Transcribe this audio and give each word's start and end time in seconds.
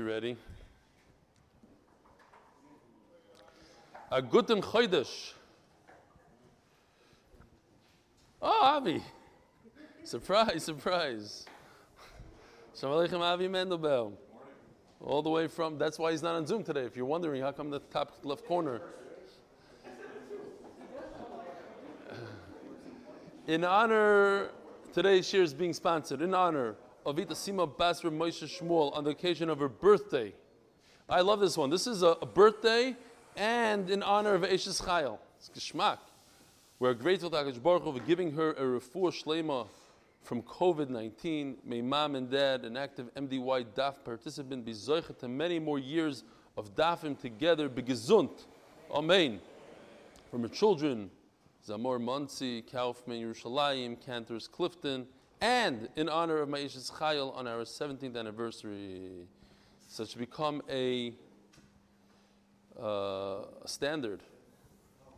you 0.00 0.06
ready? 0.06 0.36
A 4.10 4.22
guten 4.22 4.62
Chodesh. 4.62 5.34
Oh, 8.40 8.60
Avi. 8.62 9.02
Surprise, 10.02 10.64
surprise. 10.64 11.44
Shalom 12.74 13.06
Aleichem, 13.06 13.20
Avi 13.20 13.46
Mendelbaum. 13.46 14.14
All 15.04 15.22
the 15.22 15.28
way 15.28 15.46
from, 15.46 15.76
that's 15.76 15.98
why 15.98 16.12
he's 16.12 16.22
not 16.22 16.34
on 16.34 16.46
Zoom 16.46 16.64
today. 16.64 16.84
If 16.84 16.96
you're 16.96 17.04
wondering, 17.04 17.42
how 17.42 17.52
come 17.52 17.68
the 17.68 17.80
top 17.80 18.12
left 18.22 18.46
corner? 18.46 18.80
In 23.46 23.64
honor, 23.64 24.48
today's 24.94 25.28
share 25.28 25.42
is 25.42 25.52
being 25.52 25.74
sponsored 25.74 26.22
in 26.22 26.32
honor 26.32 26.76
of 27.10 27.18
Ita 27.18 27.34
Sima 27.34 27.66
Basra 27.76 28.08
Moshe 28.08 28.44
Shmuel 28.44 28.96
on 28.96 29.02
the 29.02 29.10
occasion 29.10 29.50
of 29.50 29.58
her 29.58 29.68
birthday. 29.68 30.32
I 31.08 31.22
love 31.22 31.40
this 31.40 31.56
one. 31.56 31.68
This 31.68 31.88
is 31.88 32.04
a, 32.04 32.10
a 32.22 32.26
birthday 32.26 32.94
and 33.36 33.90
in 33.90 34.04
honor 34.04 34.34
of 34.34 34.42
Eshes 34.42 34.80
Chayil. 34.80 35.18
It's 35.36 35.50
Geschmack. 35.50 35.98
We're 36.78 36.94
grateful 36.94 37.28
to 37.30 37.36
HaKadosh 37.36 37.60
Baruch 37.60 37.82
for 37.82 37.98
giving 38.06 38.30
her 38.34 38.52
a 38.52 38.62
refuah 38.62 39.10
shlema 39.10 39.66
from 40.22 40.40
COVID-19. 40.42 41.56
May 41.64 41.82
mom 41.82 42.14
and 42.14 42.30
dad, 42.30 42.64
an 42.64 42.76
active 42.76 43.12
MDY 43.16 43.64
DAF 43.74 44.04
participant, 44.04 44.64
be 44.64 44.72
zoichet 44.72 45.18
to 45.18 45.26
many 45.26 45.58
more 45.58 45.80
years 45.80 46.22
of 46.56 46.76
DAFim 46.76 47.18
together, 47.18 47.68
be 47.68 47.82
gesund. 47.82 48.30
Amen. 48.88 49.40
From 50.30 50.42
her 50.42 50.48
children, 50.48 51.10
Zamor 51.66 52.00
Muncie, 52.00 52.62
Kaufman, 52.62 53.20
Yerushalayim, 53.20 54.00
Cantors, 54.00 54.46
Clifton, 54.46 55.08
and 55.40 55.88
in 55.96 56.08
honor 56.08 56.38
of 56.38 56.48
Ma'ishes 56.48 56.90
Chayil 56.92 57.34
on 57.34 57.46
our 57.46 57.62
17th 57.62 58.16
anniversary. 58.16 59.26
So 59.88 60.02
it 60.02 60.10
should 60.10 60.18
become 60.18 60.62
a, 60.68 61.12
uh, 62.80 63.42
standard. 63.64 64.22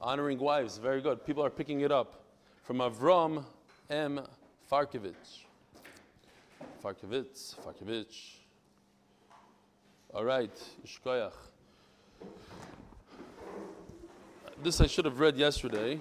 Honoring 0.01 0.39
wives, 0.39 0.79
very 0.79 1.01
good. 1.01 1.25
People 1.25 1.45
are 1.45 1.51
picking 1.51 1.83
it 1.83 1.93
up. 1.93 2.25
From 2.63 2.79
Avram 2.79 3.45
M. 3.91 4.21
Farkovich. 4.71 5.45
Farkovitz, 6.83 7.55
Farkovich. 7.65 8.37
All 10.13 10.25
right, 10.25 10.51
Yishkoyach. 10.85 11.33
This 14.63 14.81
I 14.81 14.87
should 14.87 15.05
have 15.05 15.21
read 15.21 15.37
yesterday. 15.37 16.01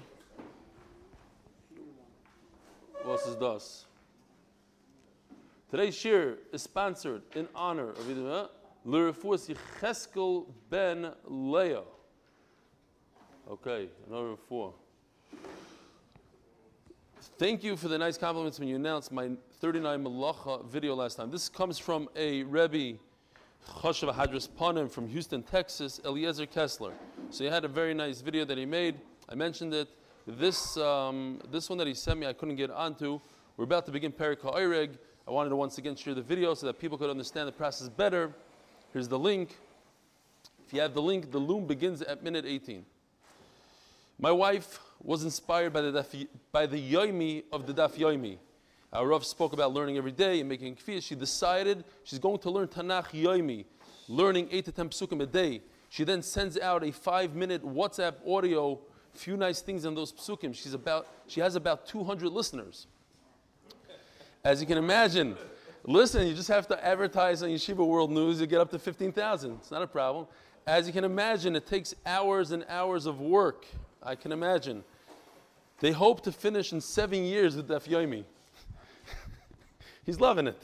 What 3.03 3.19
is 3.27 3.35
das? 3.35 3.85
Today's 5.71 5.95
shir 5.95 6.37
is 6.51 6.63
sponsored 6.63 7.21
in 7.33 7.47
honor 7.55 7.91
of 7.91 8.05
Lurifuas 8.85 9.55
Yecheskel 9.55 10.45
ben 10.69 11.13
Leo. 11.23 11.85
Okay, 13.49 13.87
number 14.09 14.35
four. 14.49 14.73
Thank 17.39 17.63
you 17.63 17.77
for 17.77 17.87
the 17.87 17.97
nice 17.97 18.17
compliments 18.17 18.59
when 18.59 18.67
you 18.67 18.75
announced 18.75 19.13
my 19.13 19.29
39 19.61 20.03
Malacha 20.03 20.65
video 20.65 20.93
last 20.93 21.15
time. 21.15 21.31
This 21.31 21.47
comes 21.47 21.79
from 21.79 22.09
a 22.17 22.43
Rebbe, 22.43 22.99
Choshev 23.65 24.13
Hadras 24.13 24.49
Panim 24.49 24.91
from 24.91 25.07
Houston, 25.07 25.41
Texas, 25.41 26.01
Eliezer 26.03 26.47
Kessler. 26.47 26.91
So 27.29 27.45
he 27.45 27.49
had 27.49 27.63
a 27.63 27.69
very 27.69 27.93
nice 27.93 28.19
video 28.19 28.43
that 28.43 28.57
he 28.57 28.65
made. 28.65 28.99
I 29.29 29.35
mentioned 29.35 29.73
it. 29.73 29.87
This, 30.27 30.75
um, 30.75 31.39
this 31.49 31.69
one 31.69 31.77
that 31.77 31.87
he 31.87 31.93
sent 31.93 32.19
me, 32.19 32.27
I 32.27 32.33
couldn't 32.33 32.57
get 32.57 32.71
onto. 32.71 33.21
We're 33.55 33.63
about 33.63 33.85
to 33.85 33.93
begin 33.93 34.11
Perik 34.11 34.39
HaOreg. 34.39 34.97
I 35.27 35.31
wanted 35.31 35.49
to 35.49 35.55
once 35.55 35.77
again 35.77 35.95
share 35.95 36.13
the 36.13 36.21
video 36.21 36.53
so 36.53 36.65
that 36.65 36.79
people 36.79 36.97
could 36.97 37.09
understand 37.09 37.47
the 37.47 37.51
process 37.51 37.87
better. 37.89 38.33
Here's 38.91 39.07
the 39.07 39.19
link. 39.19 39.57
If 40.65 40.73
you 40.73 40.81
have 40.81 40.93
the 40.93 41.01
link, 41.01 41.31
the 41.31 41.37
loom 41.37 41.67
begins 41.67 42.01
at 42.01 42.23
minute 42.23 42.45
18. 42.45 42.85
My 44.19 44.31
wife 44.31 44.79
was 45.03 45.23
inspired 45.23 45.73
by 45.73 45.81
the, 45.81 45.91
daf, 45.91 46.27
by 46.51 46.65
the 46.65 46.77
yoimi 46.77 47.43
of 47.51 47.67
the 47.67 47.73
Daf 47.73 47.97
Yoimi. 47.97 48.37
Our 48.93 49.07
Rav 49.07 49.25
spoke 49.25 49.53
about 49.53 49.73
learning 49.73 49.97
every 49.97 50.11
day 50.11 50.39
and 50.39 50.49
making 50.49 50.75
kfiyah. 50.75 51.01
She 51.01 51.15
decided 51.15 51.85
she's 52.03 52.19
going 52.19 52.39
to 52.39 52.49
learn 52.49 52.67
Tanakh 52.67 53.11
Yoimi, 53.11 53.65
learning 54.07 54.49
8 54.51 54.65
to 54.65 54.71
10 54.71 54.89
psukim 54.89 55.21
a 55.21 55.25
day. 55.25 55.61
She 55.89 56.03
then 56.03 56.21
sends 56.21 56.57
out 56.57 56.83
a 56.83 56.91
five 56.91 57.35
minute 57.35 57.63
WhatsApp 57.65 58.15
audio, 58.27 58.79
few 59.13 59.37
nice 59.37 59.61
things 59.61 59.85
in 59.85 59.95
those 59.95 60.11
psukim. 60.11 60.53
She's 60.53 60.73
about, 60.73 61.07
she 61.27 61.39
has 61.39 61.55
about 61.55 61.85
200 61.85 62.29
listeners. 62.29 62.87
As 64.43 64.59
you 64.59 64.65
can 64.65 64.79
imagine, 64.79 65.37
listen, 65.83 66.27
you 66.27 66.33
just 66.33 66.47
have 66.47 66.67
to 66.69 66.85
advertise 66.85 67.43
on 67.43 67.49
Yeshiva 67.49 67.85
World 67.85 68.09
News, 68.09 68.41
you 68.41 68.47
get 68.47 68.59
up 68.59 68.71
to 68.71 68.79
15,000. 68.79 69.51
It's 69.53 69.69
not 69.69 69.83
a 69.83 69.87
problem. 69.87 70.25
As 70.65 70.87
you 70.87 70.93
can 70.93 71.03
imagine, 71.03 71.55
it 71.55 71.67
takes 71.67 71.93
hours 72.07 72.51
and 72.51 72.65
hours 72.67 73.05
of 73.05 73.21
work. 73.21 73.67
I 74.01 74.15
can 74.15 74.31
imagine. 74.31 74.83
They 75.79 75.91
hope 75.91 76.21
to 76.23 76.31
finish 76.31 76.73
in 76.73 76.81
seven 76.81 77.23
years 77.23 77.55
with 77.55 77.67
Daf 77.67 77.87
Yomi. 77.87 78.23
He's 80.05 80.19
loving 80.19 80.47
it. 80.47 80.59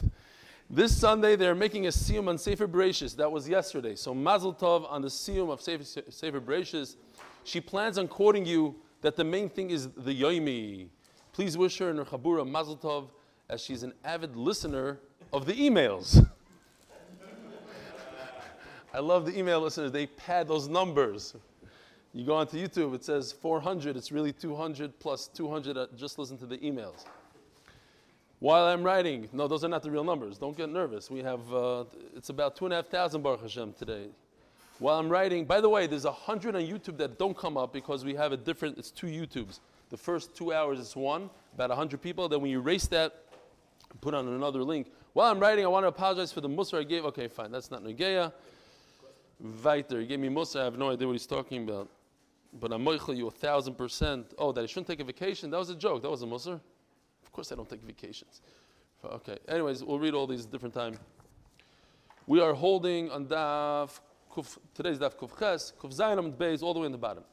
This 0.70 0.98
Sunday, 0.98 1.36
they're 1.36 1.56
making 1.56 1.86
a 1.86 1.90
siyum 1.90 2.28
on 2.30 2.40
Sefer 2.40 2.68
Bereshis. 2.68 3.16
That 3.16 3.32
was 3.32 3.48
yesterday. 3.48 3.96
So 3.96 4.14
Mazel 4.14 4.56
Tov 4.56 4.92
on 4.92 5.04
the 5.04 5.08
siyum 5.08 5.52
of 5.52 5.62
Sefer, 5.62 5.84
Sefer 5.84 6.42
Bereshis. 6.42 6.96
She 7.44 7.62
plans 7.62 8.00
on 8.00 8.08
quoting 8.08 8.46
you 8.46 8.76
that 9.02 9.16
the 9.16 9.24
main 9.24 9.50
thing 9.50 9.70
is 9.70 9.90
the 9.90 10.20
Yomi. 10.20 10.88
Please 11.32 11.56
wish 11.58 11.78
her 11.78 11.90
and 11.92 12.00
her 12.00 12.06
Chabura 12.06 12.48
Mazel 12.48 12.76
Tov 12.76 13.10
as 13.50 13.62
she's 13.62 13.84
an 13.84 13.94
avid 14.04 14.36
listener 14.36 15.00
of 15.32 15.46
the 15.46 15.54
emails. 15.54 16.28
I 18.94 19.00
love 19.00 19.26
the 19.26 19.38
email 19.38 19.62
listeners. 19.62 19.92
They 19.92 20.08
pad 20.08 20.48
those 20.48 20.68
numbers. 20.68 21.36
You 22.14 22.26
go 22.26 22.36
onto 22.36 22.58
YouTube, 22.58 22.96
it 22.96 23.04
says 23.04 23.32
400. 23.32 23.96
It's 23.96 24.12
really 24.12 24.34
200 24.34 24.98
plus 25.00 25.28
200. 25.28 25.98
just 25.98 26.18
listen 26.18 26.38
to 26.40 26.46
the 26.46 26.58
emails. 26.58 27.06
While 28.40 28.66
I'm 28.66 28.84
writing, 28.84 29.28
no, 29.34 29.48
those 29.48 29.64
are 29.64 29.68
not 29.68 29.82
the 29.82 29.90
real 29.90 30.04
numbers. 30.04 30.38
Don't 30.38 30.56
get 30.56 30.70
nervous. 30.70 31.10
We 31.10 31.20
have, 31.20 31.54
uh, 31.54 31.86
it's 32.16 32.30
about 32.30 32.56
two 32.56 32.66
and 32.66 32.74
a 32.74 32.78
half 32.78 32.88
thousand 32.88 33.24
Baruch 33.24 33.42
Hashem 33.42 33.74
today. 33.74 34.08
While 34.80 35.00
I'm 35.00 35.10
writing, 35.10 35.46
by 35.46 35.60
the 35.60 35.70
way, 35.70 35.88
there's 35.88 36.06
a 36.06 36.12
hundred 36.12 36.56
on 36.56 36.62
YouTube 36.62 36.98
that 36.98 37.18
don't 37.18 37.36
come 37.36 37.58
up 37.58 37.74
because 37.74 38.06
we 38.06 38.14
have 38.14 38.32
a 38.32 38.38
different, 38.38 38.78
it's 38.78 38.92
two 38.92 39.08
YouTubes. 39.08 39.60
The 39.90 39.98
first 39.98 40.36
two 40.36 40.54
hours 40.54 40.78
is 40.78 40.96
one, 40.96 41.32
about 41.56 41.72
a 41.72 41.76
hundred 41.76 42.02
people. 42.02 42.30
Then 42.30 42.42
when 42.42 42.52
you 42.52 42.60
erase 42.60 42.86
that, 42.88 43.24
put 44.02 44.14
on 44.14 44.28
another 44.28 44.64
link. 44.64 44.92
While 45.14 45.32
I'm 45.32 45.40
writing, 45.40 45.66
I 45.66 45.68
want 45.68 45.84
to 45.84 45.88
apologize 45.88 46.32
for 46.32 46.42
the 46.42 46.50
Musar 46.50 46.80
I 46.80 46.84
gave. 46.84 47.06
Okay, 47.06 47.28
fine, 47.28 47.52
that's 47.52 47.72
not 47.72 47.84
Nageya. 47.84 48.32
Weiter, 49.64 50.02
he 50.02 50.08
gave 50.08 50.20
me 50.20 50.30
Musar, 50.30 50.62
I 50.62 50.64
have 50.66 50.78
no 50.78 50.92
idea 50.92 51.08
what 51.08 51.14
he's 51.14 51.28
talking 51.28 51.64
about. 51.64 51.90
But 52.54 52.72
I'm 52.72 52.84
moichel 52.84 53.16
you 53.16 53.28
a 53.28 53.32
thousand 53.32 53.76
percent. 53.76 54.34
Oh, 54.38 54.52
that 54.52 54.64
I 54.64 54.66
shouldn't 54.66 54.88
take 54.88 55.00
a 55.00 55.04
vacation? 55.04 55.50
That 55.52 55.58
was 55.58 55.70
a 55.70 55.76
joke. 55.76 56.02
That 56.02 56.10
was 56.10 56.24
a 56.24 56.26
Musar. 56.26 56.60
Of 57.24 57.32
course 57.32 57.52
I 57.52 57.56
don't 57.56 57.70
take 57.70 57.84
vacations. 57.84 58.42
Okay, 59.04 59.38
anyways, 59.48 59.84
we'll 59.84 60.00
read 60.00 60.14
all 60.14 60.26
these 60.26 60.46
different 60.46 60.74
time. 60.74 60.98
We 62.26 62.42
are 62.42 62.54
holding 62.54 63.12
on 63.12 63.28
Daf, 63.28 64.00
kuf, 64.34 64.58
today's 64.74 64.98
Daf 64.98 65.16
Kuf 65.16 65.38
Ches, 65.38 65.74
Kuf 65.80 65.96
Zayin 65.96 66.34
Beis, 66.34 66.64
all 66.64 66.74
the 66.74 66.80
way 66.80 66.88
in 66.88 66.92
the 66.92 66.98
bottom. 66.98 67.24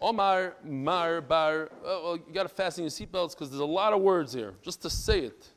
Oh, 0.00 0.08
Omar, 0.08 0.54
Mar, 0.64 1.20
Bar, 1.20 1.70
oh, 1.84 2.02
well, 2.04 2.16
you 2.16 2.32
got 2.32 2.44
to 2.44 2.48
fasten 2.48 2.84
your 2.84 2.90
seatbelts 2.90 3.30
because 3.30 3.50
there's 3.50 3.60
a 3.60 3.64
lot 3.64 3.92
of 3.92 4.00
words 4.00 4.32
here, 4.32 4.54
just 4.62 4.82
to 4.82 4.90
say 4.90 5.20
it. 5.20 5.48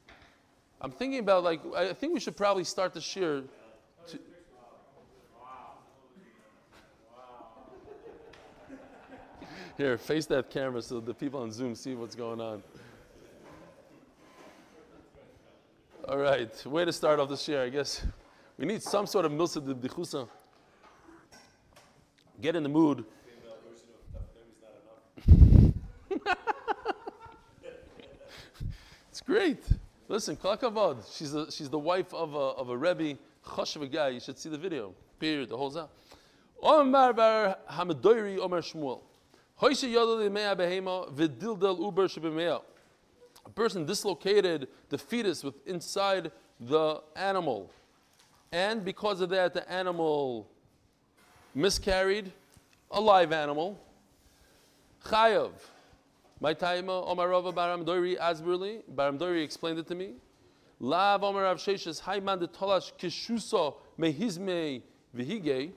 I'm 0.81 0.91
thinking 0.91 1.19
about, 1.19 1.43
like, 1.43 1.61
I 1.75 1.93
think 1.93 2.13
we 2.13 2.19
should 2.19 2.37
probably 2.37 2.63
start 2.63 2.93
the 2.93 3.01
shir. 3.01 3.43
To 4.07 4.19
Here, 9.77 9.97
face 9.97 10.25
that 10.27 10.49
camera 10.49 10.81
so 10.81 10.99
the 10.99 11.13
people 11.13 11.41
on 11.41 11.51
Zoom 11.51 11.75
see 11.75 11.95
what's 11.95 12.15
going 12.15 12.39
on. 12.39 12.63
All 16.07 16.17
right, 16.17 16.65
way 16.65 16.85
to 16.85 16.93
start 16.93 17.19
off 17.19 17.29
the 17.29 17.37
share, 17.37 17.63
I 17.63 17.69
guess. 17.69 18.05
We 18.57 18.65
need 18.65 18.81
some 18.81 19.05
sort 19.05 19.25
of 19.25 19.31
milsa 19.31 19.63
de. 19.63 19.73
Get 22.41 22.55
in 22.55 22.63
the 22.63 22.69
mood. 22.69 23.05
Great. 29.29 29.63
Listen, 30.07 30.35
Klakavad, 30.35 31.05
she's, 31.15 31.35
she's 31.55 31.69
the 31.69 31.77
wife 31.77 32.11
of 32.15 32.33
a, 32.33 32.37
of 32.37 32.69
a 32.69 32.75
Rebbe, 32.75 33.19
Choshev 33.45 33.91
guy. 33.91 34.07
You 34.09 34.19
should 34.19 34.39
see 34.39 34.49
the 34.49 34.57
video. 34.57 34.95
Period, 35.19 35.49
the 35.49 35.57
whole 35.57 35.69
zah. 35.69 35.87
Omar 36.63 37.13
bar 37.13 37.57
Hamadoiri 37.71 38.39
Omar 38.39 38.61
Shmuel. 38.61 39.01
A 43.45 43.49
person 43.51 43.85
dislocated 43.85 44.67
the 44.89 44.97
fetus 44.97 45.43
with 45.43 45.67
inside 45.67 46.31
the 46.59 47.03
animal. 47.15 47.69
And 48.51 48.83
because 48.83 49.21
of 49.21 49.29
that, 49.29 49.53
the 49.53 49.71
animal 49.71 50.49
miscarried, 51.53 52.31
a 52.89 52.99
live 52.99 53.31
animal. 53.31 53.79
Chayav. 55.05 55.51
My 56.41 56.53
taima 56.53 57.05
Omarova 57.05 57.53
Baram 57.53 57.83
Doiri 57.83 58.17
Asburli. 58.17 58.81
Baram 58.95 59.19
Doiri 59.19 59.43
explained 59.43 59.77
it 59.77 59.87
to 59.87 59.95
me. 59.95 60.13
Lav 60.79 61.21
Omer 61.21 61.43
Rav 61.43 61.57
Sheshes 61.57 61.99
Hayman 62.01 62.39
de 62.39 62.47
Tolash 62.47 62.93
Kishuso 62.97 63.75
Mehizme 63.99 64.81
Vihige. 65.13 65.73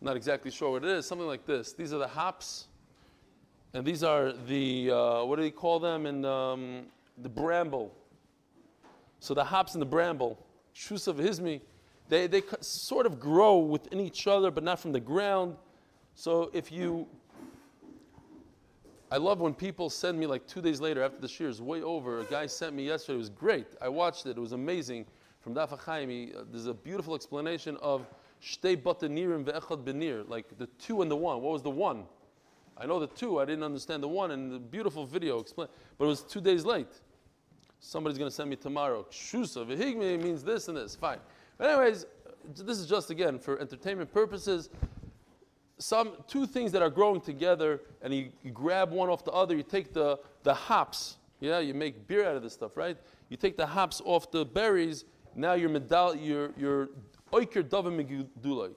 Not 0.00 0.16
exactly 0.16 0.50
sure 0.50 0.70
what 0.70 0.84
it 0.84 0.90
is. 0.90 1.04
Something 1.04 1.26
like 1.26 1.44
this. 1.44 1.74
These 1.74 1.92
are 1.92 1.98
the 1.98 2.08
hops, 2.08 2.68
and 3.74 3.84
these 3.84 4.02
are 4.02 4.32
the 4.32 4.92
uh, 4.92 5.24
what 5.24 5.36
do 5.36 5.42
they 5.42 5.50
call 5.50 5.78
them 5.78 6.06
in 6.06 6.24
um, 6.24 6.86
the 7.18 7.28
bramble. 7.28 7.92
So 9.20 9.34
the 9.34 9.44
hops 9.44 9.74
and 9.74 9.82
the 9.82 9.86
bramble, 9.86 10.38
Shusa 10.74 11.12
Vihizme, 11.12 11.60
they 12.08 12.28
they 12.28 12.42
sort 12.60 13.04
of 13.04 13.20
grow 13.20 13.58
within 13.58 14.00
each 14.00 14.26
other, 14.26 14.50
but 14.50 14.64
not 14.64 14.78
from 14.78 14.92
the 14.92 15.00
ground. 15.00 15.56
So 16.14 16.50
if 16.54 16.72
you 16.72 17.06
I 19.10 19.16
love 19.16 19.40
when 19.40 19.54
people 19.54 19.88
send 19.88 20.18
me 20.18 20.26
like 20.26 20.46
two 20.46 20.60
days 20.60 20.82
later 20.82 21.02
after 21.02 21.18
the 21.18 21.28
shear 21.28 21.48
is 21.48 21.62
way 21.62 21.82
over. 21.82 22.20
A 22.20 22.24
guy 22.24 22.46
sent 22.46 22.74
me 22.74 22.86
yesterday. 22.86 23.14
It 23.14 23.18
was 23.18 23.30
great. 23.30 23.66
I 23.80 23.88
watched 23.88 24.26
it. 24.26 24.36
It 24.36 24.40
was 24.40 24.52
amazing. 24.52 25.06
From 25.40 25.54
Daf 25.54 25.70
HaChaim, 25.70 26.36
uh, 26.36 26.44
there's 26.50 26.66
a 26.66 26.74
beautiful 26.74 27.14
explanation 27.14 27.78
of 27.80 28.06
shtei 28.42 28.76
batanirim 28.76 29.44
ve'echad 29.44 29.82
benir, 29.82 30.28
like 30.28 30.58
the 30.58 30.66
two 30.78 31.00
and 31.00 31.10
the 31.10 31.16
one. 31.16 31.40
What 31.40 31.52
was 31.52 31.62
the 31.62 31.70
one? 31.70 32.04
I 32.76 32.84
know 32.84 33.00
the 33.00 33.06
two. 33.06 33.40
I 33.40 33.46
didn't 33.46 33.64
understand 33.64 34.02
the 34.02 34.08
one, 34.08 34.30
and 34.30 34.52
the 34.52 34.58
beautiful 34.58 35.06
video 35.06 35.38
explain. 35.40 35.68
But 35.96 36.04
it 36.04 36.08
was 36.08 36.22
two 36.22 36.42
days 36.42 36.66
late. 36.66 37.00
Somebody's 37.80 38.18
going 38.18 38.30
to 38.30 38.34
send 38.34 38.50
me 38.50 38.56
tomorrow. 38.56 39.06
Shusa 39.10 39.66
v'higmi 39.66 40.22
means 40.22 40.44
this 40.44 40.68
and 40.68 40.76
this. 40.76 40.94
Fine. 40.94 41.20
But 41.56 41.70
anyways, 41.70 42.04
this 42.56 42.78
is 42.78 42.86
just 42.86 43.08
again 43.10 43.38
for 43.38 43.58
entertainment 43.58 44.12
purposes 44.12 44.68
some 45.78 46.12
two 46.26 46.46
things 46.46 46.72
that 46.72 46.82
are 46.82 46.90
growing 46.90 47.20
together, 47.20 47.80
and 48.02 48.12
you, 48.12 48.30
you, 48.42 48.50
grab 48.50 48.90
one 48.90 49.08
off 49.08 49.24
the 49.24 49.30
other. 49.32 49.56
You 49.56 49.62
take 49.62 49.92
the, 49.92 50.18
the 50.42 50.52
hops, 50.52 51.16
yeah, 51.40 51.60
you 51.60 51.72
make 51.72 52.06
beer 52.08 52.28
out 52.28 52.36
of 52.36 52.42
this 52.42 52.52
stuff, 52.52 52.76
right? 52.76 52.96
You 53.28 53.36
take 53.36 53.56
the 53.56 53.66
hops 53.66 54.02
off 54.04 54.30
the 54.30 54.44
berries. 54.44 55.04
Now 55.36 55.54
you're 55.54 55.68
medal, 55.68 56.16
you're 56.16 56.50
you're 56.56 56.88
oiker 57.32 57.62
megidulai. 57.62 58.74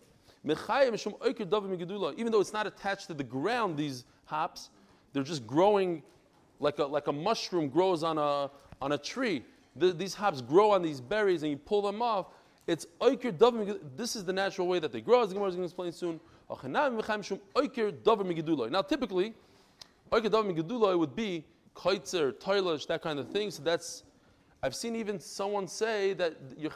Even 2.18 2.31
though 2.31 2.42
it's 2.42 2.53
not 2.53 2.68
attached 2.68 3.07
to 3.07 3.13
the 3.13 3.24
ground, 3.24 3.77
these 3.77 4.06
hops, 4.25 4.69
they're 5.13 5.24
just 5.24 5.45
growing 5.45 6.01
like 6.59 6.80
a, 6.80 6.86
like 6.86 7.07
a 7.07 7.12
mushroom 7.12 7.69
grows 7.69 8.03
on 8.03 8.18
a, 8.18 8.50
on 8.81 8.92
a 8.94 8.98
tree. 8.98 9.44
The, 9.75 9.92
these 9.92 10.13
hops 10.13 10.42
grow 10.42 10.71
on 10.71 10.81
these 10.81 11.00
berries 11.00 11.44
and 11.44 11.51
you 11.51 11.57
pull 11.57 11.81
them 11.81 12.01
off. 12.01 12.27
It's. 12.68 12.86
This 13.00 14.15
is 14.15 14.24
the 14.24 14.33
natural 14.33 14.68
way 14.68 14.80
that 14.80 14.92
they 14.92 15.01
grow, 15.01 15.24
as 15.24 15.30
the 15.30 15.33
Gemara 15.33 15.50
is 15.50 15.56
going 15.56 15.68
to 15.68 15.71
explain 15.71 15.92
soon. 15.92 16.19
Now, 16.63 16.89
typically, 18.81 19.33
oiker 20.12 20.30
davar 20.30 20.44
megiduloi 20.44 20.98
would 20.98 21.15
be 21.15 21.45
kaitzer, 21.75 22.33
toilish, 22.33 22.86
that 22.88 23.01
kind 23.01 23.19
of 23.19 23.30
thing. 23.30 23.51
So 23.51 23.63
that's, 23.63 24.03
I've 24.62 24.75
seen 24.75 24.95
even 24.95 25.19
someone 25.19 25.68
say 25.68 26.13
that 26.13 26.36
you're 26.57 26.71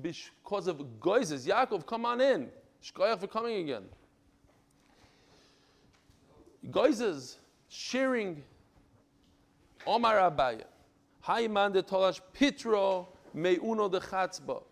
because 0.00 0.68
of 0.68 0.78
goizes. 1.00 1.46
Yaakov, 1.46 1.84
come 1.84 2.04
on 2.04 2.20
in. 2.20 2.48
Shkoyach 2.82 3.18
for 3.18 3.26
coming 3.26 3.58
again. 3.58 3.84
Goizes, 6.70 7.38
shearing, 7.68 8.42
Omar 9.86 10.30
Abaya. 10.30 10.64
Hayman 11.26 11.72
de 11.72 11.82
tolash 11.82 12.20
pitro 12.34 13.08
meuno 13.34 13.90
de 13.90 13.98
chatzba. 13.98 14.62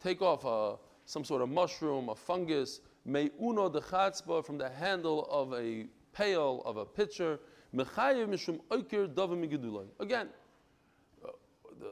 Take 0.00 0.22
off 0.22 0.46
uh, 0.46 0.76
some 1.04 1.24
sort 1.24 1.42
of 1.42 1.48
mushroom, 1.48 2.08
a 2.08 2.14
fungus, 2.14 2.80
uno 3.06 3.68
de 3.68 3.80
chatzba 3.80 4.44
from 4.44 4.58
the 4.58 4.68
handle 4.68 5.26
of 5.30 5.52
a 5.54 5.86
pail 6.12 6.62
of 6.64 6.76
a 6.76 6.84
pitcher. 6.84 7.38
Mechayev 7.74 8.28
mishum 8.28 8.60
davim 8.70 9.86
Again, 10.00 10.28
uh, 11.24 11.28
the, 11.78 11.90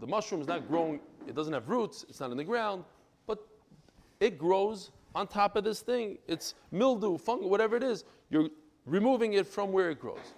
the 0.00 0.06
mushroom 0.06 0.40
is 0.40 0.46
not 0.46 0.68
growing. 0.68 1.00
It 1.26 1.34
doesn't 1.34 1.52
have 1.52 1.68
roots. 1.68 2.04
It's 2.08 2.20
not 2.20 2.30
in 2.30 2.36
the 2.36 2.44
ground, 2.44 2.84
but 3.26 3.46
it 4.20 4.38
grows 4.38 4.90
on 5.14 5.26
top 5.26 5.56
of 5.56 5.64
this 5.64 5.80
thing. 5.80 6.18
It's 6.26 6.54
mildew, 6.70 7.18
fungus, 7.18 7.48
whatever 7.48 7.76
it 7.76 7.82
is. 7.82 8.04
You're 8.30 8.48
removing 8.86 9.34
it 9.34 9.46
from 9.46 9.72
where 9.72 9.90
it 9.90 10.00
grows. 10.00 10.34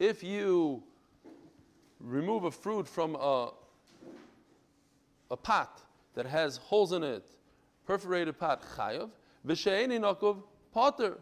If 0.00 0.22
you 0.22 0.82
remove 2.00 2.44
a 2.44 2.50
fruit 2.50 2.86
from 2.86 3.16
a 3.16 3.50
a 5.30 5.36
pot 5.36 5.82
that 6.14 6.26
has 6.26 6.56
holes 6.56 6.92
in 6.92 7.02
it, 7.02 7.24
perforated 7.86 8.38
pot, 8.38 8.62
chayav, 8.76 9.10
v'she'eni 9.46 9.98
nakov, 10.00 10.42
potter. 10.72 11.18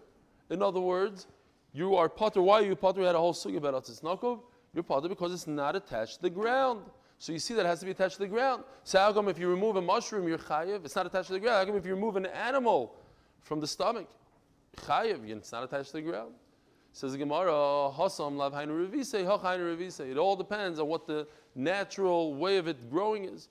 In 0.50 0.62
other 0.62 0.81
words, 0.81 1.26
you 1.73 1.94
are 1.97 2.08
potter. 2.08 2.41
Why 2.41 2.61
are 2.61 2.64
you 2.64 2.76
potter? 2.76 3.00
We 3.00 3.06
had 3.06 3.14
a 3.14 3.19
whole 3.19 3.35
sugi 3.35 3.56
about 3.56 3.75
Atzis 3.75 4.00
Nakov. 4.03 4.41
You're 4.73 4.82
potter 4.82 5.08
because 5.08 5.32
it's 5.32 5.47
not 5.47 5.76
attached 5.76 6.17
to 6.17 6.23
the 6.23 6.31
ground. 6.31 6.82
So 7.19 7.32
you 7.32 7.38
see 7.38 7.55
that 7.55 7.67
has 7.67 7.81
to 7.81 7.87
be 7.87 7.93
attached 7.93 8.17
to 8.17 8.20
the 8.20 8.29
ground. 8.29 8.64
So 8.85 8.99
how 8.99 9.12
come 9.12 9.29
if 9.29 9.38
you 9.38 9.49
remove 9.49 9.76
a 9.76 9.82
mushroom, 9.82 10.29
you're 10.29 10.38
chayiv? 10.38 10.85
It's 10.85 10.97
not 10.97 11.06
attached 11.06 11.29
to 11.29 11.32
the 11.32 11.41
ground. 11.41 11.59
How 11.59 11.64
come 11.64 11.76
if 11.76 11.87
you 11.87 11.94
remove 11.94 12.17
an 12.17 12.26
animal 12.26 12.94
from 13.41 13.61
the 13.61 13.67
stomach, 13.67 14.06
chayiv, 14.76 15.29
it's 15.31 15.52
not 15.52 15.64
attached 15.64 15.88
to 15.88 15.94
the 15.94 16.02
ground? 16.02 16.32
Says 16.93 17.12
the 17.12 17.19
Gemara, 17.19 17.52
Hasam 17.52 18.37
lav 18.37 18.55
revise, 18.55 20.00
It 20.00 20.17
all 20.17 20.37
depends 20.37 20.79
on 20.79 20.88
what 20.88 21.06
the 21.06 21.26
natural 21.55 22.35
way 22.35 22.56
of 22.56 22.69
it 22.69 22.91
growing 22.91 23.25
is. 23.26 23.49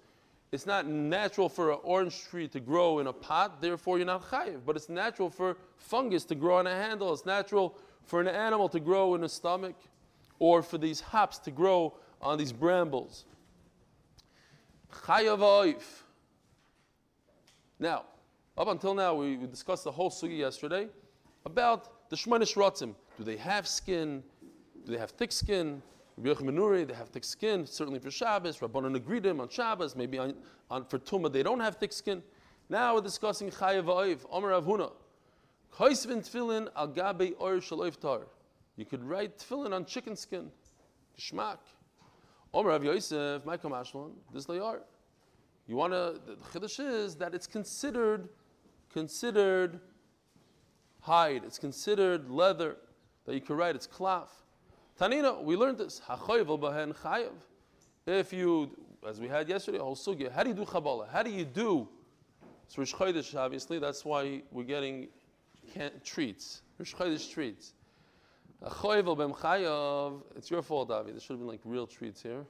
It's 0.55 0.65
not 0.65 0.87
natural 0.87 1.49
for 1.49 1.73
an 1.73 1.79
orange 1.83 2.23
tree 2.29 2.47
to 2.47 2.61
grow 2.61 2.99
in 2.99 3.07
a 3.07 3.13
pot, 3.13 3.61
therefore 3.61 3.97
you're 3.97 4.07
not 4.07 4.23
chayiv. 4.31 4.61
But 4.65 4.77
it's 4.77 4.87
natural 4.87 5.29
for 5.29 5.57
fungus 5.75 6.23
to 6.25 6.35
grow 6.35 6.55
on 6.59 6.65
a 6.65 6.73
handle. 6.73 7.11
It's 7.11 7.25
natural 7.25 7.77
for 8.05 8.21
an 8.21 8.29
animal 8.29 8.69
to 8.69 8.79
grow 8.79 9.15
in 9.15 9.25
a 9.25 9.29
stomach, 9.29 9.75
or 10.39 10.63
for 10.63 10.77
these 10.77 11.01
hops 11.01 11.39
to 11.39 11.51
grow 11.51 11.93
on 12.21 12.37
these 12.37 12.53
brambles. 12.53 13.25
Chayav 14.93 15.75
Now, 17.77 18.05
up 18.57 18.69
until 18.69 18.93
now, 18.93 19.13
we, 19.13 19.35
we 19.35 19.47
discussed 19.47 19.83
the 19.83 19.91
whole 19.91 20.09
sugi 20.09 20.37
yesterday 20.37 20.87
about 21.45 22.09
the 22.09 22.15
Shemanish 22.15 22.55
Ratzim. 22.55 22.95
Do 23.17 23.25
they 23.25 23.35
have 23.35 23.67
skin? 23.67 24.23
Do 24.85 24.93
they 24.93 24.99
have 24.99 25.11
thick 25.11 25.33
skin? 25.33 25.81
Menuri, 26.21 26.87
they 26.87 26.93
have 26.93 27.09
thick 27.09 27.23
skin, 27.23 27.65
certainly 27.65 27.99
for 27.99 28.09
Shabbos. 28.09 28.59
Rabbanon 28.59 28.95
agreed 28.95 29.23
them 29.23 29.41
on 29.41 29.49
Shabbos, 29.49 29.95
maybe 29.95 30.17
on, 30.17 30.33
on, 30.71 30.85
for 30.85 30.97
Tumah 30.97 31.31
they 31.31 31.43
don't 31.43 31.59
have 31.59 31.75
thick 31.75 31.91
skin. 31.91 32.23
Now 32.69 32.95
we're 32.95 33.01
discussing 33.01 33.51
Chayav 33.51 33.85
Oiv, 33.85 34.25
Omer 34.31 34.51
Avhuna. 34.51 34.91
Choisvin 35.77 36.23
tefillin 36.27 36.69
al 36.75 36.87
gabe 36.87 37.99
tar. 37.99 38.21
You 38.77 38.85
could 38.85 39.03
write 39.03 39.37
tefillin 39.39 39.73
on 39.73 39.85
chicken 39.85 40.15
skin. 40.15 40.51
Geschmack. 41.19 41.57
Omer 42.53 42.69
Rav 42.69 42.83
Yosef, 42.85 43.45
Michael 43.45 43.71
Mashlon, 43.71 44.11
this 44.33 44.49
are. 44.49 44.81
You 45.67 45.75
want 45.75 45.91
to, 45.93 46.21
the 46.25 46.35
chiddush 46.57 46.79
is 46.79 47.15
that 47.15 47.33
it's 47.33 47.47
considered, 47.47 48.29
considered 48.93 49.81
hide. 51.01 51.43
It's 51.43 51.59
considered 51.59 52.29
leather 52.29 52.77
that 53.25 53.33
you 53.33 53.41
could 53.41 53.57
write. 53.57 53.75
It's 53.75 53.87
cloth. 53.87 54.44
Tanina, 54.99 55.43
we 55.43 55.55
learned 55.57 55.77
this. 55.77 56.01
If 58.07 58.31
you, 58.31 58.69
as 59.07 59.19
we 59.19 59.27
had 59.27 59.49
yesterday, 59.49 59.79
whole 59.79 59.95
sugya, 59.95 60.31
how 60.31 60.43
do 60.43 60.49
you 60.49 60.55
do 60.55 60.65
Kabbalah? 60.65 61.07
How 61.11 61.21
do 61.21 61.29
you 61.29 61.43
do? 61.43 61.87
It's 62.65 62.77
Rish 62.77 62.93
Chodesh, 62.93 63.35
obviously. 63.35 63.77
That's 63.77 64.05
why 64.05 64.41
we're 64.51 64.63
getting 64.63 65.09
treats. 66.03 66.61
Rish 66.77 66.95
Chodesh 66.95 67.29
treats. 67.29 67.73
It's 70.35 70.49
your 70.49 70.61
fault, 70.61 70.91
Avi. 70.91 71.11
There 71.11 71.19
should 71.19 71.33
have 71.33 71.39
been 71.39 71.47
like 71.47 71.61
real 71.65 71.85
treats 71.85 72.21
here. 72.21 72.45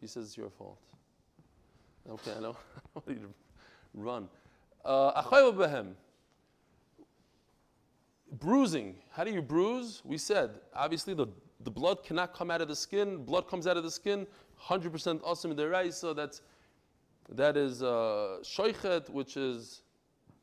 He 0.00 0.06
says 0.06 0.26
it's 0.26 0.36
your 0.36 0.50
fault. 0.50 0.78
Okay, 2.08 2.32
I 2.36 2.40
know. 2.40 2.56
I 2.76 2.88
want 2.94 3.08
you 3.08 3.14
to 3.14 3.34
run. 3.94 4.28
Uh, 4.84 5.22
bruising. 8.38 8.96
How 9.10 9.24
do 9.24 9.32
you 9.32 9.42
bruise? 9.42 10.02
We 10.04 10.18
said, 10.18 10.50
obviously, 10.74 11.14
the 11.14 11.26
the 11.64 11.70
blood 11.70 12.04
cannot 12.04 12.34
come 12.34 12.50
out 12.50 12.60
of 12.60 12.68
the 12.68 12.76
skin. 12.76 13.24
Blood 13.24 13.48
comes 13.48 13.66
out 13.66 13.76
of 13.76 13.82
the 13.82 13.90
skin. 13.90 14.26
100% 14.68 15.20
awesome 15.24 15.50
in 15.50 15.56
the 15.56 15.90
So 15.90 16.14
that's 16.14 16.42
that 17.30 17.56
is 17.56 17.82
uh, 17.82 18.38
which 19.10 19.36
is 19.36 19.82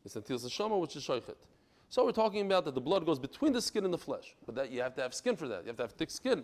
it's 0.04 0.16
antil 0.16 0.51
shama, 0.51 0.78
which 0.78 0.96
is 0.96 1.04
shoichet. 1.06 1.36
So 1.90 2.06
we're 2.06 2.12
talking 2.12 2.46
about 2.46 2.66
that 2.66 2.74
the 2.74 2.82
blood 2.82 3.06
goes 3.06 3.20
between 3.20 3.54
the 3.54 3.62
skin 3.62 3.86
and 3.86 3.94
the 3.94 3.98
flesh, 3.98 4.36
but 4.46 4.56
that 4.56 4.72
you 4.72 4.82
have 4.82 4.96
to 4.96 5.01
have 5.01 5.13
skin 5.13 5.36
for 5.36 5.48
that. 5.48 5.63
You 5.63 5.68
have 5.68 5.78
to 5.78 5.84
have 5.84 5.92
thick 5.92 6.10
skin. 6.10 6.44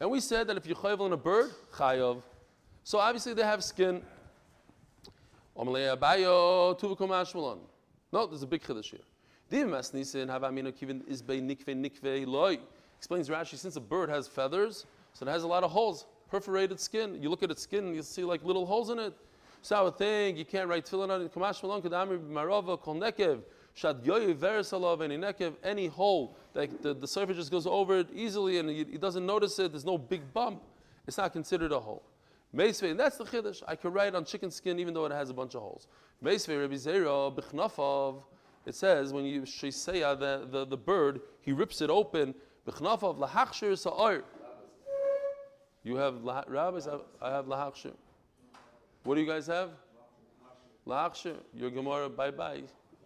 And 0.00 0.10
we 0.10 0.20
said 0.20 0.46
that 0.48 0.56
if 0.56 0.66
you 0.66 0.74
chayav 0.74 1.00
on 1.00 1.12
a 1.12 1.16
bird, 1.16 1.52
chayav. 1.72 2.22
So 2.84 2.98
obviously 2.98 3.32
they 3.34 3.44
have 3.44 3.64
skin. 3.64 4.02
No, 8.12 8.26
there's 8.26 8.42
a 8.42 8.46
big 8.46 8.62
chiddush 8.62 8.90
here. 8.90 9.00
Explains 12.98 13.28
Rashi, 13.28 13.56
since 13.56 13.76
a 13.76 13.80
bird 13.80 14.08
has 14.08 14.26
feathers, 14.26 14.86
so 15.12 15.26
it 15.26 15.30
has 15.30 15.42
a 15.42 15.46
lot 15.46 15.64
of 15.64 15.70
holes, 15.70 16.06
perforated 16.30 16.80
skin. 16.80 17.22
You 17.22 17.30
look 17.30 17.42
at 17.42 17.50
its 17.50 17.62
skin, 17.62 17.94
you 17.94 18.02
see 18.02 18.24
like 18.24 18.44
little 18.44 18.66
holes 18.66 18.90
in 18.90 18.98
it. 18.98 19.14
So 19.62 19.84
would 19.84 19.98
think 19.98 20.38
you 20.38 20.44
can't 20.44 20.68
write 20.68 20.86
tefillin 20.86 21.10
on 21.10 21.22
it. 21.22 21.34
Kamash 21.34 21.62
malon 21.62 21.82
kadamir 21.82 22.20
marava 22.20 22.80
kol 22.80 22.94
nekev 22.94 23.42
Shad 23.76 24.02
yoy 24.04 24.34
veres 24.34 24.72
alav 24.72 25.02
any 25.02 25.18
nekev, 25.18 25.52
any 25.62 25.86
hole 25.86 26.34
that 26.54 26.82
the, 26.82 26.94
the 26.94 27.06
surface 27.06 27.36
just 27.36 27.50
goes 27.50 27.66
over 27.66 27.98
it 27.98 28.08
easily 28.14 28.58
and 28.58 28.70
he, 28.70 28.84
doesn't 28.84 29.26
notice 29.26 29.58
it. 29.58 29.72
There's 29.72 29.84
no 29.84 29.98
big 29.98 30.32
bump. 30.32 30.62
It's 31.06 31.18
not 31.18 31.34
considered 31.34 31.72
a 31.72 31.80
hole. 31.80 32.02
Meisvei, 32.54 32.92
and 32.92 32.98
that's 32.98 33.18
the 33.18 33.24
chiddush. 33.24 33.62
I 33.68 33.76
can 33.76 33.92
write 33.92 34.14
on 34.14 34.24
chicken 34.24 34.50
skin 34.50 34.78
even 34.78 34.94
though 34.94 35.04
it 35.04 35.12
has 35.12 35.28
a 35.28 35.34
bunch 35.34 35.54
of 35.54 35.60
holes. 35.60 35.88
Meisvei 36.24 36.58
Rabbi 36.58 36.74
Zera 36.74 37.36
b'chnafav. 37.36 38.22
It 38.64 38.74
says 38.74 39.12
when 39.12 39.26
you 39.26 39.42
sheiseya 39.42 40.18
the, 40.18 40.48
the 40.50 40.64
the 40.64 40.76
bird, 40.76 41.20
he 41.42 41.52
rips 41.52 41.82
it 41.82 41.90
open. 41.90 42.34
B'chnafav 42.66 43.18
lahachshir 43.18 43.78
sa'ar. 43.78 44.22
You 45.84 45.96
have 45.96 46.22
rabbis. 46.48 46.88
I 47.22 47.30
have 47.30 47.46
lahachshir. 47.46 47.92
What 49.04 49.14
do 49.14 49.20
you 49.20 49.26
guys 49.26 49.46
have? 49.46 49.70
Lahachshir. 50.86 51.36
Your 51.54 51.70
Gemara. 51.70 52.08
Bye 52.08 52.30
bye. 52.30 52.62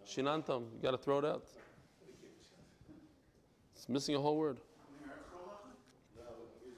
Shinantam. 0.07 0.65
You 0.73 0.79
got 0.81 0.91
to 0.91 0.97
throw 0.97 1.19
it 1.19 1.25
out. 1.25 1.43
It's 3.75 3.87
missing 3.87 4.15
a 4.15 4.19
whole 4.19 4.37
word. 4.37 4.57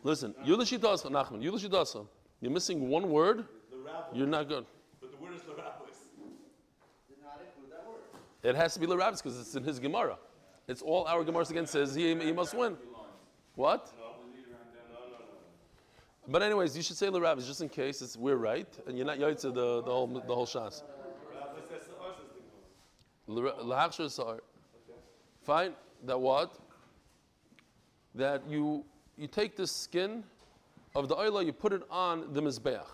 Listen, 0.04 0.34
Yulashidasa, 0.46 1.10
Nachman, 1.10 1.42
Yulashidasa. 1.42 2.06
You're 2.42 2.52
missing 2.52 2.90
one 2.90 3.10
word, 3.10 3.46
you're 4.14 4.28
not 4.28 4.50
good. 4.50 4.66
But 5.00 5.12
the 5.12 5.18
word 5.18 5.34
is 5.34 5.42
Larabis. 5.42 5.96
It 8.44 8.56
has 8.56 8.74
to 8.74 8.82
be 8.82 8.88
Larabis 8.88 9.24
because 9.24 9.40
it's 9.40 9.56
in 9.56 9.64
his 9.64 9.80
Gemara. 9.80 10.18
It's 10.68 10.82
all 10.82 11.06
our 11.06 11.24
Gemara 11.24 11.46
again 11.50 11.68
says 11.68 11.94
he, 11.94 12.16
he 12.16 12.32
must 12.32 12.54
win. 12.54 12.78
What? 13.56 13.92
But 16.28 16.42
anyways, 16.42 16.76
you 16.78 16.84
should 16.84 16.96
say 16.96 17.08
Larabis 17.08 17.46
just 17.46 17.62
in 17.62 17.68
case 17.68 18.02
it's, 18.02 18.16
we're 18.16 18.38
right 18.38 18.68
and 18.88 18.98
you're 18.98 19.06
not 19.06 19.20
Yaitza 19.20 19.54
the, 19.54 19.82
the 19.82 19.92
whole 19.92 20.08
the 20.08 20.34
whole 20.34 20.46
Shas. 20.46 20.84
Fine. 25.42 25.74
That 26.06 26.20
what? 26.20 26.58
That 28.16 28.42
you 28.50 28.86
you 29.18 29.28
take 29.28 29.56
the 29.56 29.68
skin 29.68 30.24
of 30.96 31.10
the 31.10 31.16
oila, 31.16 31.46
you 31.46 31.54
put 31.54 31.74
it 31.74 31.82
on 31.90 32.34
the 32.34 32.42
mizbeach. 32.42 32.88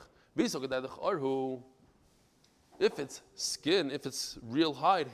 If 2.79 2.97
it's 2.97 3.21
skin, 3.35 3.91
if 3.91 4.05
it's 4.05 4.37
real 4.41 4.73
hide, 4.73 5.07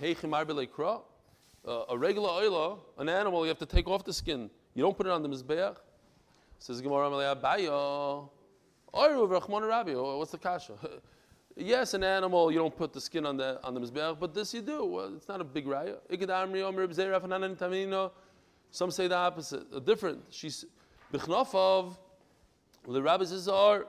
uh, 1.68 1.86
a 1.90 1.98
regular 1.98 2.30
oila, 2.30 2.80
an 2.98 3.10
animal, 3.10 3.44
you 3.44 3.50
have 3.50 3.60
to 3.60 3.66
take 3.66 3.88
off 3.88 4.04
the 4.04 4.14
skin. 4.14 4.50
You 4.74 4.84
don't 4.84 4.96
put 4.96 5.06
it 5.08 5.12
on 5.12 5.24
the 5.24 5.30
mizbeach. 5.30 5.78
Says 6.60 6.82
Gemara. 6.82 7.10
Oh, 7.12 8.30
What's 10.18 10.32
the 10.32 10.38
kasha? 10.38 10.74
Yes, 11.58 11.94
an 11.94 12.04
animal, 12.04 12.52
you 12.52 12.58
don't 12.60 12.76
put 12.76 12.92
the 12.92 13.00
skin 13.00 13.26
on 13.26 13.38
the 13.38 13.62
on 13.64 13.74
the 13.74 13.80
mizbeach, 13.80 14.20
but 14.20 14.34
this 14.34 14.54
you 14.54 14.62
do. 14.62 15.00
It's 15.16 15.30
not 15.30 15.40
a 15.40 15.46
big 15.46 15.66
raya. 15.66 15.96
Some 18.72 18.92
say 18.92 19.08
the 19.08 19.16
opposite, 19.16 19.64
a 19.74 19.80
different. 19.80 20.22
She's 20.32 20.66
b'chnofav. 21.14 21.96
The 22.90 23.02
rabbis 23.02 23.32
is 23.32 23.48
are 23.48 23.88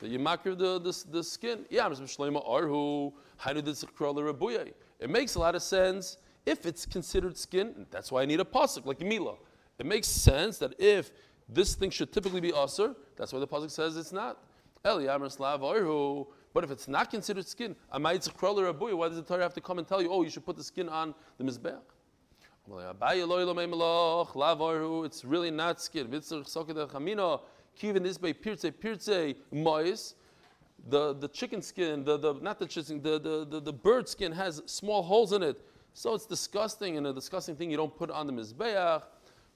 that 0.00 0.10
you 0.10 0.18
makir 0.18 0.58
the, 0.58 0.80
the, 0.80 1.04
the 1.12 1.22
skin. 1.22 1.64
Yeah, 1.70 1.88
arhu. 1.88 3.12
It 5.00 5.10
makes 5.10 5.34
a 5.36 5.38
lot 5.38 5.54
of 5.54 5.62
sense 5.62 6.16
if 6.48 6.66
it's 6.66 6.86
considered 6.86 7.36
skin. 7.36 7.86
That's 7.90 8.10
why 8.10 8.22
I 8.22 8.24
need 8.24 8.40
a 8.40 8.44
pasuk 8.44 8.86
like 8.86 9.00
Mila. 9.00 9.34
It 9.78 9.86
makes 9.86 10.08
sense 10.08 10.58
that 10.58 10.74
if 10.78 11.10
this 11.48 11.74
thing 11.74 11.90
should 11.90 12.12
typically 12.12 12.40
be 12.40 12.52
aser, 12.52 12.94
that's 13.16 13.32
why 13.32 13.38
the 13.38 13.46
pasuk 13.46 13.70
says 13.70 13.96
it's 13.96 14.12
not. 14.12 14.38
But 16.54 16.64
if 16.64 16.70
it's 16.70 16.88
not 16.88 17.10
considered 17.10 17.46
skin, 17.46 17.76
why 17.90 18.16
does 18.16 18.26
the 18.26 19.24
Torah 19.26 19.42
have 19.42 19.54
to 19.54 19.60
come 19.60 19.78
and 19.78 19.86
tell 19.86 20.00
you, 20.00 20.10
oh, 20.10 20.22
you 20.22 20.30
should 20.30 20.46
put 20.46 20.56
the 20.56 20.64
skin 20.64 20.88
on 20.88 21.14
the 21.36 21.44
mizbeach? 21.44 21.80
It's 25.04 25.24
really 25.24 25.50
not 25.50 25.80
skin. 25.80 26.10
The 30.90 31.12
the 31.14 31.28
chicken 31.28 31.60
skin, 31.60 32.04
the, 32.04 32.16
the 32.18 32.34
not 32.34 32.58
the 32.58 32.66
chicken, 32.66 33.02
the, 33.02 33.18
the, 33.18 33.46
the, 33.50 33.60
the 33.60 33.72
bird 33.72 34.08
skin 34.08 34.32
has 34.32 34.62
small 34.66 35.02
holes 35.02 35.32
in 35.32 35.42
it. 35.42 35.60
So 35.94 36.14
it's 36.14 36.26
disgusting 36.26 36.96
and 36.96 37.06
a 37.06 37.12
disgusting 37.12 37.56
thing 37.56 37.70
you 37.70 37.76
don't 37.76 37.96
put 37.96 38.10
on 38.10 38.26
the 38.26 38.32
mizbeach. 38.32 39.02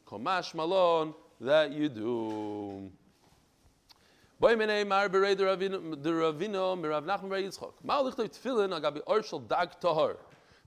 Komash 0.07 0.55
malon 0.55 1.15
that 1.41 1.73
you 1.73 1.89
do. 1.89 2.91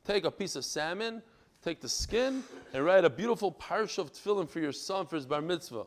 Take 0.05 0.23
a 0.23 0.31
piece 0.31 0.55
of 0.55 0.63
salmon, 0.63 1.21
take 1.61 1.81
the 1.81 1.89
skin, 1.89 2.43
and 2.73 2.85
write 2.85 3.03
a 3.03 3.09
beautiful 3.09 3.51
parsha 3.51 3.97
of 3.97 4.13
tefillin 4.13 4.47
for 4.49 4.59
your 4.59 4.71
son 4.71 5.05
for 5.07 5.17
his 5.17 5.25
bar 5.25 5.41
mitzvah. 5.41 5.85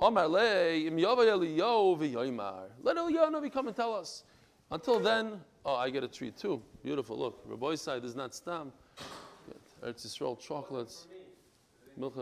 Omar 0.00 0.26
le 0.26 0.74
im 0.74 0.96
v'yoymar. 0.96 2.70
Let 2.82 2.96
Eliyahu 2.96 3.52
come 3.52 3.68
and 3.68 3.76
tell 3.76 3.94
us. 3.94 4.24
Until 4.72 4.98
then, 4.98 5.40
oh, 5.64 5.76
I 5.76 5.90
get 5.90 6.02
a 6.02 6.08
treat 6.08 6.36
too. 6.36 6.60
Beautiful. 6.82 7.16
Look, 7.16 7.42
Rabbi 7.44 7.76
side 7.76 8.04
is 8.04 8.16
not 8.16 8.34
stam. 8.34 8.72
Eretz 9.82 10.06
Yisrael 10.06 10.38
chocolates, 10.38 11.06
milk. 11.96 12.14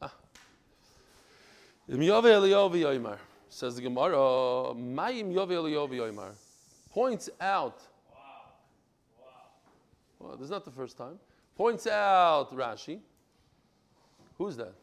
Ah. 0.00 0.12
Im 1.88 2.00
yavay 2.00 2.32
Eliyahu 2.32 2.72
v'yoymar. 2.72 3.18
Says 3.48 3.76
the 3.76 3.82
Gemara, 3.82 4.74
Mayim 4.74 5.32
yavay 5.32 5.52
Eliyahu 5.52 5.88
v'yoymar. 5.90 6.32
Points 6.90 7.30
out. 7.40 7.80
Well, 10.18 10.36
this 10.36 10.44
is 10.44 10.50
not 10.50 10.64
the 10.64 10.70
first 10.70 10.96
time. 10.96 11.18
Points 11.56 11.86
out 11.86 12.50
Rashi. 12.52 13.00
Who's 14.38 14.56
that? 14.56 14.74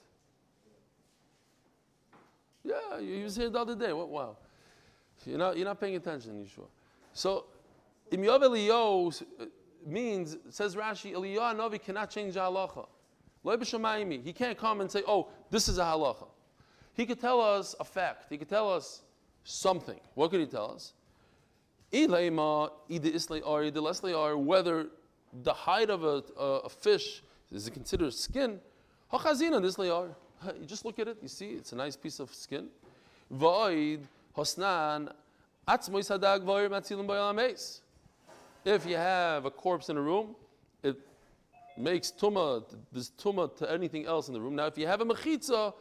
Yeah, 2.63 2.99
he 2.99 3.23
was 3.23 3.35
here 3.35 3.49
the 3.49 3.59
other 3.59 3.75
day. 3.75 3.91
What, 3.93 4.09
wow. 4.09 4.37
You're 5.25 5.37
not, 5.37 5.57
you're 5.57 5.65
not 5.65 5.79
paying 5.79 5.95
attention, 5.95 6.45
Yeshua. 6.45 6.67
So, 7.13 7.45
Im 8.11 8.21
Yov 8.21 8.41
Eliyahu 8.41 9.23
means, 9.85 10.37
says 10.49 10.75
Rashi, 10.75 11.13
Eliyahu 11.13 11.55
Navi 11.55 11.81
cannot 11.81 12.09
change 12.09 12.33
the 12.35 12.41
halacha. 12.41 12.87
He 14.23 14.33
can't 14.33 14.57
come 14.57 14.81
and 14.81 14.91
say, 14.91 15.01
oh, 15.07 15.29
this 15.49 15.69
is 15.69 15.77
a 15.77 15.83
halacha. 15.83 16.27
He 16.93 17.05
could 17.05 17.19
tell 17.19 17.39
us 17.39 17.75
a 17.79 17.85
fact. 17.85 18.25
He 18.29 18.37
could 18.37 18.49
tell 18.49 18.71
us 18.71 19.03
something. 19.43 19.99
What 20.15 20.31
could 20.31 20.41
he 20.41 20.45
tell 20.45 20.71
us? 20.71 20.93
Whether 21.91 22.09
the 25.43 25.53
hide 25.53 25.89
of 25.89 26.03
a, 26.03 26.23
a, 26.37 26.43
a 26.43 26.69
fish 26.69 27.23
is 27.51 27.67
it 27.67 27.71
considered 27.71 28.13
skin? 28.13 28.59
You 29.11 29.19
just 30.65 30.85
look 30.85 30.99
at 30.99 31.07
it, 31.07 31.17
you 31.21 31.27
see, 31.27 31.51
it's 31.51 31.71
a 31.71 31.75
nice 31.75 31.95
piece 31.95 32.19
of 32.19 32.33
skin. 32.33 32.67
Void, 33.31 34.07
hosnan, 34.37 35.11
atzmoy 35.67 36.01
sadag 36.01 36.43
voir 36.43 36.69
matzilim 36.69 37.07
boyalames. 37.07 37.81
If 38.65 38.85
you 38.85 38.97
have 38.97 39.45
a 39.45 39.51
corpse 39.51 39.89
in 39.89 39.97
a 39.97 40.01
room, 40.01 40.35
it 40.83 40.97
makes 41.77 42.11
tuma, 42.11 42.63
this 42.91 43.11
tuma 43.11 43.55
to 43.57 43.71
anything 43.71 44.05
else 44.05 44.27
in 44.27 44.33
the 44.33 44.41
room. 44.41 44.55
Now, 44.55 44.65
if 44.65 44.77
you 44.77 44.85
have 44.85 45.01
a 45.01 45.05
mechitza, 45.05 45.73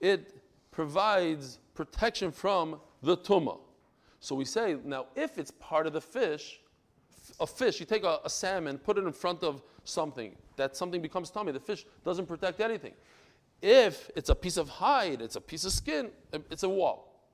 it 0.00 0.36
provides 0.70 1.58
protection 1.74 2.30
from 2.30 2.80
the 3.02 3.16
tuma. 3.16 3.58
So 4.20 4.34
we 4.34 4.44
say, 4.44 4.76
now, 4.84 5.06
if 5.16 5.38
it's 5.38 5.50
part 5.52 5.86
of 5.86 5.94
the 5.94 6.00
fish, 6.00 6.60
a 7.40 7.46
fish, 7.46 7.80
you 7.80 7.86
take 7.86 8.04
a, 8.04 8.20
a 8.24 8.30
salmon, 8.30 8.76
put 8.78 8.98
it 8.98 9.04
in 9.04 9.12
front 9.12 9.42
of 9.42 9.62
something, 9.84 10.36
that 10.56 10.76
something 10.76 11.00
becomes 11.00 11.30
tummy. 11.30 11.52
The 11.52 11.60
fish 11.60 11.86
doesn't 12.04 12.26
protect 12.26 12.60
anything. 12.60 12.92
If 13.62 14.10
it's 14.14 14.28
a 14.28 14.34
piece 14.34 14.58
of 14.58 14.68
hide, 14.68 15.22
it's 15.22 15.36
a 15.36 15.40
piece 15.40 15.64
of 15.64 15.72
skin, 15.72 16.10
it's 16.50 16.62
a 16.62 16.68
wall. 16.68 17.24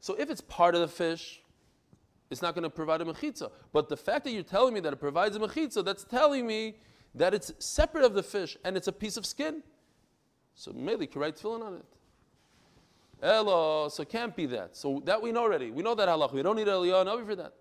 So 0.00 0.14
if 0.14 0.30
it's 0.30 0.40
part 0.40 0.74
of 0.74 0.80
the 0.80 0.88
fish, 0.88 1.42
it's 2.30 2.42
not 2.42 2.54
going 2.54 2.62
to 2.62 2.70
provide 2.70 3.00
a 3.00 3.04
mechitza. 3.04 3.50
But 3.72 3.88
the 3.88 3.96
fact 3.96 4.24
that 4.24 4.30
you're 4.30 4.42
telling 4.42 4.72
me 4.72 4.80
that 4.80 4.92
it 4.92 5.00
provides 5.00 5.36
a 5.36 5.40
mechitza, 5.40 5.84
that's 5.84 6.04
telling 6.04 6.46
me 6.46 6.76
that 7.14 7.34
it's 7.34 7.52
separate 7.58 8.04
of 8.04 8.14
the 8.14 8.22
fish 8.22 8.56
and 8.64 8.76
it's 8.76 8.86
a 8.86 8.92
piece 8.92 9.16
of 9.16 9.26
skin. 9.26 9.62
So 10.54 10.72
maybe 10.72 11.02
you 11.02 11.08
can 11.08 11.20
write 11.20 11.36
tefillin 11.36 11.62
on 11.62 11.74
it. 11.74 11.84
Ella, 13.22 13.90
so 13.90 14.04
can't 14.04 14.34
be 14.34 14.46
that. 14.46 14.76
So 14.76 15.02
that 15.04 15.20
we 15.20 15.32
know 15.32 15.42
already. 15.42 15.70
We 15.70 15.82
know 15.82 15.94
that 15.94 16.08
halach. 16.08 16.32
We 16.32 16.42
don't 16.42 16.56
need 16.56 16.68
Eliyahu 16.68 17.04
Navi 17.06 17.26
for 17.26 17.36
that. 17.36 17.52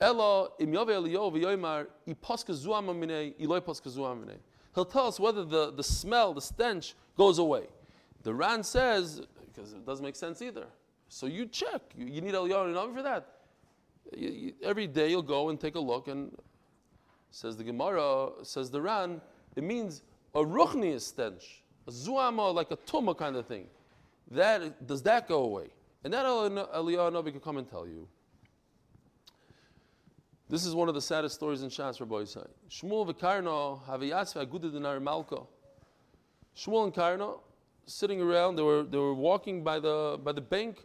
Ella, 0.00 0.48
im 0.58 0.72
yove 0.72 0.88
Eliyahu 0.88 1.32
v'yoymar, 1.32 1.86
i 2.06 2.14
poska 2.14 2.52
zuam 2.52 2.86
aminei, 2.86 3.34
i 3.40 3.44
loy 3.44 3.60
poska 3.60 3.88
zuam 3.88 4.24
aminei. 4.24 4.38
He'll 4.74 4.84
tell 4.84 5.06
us 5.06 5.20
whether 5.20 5.44
the, 5.44 5.70
the 5.70 5.84
smell, 5.84 6.34
the 6.34 6.40
stench, 6.40 6.94
goes 7.16 7.38
away. 7.38 7.66
The 8.24 8.34
Ran 8.34 8.64
says, 8.64 9.22
because 9.46 9.72
it 9.72 9.86
doesn't 9.86 10.04
make 10.04 10.16
sense 10.16 10.42
either. 10.42 10.66
So 11.08 11.26
you 11.26 11.46
check. 11.46 11.82
You, 11.96 12.06
you 12.06 12.20
need 12.20 12.34
Eliyahu 12.34 12.74
Navi 12.74 12.94
for 12.94 13.02
that. 13.02 13.28
You, 14.16 14.28
you, 14.28 14.52
every 14.62 14.86
day 14.86 15.10
you'll 15.10 15.22
go 15.22 15.48
and 15.48 15.60
take 15.60 15.74
a 15.74 15.80
look, 15.80 16.08
and 16.08 16.36
says 17.30 17.56
the 17.56 17.64
Gemara, 17.64 18.30
says 18.42 18.70
the 18.70 18.80
Ran, 18.80 19.20
it 19.56 19.64
means 19.64 20.02
a 20.34 20.40
ruchni 20.40 21.00
stench, 21.00 21.62
a 21.86 21.90
zuama, 21.90 22.52
like 22.54 22.70
a 22.70 22.76
tuma 22.76 23.16
kind 23.16 23.36
of 23.36 23.46
thing. 23.46 23.66
That 24.30 24.86
does 24.86 25.02
that 25.02 25.28
go 25.28 25.44
away? 25.44 25.68
And 26.02 26.12
that 26.12 26.26
Eliyahu 26.26 27.12
Navi 27.12 27.32
could 27.32 27.42
come 27.42 27.56
and 27.56 27.68
tell 27.68 27.86
you. 27.86 28.08
This 30.48 30.66
is 30.66 30.74
one 30.74 30.88
of 30.88 30.94
the 30.94 31.00
saddest 31.00 31.34
stories 31.34 31.62
in 31.62 31.70
Shas 31.70 32.00
Rabbi 32.00 32.16
Yisai. 32.16 32.46
Shmuel 32.70 33.12
v'Karno 33.12 33.82
haviyas 33.86 34.34
v'agudid 34.34 34.72
dinar 34.72 35.00
malko. 35.00 35.46
Shmuel 36.56 36.84
and 36.84 36.94
Karno 36.94 37.40
sitting 37.86 38.20
around. 38.20 38.56
They 38.56 38.62
were 38.62 38.82
they 38.82 38.98
were 38.98 39.14
walking 39.14 39.64
by 39.64 39.80
the 39.80 40.20
by 40.22 40.32
the 40.32 40.40
bank 40.40 40.84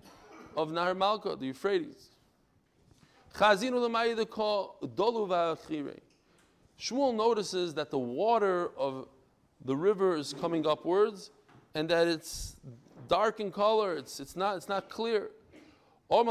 of 0.55 0.71
Nahar 0.71 0.97
Malka, 0.97 1.35
the 1.35 1.47
Euphrates. 1.47 2.09
Shmuel 6.79 7.15
notices 7.15 7.74
that 7.74 7.91
the 7.91 8.00
water 8.00 8.71
of 8.77 9.07
the 9.65 9.75
river 9.75 10.15
is 10.15 10.33
coming 10.33 10.65
upwards, 10.65 11.31
and 11.75 11.89
that 11.89 12.07
it's 12.07 12.55
dark 13.07 13.39
in 13.39 13.51
color. 13.51 13.95
It's 13.95 14.19
it's 14.19 14.36
not 14.36 14.57
it's 14.57 14.69
not 14.69 14.89
clear. 14.89 15.29
I'm 16.12 16.25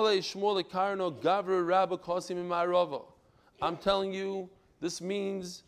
telling 3.76 4.12
you, 4.12 4.50
this 4.80 5.00
means 5.00 5.62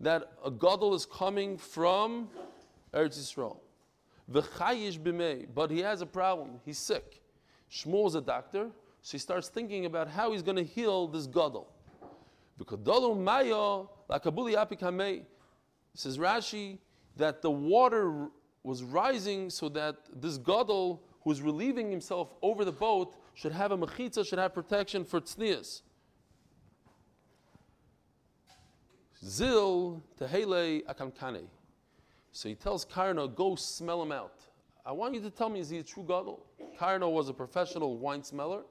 that 0.00 0.32
a 0.44 0.50
gadol 0.50 0.94
is 0.94 1.06
coming 1.06 1.56
from 1.56 2.28
Eretz 2.92 3.18
Yisrael. 3.18 3.56
But 5.54 5.70
he 5.70 5.80
has 5.80 6.02
a 6.02 6.06
problem. 6.06 6.60
He's 6.64 6.78
sick. 6.78 7.22
Shmuel's 7.70 8.14
a 8.14 8.20
doctor, 8.20 8.70
so 9.06 9.12
he 9.12 9.18
starts 9.18 9.46
thinking 9.48 9.86
about 9.86 10.08
how 10.08 10.32
he's 10.32 10.42
going 10.42 10.56
to 10.56 10.64
heal 10.64 11.06
this 11.06 11.28
gadol. 11.28 11.72
Says 15.94 16.18
Rashi 16.18 16.78
that 17.16 17.40
the 17.40 17.50
water 17.52 18.26
was 18.64 18.82
rising 18.82 19.48
so 19.48 19.68
that 19.68 19.94
this 20.12 20.38
gadol 20.38 21.04
who 21.22 21.30
is 21.30 21.40
relieving 21.40 21.88
himself 21.88 22.34
over 22.42 22.64
the 22.64 22.72
boat 22.72 23.14
should 23.34 23.52
have 23.52 23.70
a 23.70 23.78
mechitza, 23.78 24.26
should 24.26 24.40
have 24.40 24.52
protection 24.52 25.04
for 25.04 25.20
tznias. 25.20 25.82
Zil 29.24 30.02
tehele 30.20 30.84
akamkane. 30.86 31.44
So 32.32 32.48
he 32.48 32.56
tells 32.56 32.84
Karno, 32.84 33.32
go 33.32 33.54
smell 33.54 34.02
him 34.02 34.10
out. 34.10 34.40
I 34.84 34.90
want 34.90 35.14
you 35.14 35.20
to 35.20 35.30
tell 35.30 35.48
me, 35.48 35.60
is 35.60 35.70
he 35.70 35.78
a 35.78 35.84
true 35.84 36.02
gadol? 36.02 36.44
Karno 36.76 37.12
was 37.12 37.28
a 37.28 37.32
professional 37.32 37.98
wine 37.98 38.24
smeller. 38.24 38.64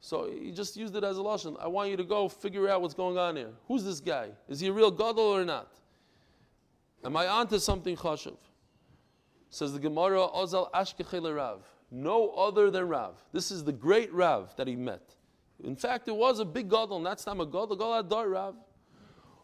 So 0.00 0.30
he 0.30 0.50
just 0.50 0.76
used 0.76 0.96
it 0.96 1.04
as 1.04 1.18
a 1.18 1.20
lashon. 1.20 1.56
I 1.60 1.68
want 1.68 1.90
you 1.90 1.96
to 1.96 2.04
go 2.04 2.28
figure 2.28 2.68
out 2.68 2.80
what's 2.80 2.94
going 2.94 3.18
on 3.18 3.36
here. 3.36 3.50
Who's 3.68 3.84
this 3.84 4.00
guy? 4.00 4.30
Is 4.48 4.60
he 4.60 4.68
a 4.68 4.72
real 4.72 4.90
gadol 4.90 5.24
or 5.24 5.44
not? 5.44 5.78
Am 7.04 7.16
I 7.16 7.26
onto 7.26 7.58
something 7.58 7.96
chashuv? 7.96 8.36
Says 9.50 9.72
the 9.72 9.78
Gemara, 9.78 10.26
Ozal 10.28 10.70
Ashkechele 10.72 11.36
Rav. 11.36 11.62
No 11.90 12.30
other 12.30 12.70
than 12.70 12.88
Rav. 12.88 13.16
This 13.32 13.50
is 13.50 13.64
the 13.64 13.72
great 13.72 14.12
Rav 14.12 14.54
that 14.56 14.68
he 14.68 14.76
met. 14.76 15.16
In 15.62 15.76
fact, 15.76 16.08
it 16.08 16.16
was 16.16 16.38
a 16.38 16.44
big 16.44 16.70
gadol. 16.70 16.98
And 16.98 17.06
that's 17.06 17.26
not 17.26 17.38
a 17.40 17.44
gadol. 17.44 17.76
Gadol 17.76 17.98
Adar 17.98 18.28
Rav. 18.28 18.54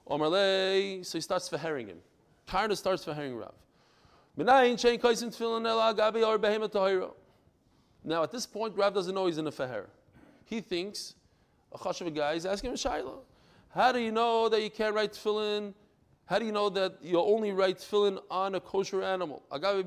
Omerle, 0.09 1.05
so 1.05 1.19
he 1.19 1.23
starts 1.23 1.49
verhering 1.49 1.89
him. 1.89 1.99
Karna 2.47 2.77
starts 2.77 3.05
verhering 3.05 3.39
Rav. 3.39 3.55
Now 8.05 8.23
at 8.23 8.31
this 8.31 8.47
point, 8.47 8.77
Rav 8.77 8.95
doesn't 8.95 9.15
know 9.15 9.27
he's 9.27 9.39
in 9.39 9.47
a 9.47 9.51
feher. 9.51 9.87
He 10.47 10.61
thinks 10.61 11.15
a 11.73 11.79
chashav 11.79 12.15
guy 12.15 12.35
is 12.35 12.47
asking 12.47 12.71
him 12.71 12.77
Shiloh. 12.77 13.25
How 13.71 13.91
do 13.93 13.99
you 13.99 14.13
know 14.13 14.49
that 14.49 14.63
you 14.63 14.71
can't 14.71 14.95
write 14.95 15.13
tefillin? 15.13 15.75
How 16.25 16.39
do 16.39 16.47
you 16.47 16.53
know 16.53 16.69
that 16.71 16.99
you 17.03 17.21
only 17.21 17.51
write 17.53 17.79
tefillin 17.79 18.19
on 18.31 18.55
a 18.55 18.61
kosher 18.61 19.03
animal? 19.03 19.43
Only 19.51 19.83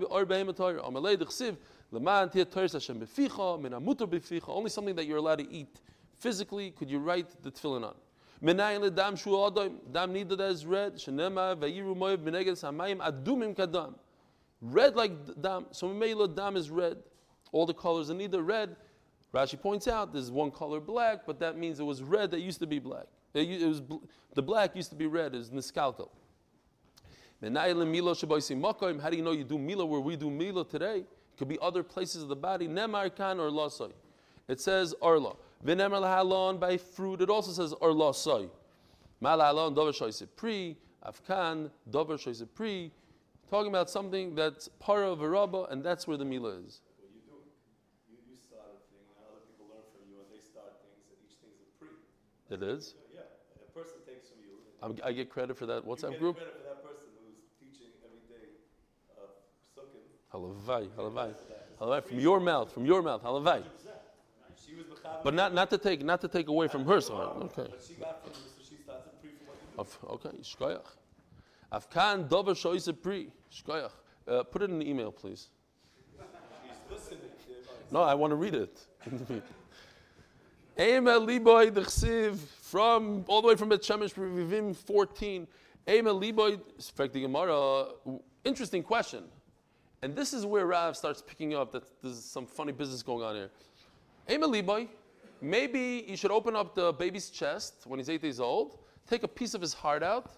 something 4.70 4.96
that 4.96 5.06
you're 5.06 5.18
allowed 5.18 5.40
to 5.40 5.50
eat 5.50 5.80
physically 6.20 6.72
could 6.72 6.90
you 6.90 7.00
write 7.00 7.42
the 7.42 7.52
tefillin 7.52 7.86
on. 7.86 7.96
Menayin 8.44 8.82
ledam 8.90 9.18
shu 9.18 9.42
adam, 9.46 9.80
dam 9.92 10.14
nida 10.14 10.38
that 10.38 10.52
is 10.52 10.66
red, 10.66 10.96
shenema 10.96 11.56
vayiru 11.58 11.96
moyev 11.96 12.18
beneged 12.18 12.52
samayim 12.52 12.98
adumim 12.98 13.56
kadam. 13.56 13.96
Red 14.62 14.96
like 14.98 15.14
dam, 15.42 15.68
so 15.72 15.88
meila 15.88 16.34
dam 16.36 16.58
is 16.58 16.70
red. 16.70 16.98
All 17.54 17.66
the 17.66 17.74
colors 17.74 18.10
are 18.10 18.14
neither 18.14 18.44
red. 18.44 18.76
Rashi 19.34 19.62
points 19.62 19.88
out 19.88 20.14
there's 20.14 20.32
one 20.32 20.52
color 20.52 20.80
black, 20.80 21.20
but 21.26 21.40
that 21.40 21.58
means 21.58 21.80
it 21.80 21.84
was 21.84 22.02
red 22.02 22.32
that 22.32 22.42
used 22.42 22.60
to 22.60 22.68
be 22.68 22.80
black. 22.80 23.06
It, 23.34 23.68
was 23.68 23.82
the 24.34 24.42
black 24.42 24.76
used 24.76 24.90
to 24.90 24.96
be 24.96 25.06
red, 25.06 25.36
is 25.36 25.52
niskalto. 25.52 26.10
How 27.42 27.50
do 29.10 29.18
you 29.18 29.24
know 29.24 29.32
you 29.32 29.44
do 29.44 29.58
mila 29.58 29.86
where 29.86 30.02
we 30.02 30.16
do 30.16 30.30
mila 30.30 30.66
today? 30.66 30.98
It 30.98 31.38
could 31.38 31.48
be 31.48 31.58
other 31.62 31.84
places 31.84 32.24
of 32.24 32.28
the 32.28 32.36
body. 32.36 32.68
Nemar 32.68 33.16
kan 33.16 33.40
or 33.40 33.50
lasoi. 33.50 33.92
It 34.48 34.60
says 34.60 34.94
arla. 35.02 35.36
V'nemer 35.66 36.02
lahalon 36.02 36.60
by 36.60 36.76
fruit. 36.78 37.22
It 37.22 37.30
also 37.30 37.52
says 37.52 37.74
or 37.80 37.92
lasoi. 37.92 38.50
Malahalon 39.22 39.76
dover 39.76 39.92
shoyse 39.92 40.28
pri. 40.36 40.76
Afkan 41.06 41.70
dover 41.90 42.18
shoyse 42.18 42.46
pri. 42.54 42.92
Talking 43.50 43.70
about 43.70 43.90
something 43.90 44.36
that's 44.36 44.68
part 44.80 45.04
of 45.04 45.22
a 45.22 45.64
and 45.72 45.84
that's 45.84 46.08
where 46.08 46.18
the 46.18 46.26
mila 46.26 46.50
is. 46.50 46.82
Well, 47.00 47.10
you 47.14 47.22
do. 47.26 47.38
You, 48.12 48.18
you 48.30 48.38
start 48.38 48.68
a 48.70 48.80
thing, 48.94 49.02
and 49.10 49.26
other 49.26 49.42
people 49.48 49.66
learn 49.74 49.82
from 49.90 50.06
you, 50.06 50.22
and 50.22 50.30
they 50.30 50.38
start 50.38 50.78
things, 50.86 51.02
and 51.10 51.18
each 51.26 51.42
thing's 51.42 51.58
a 51.58 51.70
pre. 51.80 51.90
It 52.50 52.64
is. 52.64 52.96
Yeah, 53.14 53.22
a 53.56 53.72
person 53.78 53.98
takes 54.08 54.30
from 54.30 54.40
you. 54.42 54.58
I'm, 54.82 54.96
i 55.08 55.12
get 55.12 55.30
credit 55.30 55.56
for 55.58 55.68
that 55.68 55.86
WhatsApp 55.86 56.04
you 56.04 56.10
get 56.12 56.20
group. 56.20 56.38
Credit 56.38 56.54
for 56.58 56.64
that 56.68 56.84
person 56.84 57.06
who's 57.22 57.38
teaching 57.60 57.94
every 58.04 58.26
day 58.28 58.50
of 59.22 59.30
sukkah. 59.76 60.02
Halavai, 60.34 60.88
halavai, 60.98 61.36
halavai. 61.80 62.04
From 62.08 62.20
your 62.20 62.40
mouth, 62.40 62.72
from 62.74 62.86
your 62.86 63.02
mouth, 63.04 63.24
halavai. 63.24 63.64
She 64.66 64.76
was 64.76 64.86
mechaber, 64.86 65.24
But 65.24 65.34
not, 65.36 65.54
not 65.54 65.70
to 65.70 65.78
take 65.78 66.04
not 66.04 66.22
to 66.22 66.28
take 66.28 66.48
away 66.48 66.68
from 66.68 66.86
her. 66.86 66.98
Okay. 66.98 67.68
but 67.70 67.82
she 67.88 67.94
got 67.94 68.24
from 68.24 68.32
you, 68.32 68.50
so 68.58 68.64
she 68.68 68.82
starts 68.84 69.08
a 69.08 69.22
pre 69.22 69.30
from 69.32 69.48
what 69.78 69.88
you 69.88 70.20
do. 70.20 70.28
Okay. 70.28 70.38
Shkoyach. 70.42 70.90
Afkan 71.72 72.28
dover 72.28 72.56
pri. 72.94 73.32
Shkoyach. 73.54 73.92
Uh, 74.28 74.44
put 74.44 74.62
it 74.64 74.70
in 74.70 74.80
the 74.80 74.90
email, 74.90 75.12
please. 75.12 75.48
She's 76.64 76.76
listening. 76.92 77.20
to 77.20 77.54
advice. 77.60 77.92
No, 77.92 78.02
I 78.02 78.14
want 78.16 78.32
to 78.32 78.36
read 78.36 78.56
it. 78.56 78.80
Eimel 80.80 81.28
liboy 81.28 81.72
dechsiv 81.72 82.38
from 82.38 83.26
all 83.28 83.42
the 83.42 83.50
way 83.50 83.56
from 83.56 83.68
Bet 83.68 83.82
Shemesh 83.82 84.14
Revivim 84.14 84.74
14. 84.74 85.46
Eimel 85.86 86.22
liboy, 86.24 86.58
the 86.96 87.20
Gemara, 87.20 87.88
interesting 88.46 88.82
question. 88.82 89.26
And 90.02 90.16
this 90.16 90.32
is 90.32 90.46
where 90.46 90.66
Rav 90.66 90.96
starts 90.96 91.22
picking 91.22 91.54
up 91.54 91.74
that 91.74 91.84
there's 92.02 92.24
some 92.24 92.46
funny 92.46 92.72
business 92.72 93.04
going 93.04 93.26
on 93.26 93.36
here. 93.36 93.50
Eimel 94.30 94.56
liboy, 94.56 94.88
maybe 95.42 96.06
you 96.08 96.16
should 96.16 96.32
open 96.32 96.56
up 96.56 96.76
the 96.76 96.94
baby's 96.94 97.30
chest 97.30 97.82
when 97.84 98.00
he's 98.00 98.10
eight 98.10 98.22
days 98.22 98.40
old, 98.40 98.78
take 99.06 99.24
a 99.24 99.28
piece 99.28 99.54
of 99.54 99.60
his 99.60 99.74
heart 99.74 100.02
out, 100.02 100.32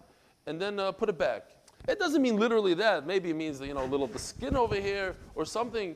and 0.48 0.60
then 0.60 0.80
uh, 0.80 0.90
put 0.90 1.08
it 1.08 1.18
back. 1.18 1.52
It 1.86 2.00
doesn't 2.00 2.20
mean 2.20 2.36
literally 2.36 2.74
that. 2.74 3.06
Maybe 3.06 3.30
it 3.30 3.36
means 3.36 3.60
you 3.60 3.74
know 3.74 3.84
a 3.84 3.86
little 3.86 4.06
of 4.06 4.12
the 4.12 4.18
skin 4.18 4.56
over 4.56 4.74
here 4.74 5.14
or 5.36 5.44
something. 5.44 5.94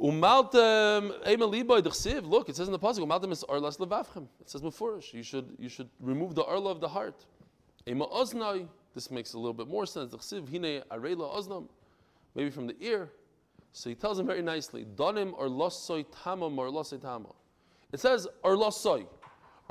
Umaltem. 0.00 1.10
Look, 2.28 2.48
it 2.48 2.56
says 2.56 2.68
in 2.68 2.72
the 2.72 2.78
pasuk, 2.78 3.00
umaltem 3.00 3.32
is 3.32 3.44
arlas 3.44 3.78
levavchem. 3.78 4.26
It 4.40 4.48
says 4.50 4.62
mufurish. 4.62 5.12
You 5.12 5.22
should 5.22 5.56
you 5.58 5.68
should 5.68 5.88
remove 6.00 6.34
the 6.34 6.44
arla 6.44 6.70
of 6.70 6.80
the 6.80 6.88
heart. 6.88 7.24
Ema 7.86 8.06
oznai. 8.06 8.68
This 8.94 9.10
makes 9.10 9.32
a 9.34 9.38
little 9.38 9.54
bit 9.54 9.68
more 9.68 9.86
sense. 9.86 10.12
Dechsiv 10.14 10.48
hine 10.50 10.82
arela 10.90 11.30
oznam. 11.36 11.68
Maybe 12.34 12.50
from 12.50 12.66
the 12.66 12.76
ear. 12.80 13.10
So 13.72 13.88
he 13.88 13.94
tells 13.94 14.18
him 14.18 14.26
very 14.26 14.42
nicely, 14.42 14.84
donim 14.96 15.32
or 15.36 15.48
losoy 15.48 16.04
tamam 16.24 16.58
or 16.58 16.68
losoy 16.68 16.98
tamam. 16.98 17.34
It 17.92 18.00
says. 18.00 18.26
Or 18.42 18.56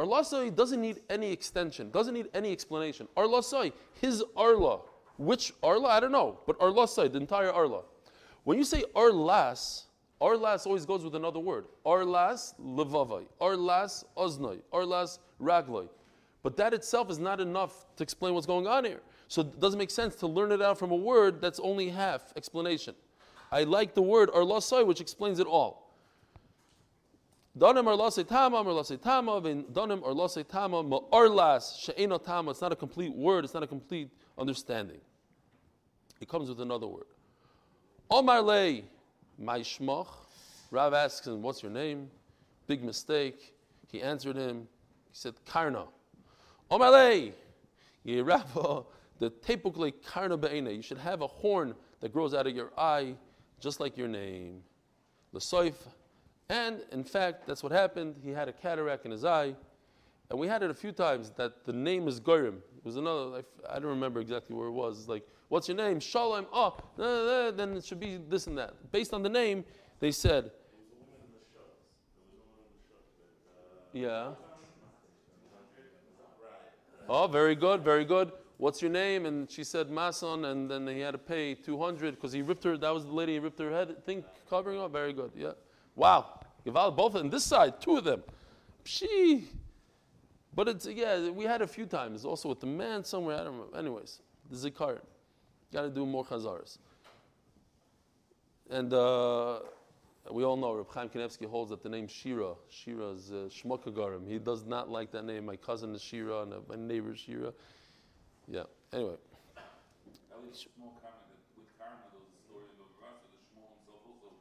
losoy 0.07 0.55
doesn't 0.55 0.81
need 0.81 1.01
any 1.10 1.31
extension, 1.31 1.91
doesn't 1.91 2.13
need 2.13 2.29
any 2.34 2.51
explanation. 2.51 3.07
Or 3.15 3.25
losoy, 3.27 3.71
his 3.99 4.23
arla. 4.36 4.79
Which 5.17 5.53
arla? 5.62 5.89
I 5.89 5.99
don't 5.99 6.12
know. 6.12 6.39
But 6.47 6.57
arlasai, 6.60 7.12
the 7.12 7.19
entire 7.19 7.51
arla. 7.51 7.84
When 8.43 8.57
you 8.57 8.63
say 8.63 8.84
arlas, 8.95 9.84
arlas 10.21 10.65
always 10.65 10.86
goes 10.86 11.03
with 11.03 11.15
another 11.15 11.39
word. 11.39 11.65
Arlas 11.86 12.53
levavai. 12.62 13.25
Arlas 13.41 14.05
oznoi. 14.15 14.60
Arlas 14.71 15.19
ragloi. 15.41 15.89
But 16.43 16.57
that 16.57 16.73
itself 16.73 17.10
is 17.10 17.19
not 17.19 17.39
enough 17.39 17.86
to 17.97 18.03
explain 18.03 18.34
what's 18.34 18.47
going 18.47 18.67
on 18.67 18.86
here. 18.86 19.01
So 19.27 19.41
it 19.41 19.60
doesn't 19.60 19.77
make 19.77 19.91
sense 19.91 20.15
to 20.15 20.27
learn 20.27 20.51
it 20.51 20.62
out 20.62 20.77
from 20.77 20.91
a 20.91 20.95
word 20.95 21.41
that's 21.41 21.60
only 21.60 21.89
half 21.89 22.34
explanation. 22.36 22.95
I 23.51 23.63
like 23.63 23.93
the 23.93 24.01
word 24.01 24.29
arlasai, 24.29 24.86
which 24.86 25.01
explains 25.01 25.39
it 25.39 25.47
all. 25.47 25.91
Donim 27.57 27.84
arlasai 27.84 28.27
tama, 28.27 28.63
arlasai 28.63 29.01
tama, 29.01 29.41
donim 29.41 30.01
arlasai 30.03 30.47
tama, 30.47 30.84
ma 30.84 30.99
arlas 31.12 31.79
she'eno 31.79 32.17
tama. 32.17 32.51
It's 32.51 32.62
not 32.62 32.71
a 32.71 32.75
complete 32.75 33.13
word. 33.13 33.43
It's 33.43 33.53
not 33.53 33.63
a 33.63 33.67
complete 33.67 34.10
understanding. 34.38 34.99
It 36.19 36.29
comes 36.29 36.49
with 36.49 36.62
another 36.62 36.88
word. 36.88 37.05
Omar 38.10 38.41
lei, 38.41 38.86
my 39.41 39.60
shmoch. 39.60 40.08
Rav 40.69 40.93
asks 40.93 41.27
him, 41.27 41.41
"What's 41.41 41.62
your 41.63 41.71
name?" 41.71 42.10
Big 42.67 42.84
mistake. 42.84 43.56
He 43.88 44.01
answered 44.01 44.38
him. 44.38 44.67
He 45.10 45.15
said, 45.15 45.36
"Karna." 45.45 45.88
Omar 46.69 46.91
lei, 46.91 47.34
ye 48.04 48.21
Rabba, 48.21 48.84
the 49.19 49.30
tepukle 49.30 49.93
karna 50.06 50.38
be'ena. 50.38 50.71
You 50.71 50.82
should 50.82 50.97
have 50.97 51.21
a 51.21 51.27
horn 51.27 51.75
that 51.99 52.13
grows 52.13 52.34
out 52.34 52.47
of 52.47 52.56
your 52.56 52.71
eye, 52.77 53.15
just 53.60 53.80
like 53.80 53.97
your 53.97 54.08
name. 54.08 54.63
L'soif. 55.34 55.75
And 56.49 56.82
in 56.91 57.04
fact, 57.04 57.45
that's 57.47 57.63
what 57.63 57.71
happened. 57.71 58.15
He 58.23 58.32
had 58.32 58.47
a 58.47 58.54
cataract 58.54 59.06
in 59.06 59.12
his 59.12 59.25
eye, 59.25 59.56
And 60.32 60.39
we 60.39 60.48
had 60.48 60.63
it 60.63 60.72
a 60.72 60.74
few 60.74 60.94
times 60.94 61.32
that 61.32 61.65
the 61.65 61.74
name 61.74 62.08
is 62.08 62.22
Gorim. 62.22 62.60
It 62.78 62.86
was 62.86 62.96
another, 62.96 63.36
I 63.36 63.39
f- 63.39 63.46
I 63.70 63.74
don't 63.80 63.89
remember 63.89 64.22
exactly 64.22 64.56
where 64.56 64.67
it 64.67 64.72
was. 64.72 64.98
It's 65.00 65.10
like, 65.10 65.28
what's 65.50 65.67
your 65.67 65.76
name? 65.76 66.00
Shalom. 66.00 66.46
Oh, 66.54 66.78
then 66.96 67.76
it 67.76 67.84
should 67.84 68.00
be 68.00 68.17
this 68.30 68.48
and 68.48 68.58
that. 68.58 68.94
Based 68.94 69.13
on 69.13 69.24
the 69.24 69.30
name, 69.30 69.65
they 70.00 70.10
said, 70.10 70.52
yeah. 73.91 74.30
Oh, 77.10 77.28
very 77.28 77.54
good, 77.54 77.84
very 77.84 78.06
good. 78.06 78.32
What's 78.56 78.82
your 78.82 78.91
name? 78.91 79.26
And 79.26 79.52
she 79.52 79.65
said 79.65 79.91
Mason, 79.91 80.46
and 80.46 80.72
then 80.72 80.88
he 80.88 81.02
had 81.02 81.12
to 81.12 81.17
pay 81.17 81.56
200 81.56 82.15
because 82.15 82.32
he 82.32 82.41
ripped 82.41 82.63
her, 82.63 82.78
that 82.78 82.94
was 82.94 83.04
the 83.04 83.12
lady, 83.12 83.34
he 83.34 83.39
ripped 83.39 83.60
her 83.60 83.70
head, 83.70 84.06
thing 84.06 84.24
covering 84.50 84.80
up. 84.80 84.94
Very 84.94 85.12
good, 85.12 85.32
yeah. 85.36 85.52
Wow. 85.98 86.39
Gival, 86.65 86.96
both 86.96 87.15
on 87.15 87.30
this 87.30 87.44
side, 87.44 87.82
two 87.82 87.98
of 87.98 88.06
them. 88.06 88.24
She. 88.86 89.50
But 90.53 90.67
it's, 90.67 90.85
yeah, 90.85 91.29
we 91.29 91.45
had 91.45 91.61
a 91.61 91.67
few 91.67 91.85
times. 91.85 92.25
Also 92.25 92.49
with 92.49 92.59
the 92.59 92.67
man 92.67 93.03
somewhere, 93.03 93.37
I 93.37 93.43
don't 93.43 93.53
remember. 93.53 93.77
Anyways, 93.77 94.19
the 94.49 94.69
Zikarin. 94.69 94.99
Got 95.71 95.83
to 95.83 95.89
do 95.89 96.05
more 96.05 96.25
chazaras. 96.25 96.77
And 98.69 98.93
uh, 98.93 99.59
we 100.29 100.43
all 100.43 100.57
know 100.57 100.73
Reb 100.73 100.87
Chaim 100.93 101.09
Kanevsky 101.09 101.49
holds 101.49 101.71
that 101.71 101.81
the 101.81 101.89
name 101.89 102.07
Shira, 102.07 102.53
Shira 102.69 103.11
is 103.11 103.31
uh, 103.31 103.49
Shmokagarim. 103.49 104.27
He 104.27 104.37
does 104.39 104.65
not 104.65 104.89
like 104.89 105.11
that 105.11 105.25
name. 105.25 105.45
My 105.45 105.55
cousin 105.55 105.95
is 105.95 106.01
Shira, 106.01 106.43
and 106.43 106.53
uh, 106.53 106.57
my 106.67 106.75
neighbor 106.75 107.13
is 107.13 107.19
Shira. 107.19 107.53
Yeah. 108.47 108.63
Anyway, 108.93 109.15
At 109.55 110.43
least 110.43 110.67
Shmuel 110.67 110.99
Karna, 110.99 111.23
that 111.31 111.39
with 111.55 111.71
Karna, 111.79 112.03
there 112.11 112.19
was 112.19 112.31
a 112.31 112.39
story 112.43 112.67
in 112.67 112.75
Bava 112.75 112.91
Basra 112.99 113.27
that 113.31 113.43
Shmuel 113.47 113.71
himself 113.71 114.03
also 114.03 114.35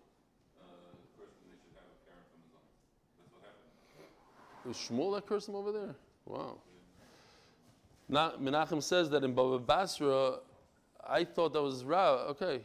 uh, 0.59 0.95
cursed 1.15 1.39
and 1.47 1.55
they 1.55 1.59
should 1.63 1.75
have 1.79 1.87
a 1.87 1.99
Karen 2.03 2.27
from 2.27 2.43
his 2.43 2.55
own. 2.59 2.67
That's 3.19 3.31
what 3.31 3.47
happened. 3.47 3.71
was 3.95 4.50
Shmuel 4.69 5.15
that 5.15 5.27
cursed 5.27 5.49
him 5.49 5.55
over 5.57 5.73
there? 5.73 5.95
Wow. 6.27 6.59
Now, 8.09 8.33
Menachem 8.41 8.83
says 8.83 9.09
that 9.11 9.25
in 9.25 9.35
Baba 9.35 9.59
Basra, 9.59 10.39
I 11.09 11.25
thought 11.25 11.53
that 11.53 11.63
was 11.63 11.85
Ra. 11.85 12.13
Okay, 12.31 12.61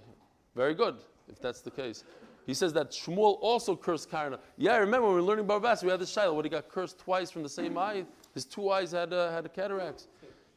very 0.56 0.74
good, 0.74 0.96
if 1.30 1.40
that's 1.40 1.62
the 1.62 1.72
case. 1.72 2.04
He 2.46 2.54
says 2.54 2.74
that 2.74 2.92
Shmuel 2.92 3.38
also 3.42 3.76
cursed 3.76 4.10
Karna. 4.10 4.40
Yeah, 4.58 4.74
I 4.74 4.78
remember 4.78 5.08
when 5.08 5.16
we 5.16 5.22
were 5.22 5.28
learning 5.28 5.48
Baba 5.48 5.62
Basra, 5.62 5.88
we 5.88 5.92
had 5.92 6.00
the 6.00 6.06
Shiloh, 6.06 6.34
when 6.34 6.46
he 6.46 6.50
got 6.50 6.70
cursed 6.70 7.00
twice 7.00 7.32
from 7.32 7.44
the 7.44 7.50
same 7.50 7.78
eye. 7.78 8.06
His 8.34 8.46
two 8.46 8.70
eyes 8.70 8.92
had, 8.92 9.14
uh, 9.14 9.32
had 9.32 9.52
cataracts. 9.54 10.08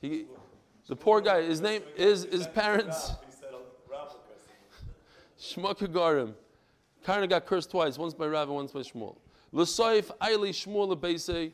He, 0.01 0.27
the 0.87 0.97
poor 0.97 1.21
guy, 1.21 1.43
his 1.43 1.61
name 1.61 1.83
is 1.97 2.25
his 2.25 2.47
parents. 2.47 3.13
He 3.27 3.33
said, 3.33 3.55
Karna 7.05 7.27
got 7.27 7.47
cursed 7.47 7.71
twice, 7.71 7.97
once 7.97 8.15
by 8.15 8.27
Rav 8.27 8.49
and 8.49 8.57
once 8.57 8.73
by 8.73 8.81
Shmuel. 8.81 9.17
L'soif 9.53 10.11
Shmuel. 10.21 11.53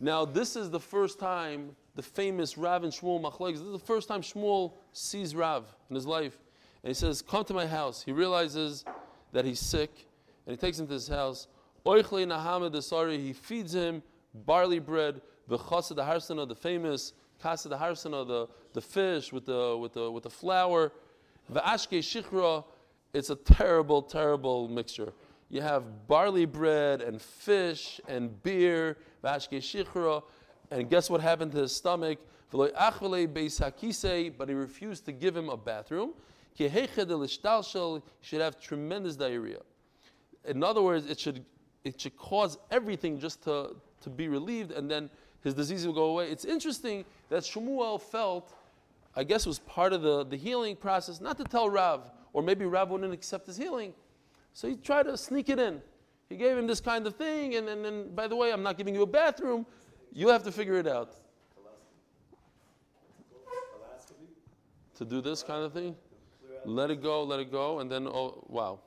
Now 0.00 0.24
this 0.24 0.56
is 0.56 0.70
the 0.70 0.80
first 0.80 1.18
time 1.18 1.76
the 1.94 2.02
famous 2.02 2.56
Rav 2.56 2.84
and 2.84 2.92
Shmuel 2.92 3.20
Machlekes. 3.20 3.54
This 3.54 3.62
is 3.62 3.72
the 3.72 3.78
first 3.78 4.08
time 4.08 4.22
Shmuel 4.22 4.74
sees 4.92 5.34
Rav 5.34 5.66
in 5.90 5.96
his 5.96 6.06
life, 6.06 6.38
and 6.82 6.88
he 6.88 6.94
says, 6.94 7.20
"Come 7.22 7.44
to 7.44 7.54
my 7.54 7.66
house." 7.66 8.02
He 8.02 8.12
realizes 8.12 8.84
that 9.32 9.44
he's 9.44 9.60
sick, 9.60 10.06
and 10.46 10.52
he 10.52 10.56
takes 10.56 10.78
him 10.78 10.86
to 10.86 10.92
his 10.94 11.08
house. 11.08 11.48
Oichle 11.84 12.26
Nahamed 12.26 12.74
Asari. 12.74 13.18
He 13.18 13.32
feeds 13.32 13.74
him 13.74 14.02
barley 14.34 14.78
bread, 14.78 15.20
the 15.48 15.58
chassid 15.58 15.96
the 15.96 16.04
harsana, 16.04 16.46
the 16.46 16.54
famous 16.54 17.12
chassid 17.42 17.70
the 17.70 17.76
harsana, 17.76 18.26
the 18.26 18.48
the 18.72 18.80
fish 18.80 19.32
with 19.32 19.46
the 19.46 19.76
with 19.76 19.92
the 19.92 20.10
with 20.10 20.22
the 20.22 20.30
flour. 20.30 20.92
V'ashke 21.52 21.98
shichra. 21.98 22.64
It's 23.14 23.30
a 23.30 23.36
terrible, 23.36 24.02
terrible 24.02 24.68
mixture. 24.68 25.12
You 25.50 25.62
have 25.62 26.06
barley 26.06 26.44
bread 26.44 27.00
and 27.00 27.20
fish 27.20 28.00
and 28.06 28.42
beer, 28.42 28.98
vashke 29.24 30.22
and 30.70 30.90
guess 30.90 31.08
what 31.08 31.22
happened 31.22 31.52
to 31.52 31.58
his 31.58 31.74
stomach? 31.74 32.18
But 32.50 32.74
he 34.48 34.54
refused 34.54 35.04
to 35.06 35.12
give 35.12 35.36
him 35.36 35.48
a 35.48 35.56
bathroom. 35.56 36.12
He 36.54 36.68
should 36.68 38.40
have 38.40 38.60
tremendous 38.60 39.16
diarrhea. 39.16 39.60
In 40.44 40.62
other 40.62 40.82
words, 40.82 41.06
it 41.06 41.18
should, 41.18 41.44
it 41.84 42.00
should 42.00 42.16
cause 42.16 42.58
everything 42.70 43.18
just 43.18 43.42
to, 43.44 43.76
to 44.02 44.10
be 44.10 44.28
relieved, 44.28 44.72
and 44.72 44.90
then 44.90 45.08
his 45.42 45.54
disease 45.54 45.86
will 45.86 45.94
go 45.94 46.04
away. 46.04 46.30
It's 46.30 46.44
interesting 46.44 47.04
that 47.28 47.42
Shmuel 47.42 48.00
felt, 48.00 48.54
I 49.14 49.24
guess 49.24 49.46
was 49.46 49.60
part 49.60 49.92
of 49.92 50.02
the, 50.02 50.24
the 50.24 50.36
healing 50.36 50.76
process, 50.76 51.20
not 51.20 51.38
to 51.38 51.44
tell 51.44 51.70
Rav, 51.70 52.10
or 52.32 52.42
maybe 52.42 52.64
Rav 52.64 52.90
wouldn't 52.90 53.12
accept 53.12 53.46
his 53.46 53.56
healing. 53.56 53.94
So 54.52 54.68
he 54.68 54.76
tried 54.76 55.04
to 55.04 55.16
sneak 55.16 55.48
it 55.48 55.58
in. 55.58 55.80
He 56.28 56.36
gave 56.36 56.56
him 56.56 56.66
this 56.66 56.80
kind 56.80 57.06
of 57.06 57.16
thing, 57.16 57.54
and 57.54 57.66
then, 57.66 57.84
and 57.84 58.14
by 58.14 58.26
the 58.26 58.36
way, 58.36 58.52
I'm 58.52 58.62
not 58.62 58.76
giving 58.76 58.94
you 58.94 59.02
a 59.02 59.06
bathroom. 59.06 59.64
You 60.12 60.28
have 60.28 60.42
to 60.44 60.52
figure 60.52 60.76
it 60.76 60.86
out. 60.86 61.14
To 64.96 65.04
do 65.04 65.20
this 65.20 65.42
kind 65.42 65.64
of 65.64 65.72
thing? 65.72 65.94
Let 66.64 66.90
it 66.90 67.02
go, 67.02 67.22
let 67.22 67.38
it 67.40 67.52
go, 67.52 67.78
and 67.78 67.90
then, 67.90 68.06
oh, 68.08 68.44
wow. 68.48 68.80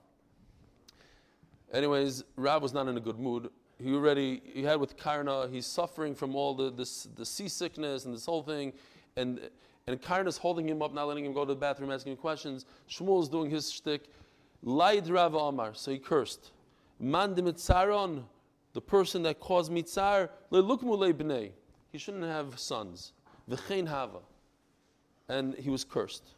Anyways, 1.74 2.26
Rab 2.36 2.62
was 2.62 2.74
not 2.74 2.88
in 2.90 2.98
a 2.98 3.00
good 3.00 3.18
mood. 3.18 3.50
He 3.82 3.94
already, 3.94 4.42
he 4.54 4.62
had 4.62 4.80
with 4.80 4.98
Karna, 4.98 5.48
he's 5.48 5.66
suffering 5.66 6.14
from 6.14 6.36
all 6.36 6.54
the, 6.54 6.70
this, 6.70 7.08
the 7.16 7.26
seasickness 7.26 8.06
and 8.06 8.14
this 8.14 8.26
whole 8.26 8.44
thing. 8.44 8.74
And, 9.16 9.40
and 9.88 10.02
Karna's 10.02 10.38
holding 10.38 10.68
him 10.68 10.82
up, 10.82 10.94
not 10.94 11.08
letting 11.08 11.26
him 11.26 11.34
go 11.34 11.46
to 11.46 11.54
the 11.54 11.60
bathroom, 11.60 11.92
asking 11.92 12.12
him 12.12 12.18
questions. 12.18 12.66
Shmuel's 12.90 13.30
doing 13.30 13.50
his 13.50 13.72
shtick. 13.72 14.10
Lied 14.64 15.10
Rav 15.10 15.34
Amar, 15.34 15.74
so 15.74 15.92
he 15.92 15.98
cursed. 15.98 16.52
Man 17.00 17.34
de 17.34 17.42
the 18.74 18.82
person 18.82 19.24
that 19.24 19.40
caused 19.40 19.72
mitzar, 19.72 20.30
lelukmu 20.52 21.14
b'nei. 21.14 21.52
He 21.92 21.98
shouldn't 21.98 22.24
have 22.24 22.58
sons. 22.58 23.14
V'chein 23.50 23.88
hava. 23.88 24.20
And 25.28 25.56
he 25.56 25.70
was 25.70 25.84
cursed. 25.84 26.36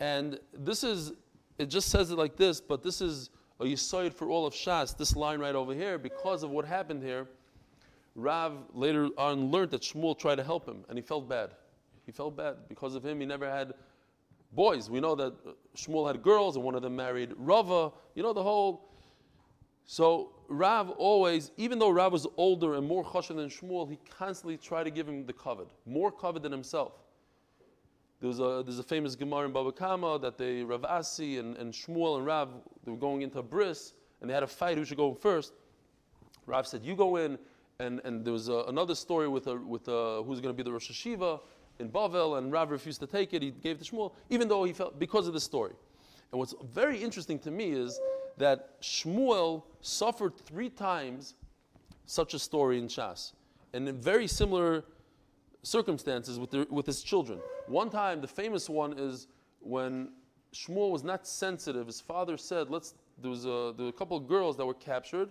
And 0.00 0.38
this 0.52 0.82
is, 0.84 1.12
it 1.58 1.66
just 1.66 1.88
says 1.88 2.10
it 2.10 2.18
like 2.18 2.36
this, 2.36 2.60
but 2.60 2.82
this 2.82 3.00
is 3.00 3.30
a 3.60 3.64
yisoid 3.64 4.14
for 4.14 4.28
all 4.28 4.46
of 4.46 4.54
Shas, 4.54 4.96
this 4.96 5.14
line 5.14 5.40
right 5.40 5.54
over 5.54 5.74
here, 5.74 5.98
because 5.98 6.42
of 6.42 6.50
what 6.50 6.64
happened 6.64 7.02
here. 7.02 7.28
Rav 8.14 8.52
later 8.74 9.08
on 9.16 9.50
learned 9.50 9.70
that 9.70 9.82
Shmuel 9.82 10.18
tried 10.18 10.36
to 10.36 10.44
help 10.44 10.66
him, 10.66 10.84
and 10.88 10.98
he 10.98 11.02
felt 11.02 11.28
bad. 11.28 11.50
He 12.04 12.12
felt 12.12 12.36
bad 12.36 12.56
because 12.68 12.94
of 12.94 13.04
him. 13.04 13.20
He 13.20 13.26
never 13.26 13.48
had 13.48 13.74
boys. 14.52 14.90
We 14.90 15.00
know 15.00 15.14
that 15.14 15.34
Shmuel 15.76 16.06
had 16.06 16.22
girls, 16.22 16.56
and 16.56 16.64
one 16.64 16.74
of 16.74 16.82
them 16.82 16.96
married 16.96 17.32
Rava. 17.36 17.92
You 18.14 18.22
know 18.22 18.32
the 18.32 18.42
whole. 18.42 18.88
So 19.84 20.30
Rav 20.48 20.90
always, 20.90 21.50
even 21.56 21.78
though 21.78 21.90
Rav 21.90 22.12
was 22.12 22.26
older 22.36 22.74
and 22.74 22.86
more 22.86 23.04
chashav 23.04 23.36
than 23.36 23.48
Shmuel, 23.48 23.90
he 23.90 23.98
constantly 24.08 24.56
tried 24.56 24.84
to 24.84 24.90
give 24.90 25.08
him 25.08 25.26
the 25.26 25.32
covet, 25.32 25.68
more 25.86 26.12
covet 26.12 26.42
than 26.42 26.52
himself. 26.52 26.92
There's 28.20 28.38
a, 28.38 28.62
there's 28.64 28.78
a 28.78 28.84
famous 28.84 29.16
Gemara 29.16 29.46
in 29.46 29.52
Baba 29.52 29.72
Kama 29.72 30.18
that 30.20 30.38
they, 30.38 30.62
Rav 30.62 30.84
Asi 30.84 31.38
and, 31.38 31.56
and 31.56 31.72
Shmuel 31.72 32.18
and 32.18 32.26
Rav, 32.26 32.50
they 32.84 32.92
were 32.92 32.96
going 32.96 33.22
into 33.22 33.40
a 33.40 33.42
bris, 33.42 33.94
and 34.20 34.30
they 34.30 34.34
had 34.34 34.44
a 34.44 34.48
fight 34.48 34.78
who 34.78 34.84
should 34.84 34.96
go 34.96 35.12
first. 35.12 35.54
Rav 36.46 36.66
said, 36.66 36.84
You 36.84 36.94
go 36.94 37.16
in, 37.16 37.36
and, 37.80 38.00
and 38.04 38.24
there 38.24 38.32
was 38.32 38.48
a, 38.48 38.64
another 38.68 38.94
story 38.94 39.26
with, 39.26 39.48
a, 39.48 39.56
with 39.56 39.88
a, 39.88 40.22
who's 40.24 40.40
going 40.40 40.54
to 40.54 40.56
be 40.56 40.62
the 40.62 40.70
Rosh 40.70 40.90
Hashiva 40.90 41.40
in 41.78 41.88
Bavel, 41.88 42.38
and 42.38 42.52
Rav 42.52 42.70
refused 42.70 43.00
to 43.00 43.06
take 43.06 43.34
it. 43.34 43.42
He 43.42 43.50
gave 43.50 43.78
to 43.78 43.84
Shmuel, 43.84 44.12
even 44.30 44.48
though 44.48 44.64
he 44.64 44.72
felt, 44.72 44.98
because 44.98 45.26
of 45.26 45.34
the 45.34 45.40
story. 45.40 45.74
And 46.30 46.38
what's 46.38 46.54
very 46.72 47.02
interesting 47.02 47.38
to 47.40 47.50
me 47.50 47.70
is 47.70 48.00
that 48.38 48.80
Shmuel 48.80 49.64
suffered 49.80 50.36
three 50.36 50.70
times 50.70 51.34
such 52.06 52.34
a 52.34 52.38
story 52.38 52.78
in 52.78 52.88
Shas, 52.88 53.32
and 53.72 53.88
in 53.88 54.00
very 54.00 54.26
similar 54.26 54.84
circumstances 55.62 56.38
with, 56.38 56.50
their, 56.50 56.66
with 56.70 56.86
his 56.86 57.02
children. 57.02 57.38
One 57.66 57.90
time, 57.90 58.20
the 58.20 58.26
famous 58.28 58.68
one 58.68 58.98
is 58.98 59.28
when 59.60 60.10
Shmuel 60.52 60.90
was 60.90 61.04
not 61.04 61.26
sensitive. 61.26 61.86
His 61.86 62.00
father 62.00 62.36
said, 62.36 62.70
"Let's." 62.70 62.94
There 63.20 63.30
was 63.30 63.44
a, 63.44 63.72
there 63.76 63.84
were 63.84 63.90
a 63.90 63.92
couple 63.92 64.16
of 64.16 64.26
girls 64.26 64.56
that 64.56 64.66
were 64.66 64.74
captured, 64.74 65.30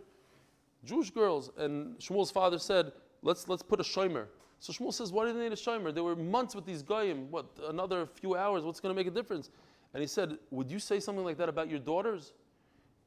Jewish 0.86 1.10
girls, 1.10 1.52
and 1.58 1.98
Shmuel's 1.98 2.32
father 2.32 2.60
said, 2.60 2.92
"Let's 3.22 3.48
let's 3.48 3.64
put 3.64 3.80
a 3.80 3.84
shomer." 3.84 4.28
So 4.62 4.72
Shmuel 4.72 4.94
says, 4.94 5.12
"Why 5.12 5.26
do 5.26 5.34
they 5.34 5.40
need 5.40 5.52
a 5.52 5.56
shomer? 5.56 5.92
There 5.92 6.04
were 6.04 6.16
months 6.16 6.54
with 6.54 6.66
these 6.66 6.84
goyim. 6.84 7.32
What 7.32 7.48
another 7.68 8.06
few 8.06 8.36
hours? 8.36 8.64
What's 8.64 8.80
going 8.80 8.96
to 8.96 9.00
make 9.00 9.08
a 9.08 9.12
difference?" 9.12 9.50
And 9.94 10.02
he 10.02 10.08
said, 10.08 10.38
"Would 10.52 10.70
you 10.70 10.78
say 10.78 11.00
something 11.00 11.26
like 11.26 11.38
that 11.38 11.50
about 11.50 11.68
your 11.68 11.80
daughters?" 11.80 12.34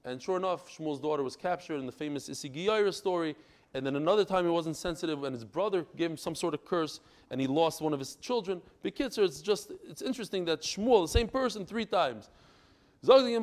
And 0.04 0.20
sure 0.20 0.36
enough, 0.36 0.68
Shmuel's 0.68 0.98
daughter 0.98 1.22
was 1.22 1.36
captured 1.36 1.78
in 1.78 1.86
the 1.86 1.92
famous 1.92 2.28
Isigiyah 2.28 2.92
story. 2.92 3.36
And 3.72 3.86
then 3.86 3.94
another 3.94 4.24
time 4.24 4.44
he 4.44 4.50
wasn't 4.50 4.76
sensitive, 4.76 5.22
and 5.22 5.32
his 5.32 5.44
brother 5.44 5.86
gave 5.96 6.10
him 6.10 6.16
some 6.16 6.34
sort 6.34 6.54
of 6.54 6.64
curse, 6.64 7.00
and 7.30 7.40
he 7.40 7.46
lost 7.46 7.80
one 7.80 7.92
of 7.92 8.00
his 8.00 8.16
children. 8.16 8.60
Bekitzer, 8.84 9.24
it's 9.24 9.40
just 9.40 9.70
it's 9.88 10.02
interesting 10.02 10.44
that 10.46 10.62
Shmuel, 10.62 11.04
the 11.04 11.08
same 11.08 11.28
person, 11.28 11.64
three 11.64 11.86
times. 11.86 12.30
So 13.00 13.16
this 13.20 13.30
is 13.32 13.38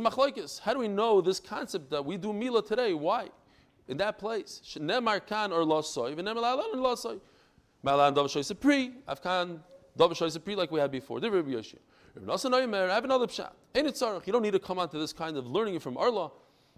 machlokes. 0.00 0.60
How 0.60 0.74
do 0.74 0.78
we 0.78 0.88
know 0.88 1.20
this 1.22 1.40
concept 1.40 1.88
that 1.90 2.04
we 2.04 2.18
do 2.18 2.32
mila 2.34 2.62
today? 2.62 2.92
Why? 2.92 3.30
In 3.90 3.98
that 3.98 4.18
place. 4.18 4.62
Shnemar 4.64 5.26
kan 5.26 5.52
or 5.52 5.62
losoy. 5.64 6.14
V'nemar 6.14 6.36
la'alan 6.36 6.74
or 6.74 6.76
losoy. 6.76 7.20
Malan 7.82 8.14
dav 8.14 8.26
shoy 8.26 8.42
sepri. 8.42 8.92
Avkan 9.06 9.58
dav 9.98 10.12
shoy 10.12 10.34
sepri 10.34 10.56
like 10.56 10.70
we 10.70 10.80
had 10.80 10.90
before. 10.90 11.20
Did 11.20 11.32
Rabbi 11.32 11.50
Yoshia. 11.50 11.78
Rabbi 12.14 12.32
Nassan 12.32 12.52
Oimer, 12.52 12.88
I 12.88 12.94
have 12.94 13.04
another 13.04 13.26
pshat. 13.26 13.50
Ain't 13.74 13.86
it 13.86 13.94
tzarech? 13.94 14.26
You 14.26 14.32
don't 14.32 14.42
need 14.42 14.52
to 14.52 14.58
come 14.58 14.78
onto 14.78 14.98
this 14.98 15.12
kind 15.12 15.36
of 15.36 15.46
learning 15.46 15.78
from 15.80 15.96
Arla. 15.96 16.30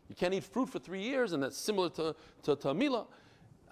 You 0.09 0.15
can't 0.15 0.35
eat 0.35 0.45
fruit 0.45 0.69
for 0.69 0.79
three 0.79 1.01
years, 1.01 1.33
and 1.33 1.43
that's 1.43 1.57
similar 1.57 1.89
to, 1.91 2.15
to, 2.43 2.57
to 2.57 2.75
Mila. 2.75 3.07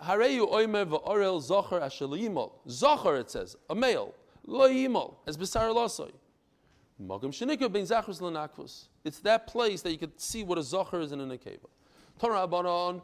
Hareyu 0.02 0.50
oimer 0.50 0.86
va'orel 0.86 1.40
zocher 1.42 1.82
asher 1.82 2.06
yimol. 2.06 2.52
Zocher, 2.66 3.20
it 3.20 3.30
says, 3.30 3.56
a 3.68 3.74
male. 3.74 4.14
Lo 4.46 4.68
yimol, 4.68 5.16
as 5.26 5.36
besar 5.36 5.68
losoy. 5.68 6.10
Magam 7.02 7.30
shenikah 7.30 7.70
ben 7.70 7.84
zachrus 7.84 8.20
lenakvus. 8.20 8.88
It's 9.04 9.18
that 9.20 9.46
place 9.46 9.82
that 9.82 9.92
you 9.92 9.98
could 9.98 10.18
see 10.18 10.42
what 10.42 10.56
a 10.56 10.62
zocher 10.62 11.02
is 11.02 11.12
in 11.12 11.20
a 11.20 11.24
nekeva. 11.24 11.68
Torah 12.18 12.46
abanon, 12.46 13.02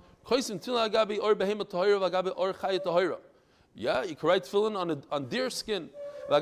Yeah, 3.75 4.03
you 4.03 4.17
can 4.17 4.29
write 4.29 4.45
tefillin 4.45 4.77
on, 4.77 4.91
a, 4.91 4.99
on 5.13 5.29
deer 5.29 5.51
skin. 5.51 5.91
So 6.29 6.41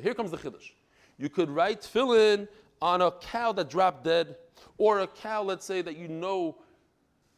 here 0.00 0.14
comes 0.14 0.30
the 0.30 0.36
chiddush. 0.36 0.72
You 1.16 1.30
could 1.30 1.48
write 1.48 1.80
tefillin 1.80 2.48
on 2.82 3.00
a 3.00 3.12
cow 3.12 3.52
that 3.52 3.70
dropped 3.70 4.04
dead, 4.04 4.36
or 4.76 5.00
a 5.00 5.06
cow, 5.06 5.42
let's 5.42 5.64
say, 5.64 5.80
that 5.80 5.96
you 5.96 6.08
know 6.08 6.58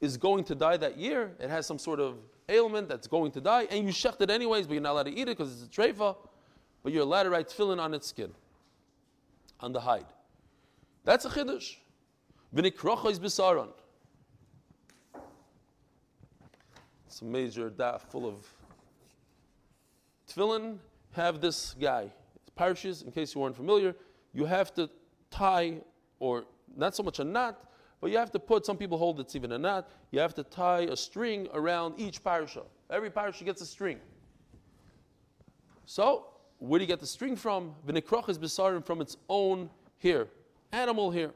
is 0.01 0.17
going 0.17 0.43
to 0.45 0.57
die 0.57 0.77
that 0.77 0.99
year. 0.99 1.37
It 1.39 1.51
has 1.51 1.65
some 1.65 1.79
sort 1.79 2.01
of 2.01 2.17
ailment 2.49 2.89
that's 2.89 3.07
going 3.07 3.31
to 3.33 3.41
die, 3.41 3.69
and 3.71 3.87
you 3.87 3.93
shecht 3.93 4.21
it 4.21 4.31
anyways, 4.31 4.67
but 4.67 4.73
you're 4.73 4.83
not 4.83 4.93
allowed 4.93 5.05
to 5.05 5.13
eat 5.13 5.29
it 5.29 5.39
because 5.39 5.63
it's 5.63 5.65
a 5.65 5.81
treifa. 5.81 6.17
But 6.83 6.93
you're 6.93 7.03
allowed 7.03 7.25
to 7.25 7.31
write 7.31 7.49
tefillin 7.49 7.79
on 7.79 7.95
its 7.95 8.09
skin, 8.09 8.33
on 9.61 9.73
the 9.73 9.81
hide. 9.81 10.07
That's 11.05 11.25
a 11.25 11.29
chiddush. 11.29 11.77
V'nikrocha 12.55 13.11
is. 13.11 13.21
It's 17.09 17.23
a 17.23 17.25
major 17.25 17.71
daf 17.71 18.03
full 18.03 18.27
of 18.27 18.47
tefillin. 20.31 20.77
Have 21.13 21.41
this 21.41 21.75
guy. 21.81 22.13
Parishes, 22.55 23.01
in 23.01 23.11
case 23.11 23.35
you 23.35 23.41
weren't 23.41 23.57
familiar, 23.57 23.95
you 24.35 24.45
have 24.45 24.75
to 24.75 24.91
tie, 25.31 25.79
or 26.21 26.45
not 26.77 26.95
so 26.95 27.03
much 27.03 27.19
a 27.19 27.25
knot, 27.25 27.65
but 28.03 28.11
you 28.11 28.19
have 28.19 28.31
to 28.33 28.39
put, 28.39 28.67
some 28.67 28.77
people 28.77 28.99
hold 28.99 29.21
it's 29.21 29.35
even 29.35 29.53
a 29.53 29.59
knot, 29.59 29.89
you 30.11 30.21
have 30.21 30.35
to 30.35 30.43
tie 30.43 30.81
a 30.81 30.95
string 30.95 31.49
around 31.55 31.99
each 31.99 32.23
parasha. 32.23 32.61
Every 32.91 33.09
parasha 33.09 33.43
gets 33.43 33.63
a 33.63 33.67
string. 33.67 34.01
So, 35.87 36.27
where 36.59 36.79
do 36.79 36.85
you 36.85 36.89
get 36.89 37.01
the 37.01 37.07
string 37.07 37.37
from? 37.37 37.75
V'nikroch 37.87 38.29
is 38.29 38.39
besarim 38.39 38.85
from 38.85 39.01
its 39.01 39.17
own 39.31 39.71
here, 39.97 40.29
animal 40.73 41.11
here. 41.11 41.33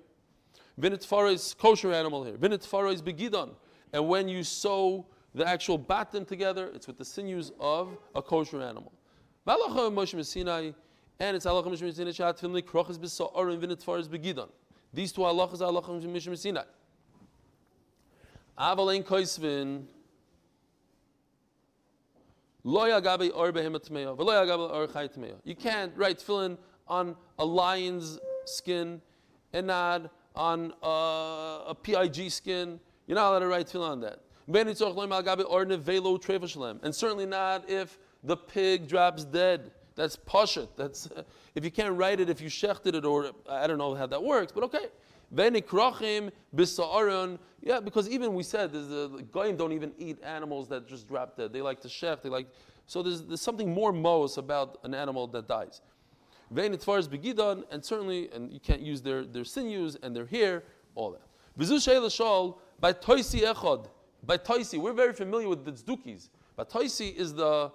V'nitfara 0.78 1.32
is 1.32 1.54
kosher 1.58 1.94
animal 1.94 2.24
here. 2.24 2.36
V'nitfara 2.36 2.92
is 2.92 3.00
begidon. 3.00 3.54
And 3.94 4.06
when 4.06 4.28
you 4.28 4.44
sew 4.44 5.06
the 5.34 5.46
actual 5.46 5.78
batten 5.78 6.24
together, 6.24 6.70
it's 6.74 6.86
with 6.86 6.98
the 6.98 7.04
sinews 7.04 7.52
of 7.58 7.96
a 8.14 8.22
kosher 8.22 8.60
animal. 8.62 8.92
And 9.46 11.36
it's 11.36 11.46
halacha 11.46 11.66
Moshe 11.66 11.82
Messinai 11.82 12.14
shat 12.14 12.38
v'nim 12.38 12.62
nikroch 12.62 12.90
is 12.90 12.98
besarim 12.98 13.60
v'nitfara 13.60 14.00
is 14.00 14.08
begidon. 14.08 14.48
These 14.92 15.12
two 15.12 15.22
halachas 15.22 15.60
are 15.60 15.72
halachas 15.72 16.04
Moshe 16.04 16.28
Messinai. 16.28 16.64
Aval 18.58 18.94
ein 18.94 19.02
koisvin, 19.02 19.84
Lo 22.64 22.84
yagabe 22.84 23.30
or 23.34 23.52
behemoth 23.52 23.88
tmeya, 23.88 24.16
v'lo 24.16 24.46
yagabe 24.46 24.70
or 24.70 24.86
chay 24.86 25.08
tmeya. 25.08 25.34
You 25.44 25.54
can't 25.54 25.92
write 25.96 26.18
tefillin 26.18 26.58
on 26.86 27.16
a 27.38 27.44
lion's 27.44 28.18
skin 28.44 29.00
and 29.52 29.66
not 29.66 30.10
on 30.34 30.72
uh, 30.82 30.86
a, 30.86 31.64
a 31.68 31.74
PIG 31.74 32.30
skin. 32.30 32.78
You're 33.06 33.16
not 33.16 33.30
allowed 33.30 33.38
to 33.40 33.46
write 33.48 33.66
tefillin 33.66 33.90
on 33.90 34.00
that. 34.00 34.20
And 36.82 36.94
certainly 36.94 37.26
not 37.26 37.68
if 37.68 37.98
the 38.24 38.36
pig 38.36 38.88
drops 38.88 39.24
dead. 39.24 39.70
That's 39.94 40.16
pashut. 40.16 40.68
That's 40.76 41.08
if 41.54 41.64
you 41.64 41.70
can't 41.70 41.96
write 41.96 42.20
it, 42.20 42.30
if 42.30 42.40
you 42.40 42.48
shechted 42.48 42.94
it, 42.94 43.04
or 43.04 43.30
I 43.48 43.66
don't 43.66 43.78
know 43.78 43.94
how 43.94 44.06
that 44.06 44.22
works, 44.22 44.52
but 44.52 44.64
okay. 44.64 44.86
Yeah, 45.34 45.48
because 47.80 48.08
even 48.08 48.34
we 48.34 48.42
said 48.42 48.72
there's 48.72 48.90
a, 48.90 49.08
the 49.08 49.24
goyim 49.30 49.56
don't 49.56 49.72
even 49.72 49.92
eat 49.98 50.22
animals 50.22 50.68
that 50.68 50.86
just 50.86 51.08
drop 51.08 51.36
dead. 51.36 51.52
They 51.52 51.62
like 51.62 51.80
to 51.80 51.88
shech. 51.88 52.22
They 52.22 52.28
like 52.28 52.48
so. 52.86 53.02
There's, 53.02 53.22
there's 53.22 53.40
something 53.40 53.72
more 53.72 53.92
mos 53.92 54.36
about 54.36 54.78
an 54.84 54.94
animal 54.94 55.26
that 55.28 55.48
dies. 55.48 55.80
And 56.54 57.82
certainly, 57.82 58.28
and 58.32 58.52
you 58.52 58.60
can't 58.60 58.82
use 58.82 59.00
their, 59.00 59.24
their 59.24 59.44
sinews 59.44 59.96
and 60.02 60.14
their 60.14 60.26
hair, 60.26 60.64
all 60.94 61.12
that. 61.12 61.22
By 62.80 62.92
toisi 62.92 63.42
echod. 63.42 63.86
By 64.24 64.38
we're 64.74 64.92
very 64.92 65.12
familiar 65.12 65.48
with 65.48 65.64
the 65.64 65.72
tzedukis. 65.72 66.28
But 66.56 66.74
is 66.76 67.34
the 67.34 67.72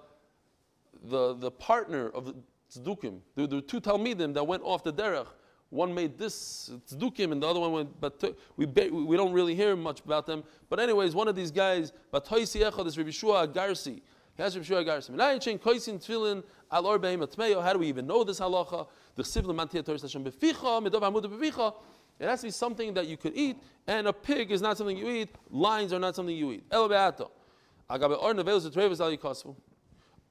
the 1.04 1.36
the 1.36 1.52
partner 1.52 2.10
of 2.10 2.26
the 2.26 2.36
tzdukim. 2.74 3.20
There 3.36 3.48
were 3.48 3.62
two 3.62 3.82
talmidim 3.82 4.34
that 4.34 4.46
went 4.46 4.64
off 4.64 4.84
the 4.84 4.94
derech 4.94 5.28
one 5.70 5.94
made 5.94 6.18
this 6.18 6.72
tzdukim 6.90 7.32
and 7.32 7.44
the 7.44 7.48
other 7.48 7.60
one 7.60 7.72
went, 7.72 8.00
but 8.00 8.24
we, 8.56 8.66
we 8.66 9.18
don't 9.18 9.34
really 9.34 9.56
hear 9.56 9.76
much 9.76 10.00
about 10.02 10.26
them. 10.26 10.44
But 10.70 10.80
anyways, 10.80 11.14
one 11.14 11.28
of 11.28 11.36
these 11.36 11.52
guys, 11.52 11.92
Batoisi 12.14 12.70
Echad, 12.70 12.86
this 12.86 12.98
Rabbi 12.98 13.10
Shua 13.10 13.48
Garsi. 13.48 14.02
He 14.36 14.44
has 14.44 14.56
Rabbi 14.56 14.66
Shua 14.66 14.84
Garsi. 14.84 15.12
Menayin 15.12 15.42
chain 15.42 15.60
koisin 15.60 16.02
tefillin 16.04 16.44
al 16.72 16.86
or. 16.86 17.62
How 17.62 17.74
do 17.74 17.80
we 17.80 17.88
even 17.88 18.08
know 18.08 18.24
this 18.24 18.40
halacha? 18.40 18.88
The 19.16 19.24
sivlim 19.24 19.56
mantia 19.56 19.86
Torah 19.86 20.00
Hashem 20.00 20.24
beficha, 20.24 20.88
midov 20.88 21.02
hamud 21.02 21.26
beficha. 21.26 21.74
It 22.20 22.28
has 22.28 22.42
to 22.42 22.48
be 22.48 22.52
something 22.52 22.94
that 22.96 23.08
you 23.08 23.18
could 23.18 23.34
eat, 23.36 23.58
and 23.86 24.08
a 24.08 24.14
pig 24.14 24.52
is 24.52 24.62
not 24.62 24.78
something 24.78 24.98
you 24.98 25.10
eat. 25.10 25.30
Lions 25.50 25.94
are 25.94 26.00
not 26.00 26.16
something 26.16 26.36
you 26.36 26.52
eat. 26.52 26.64
El 26.72 26.90
beato. 26.90 27.30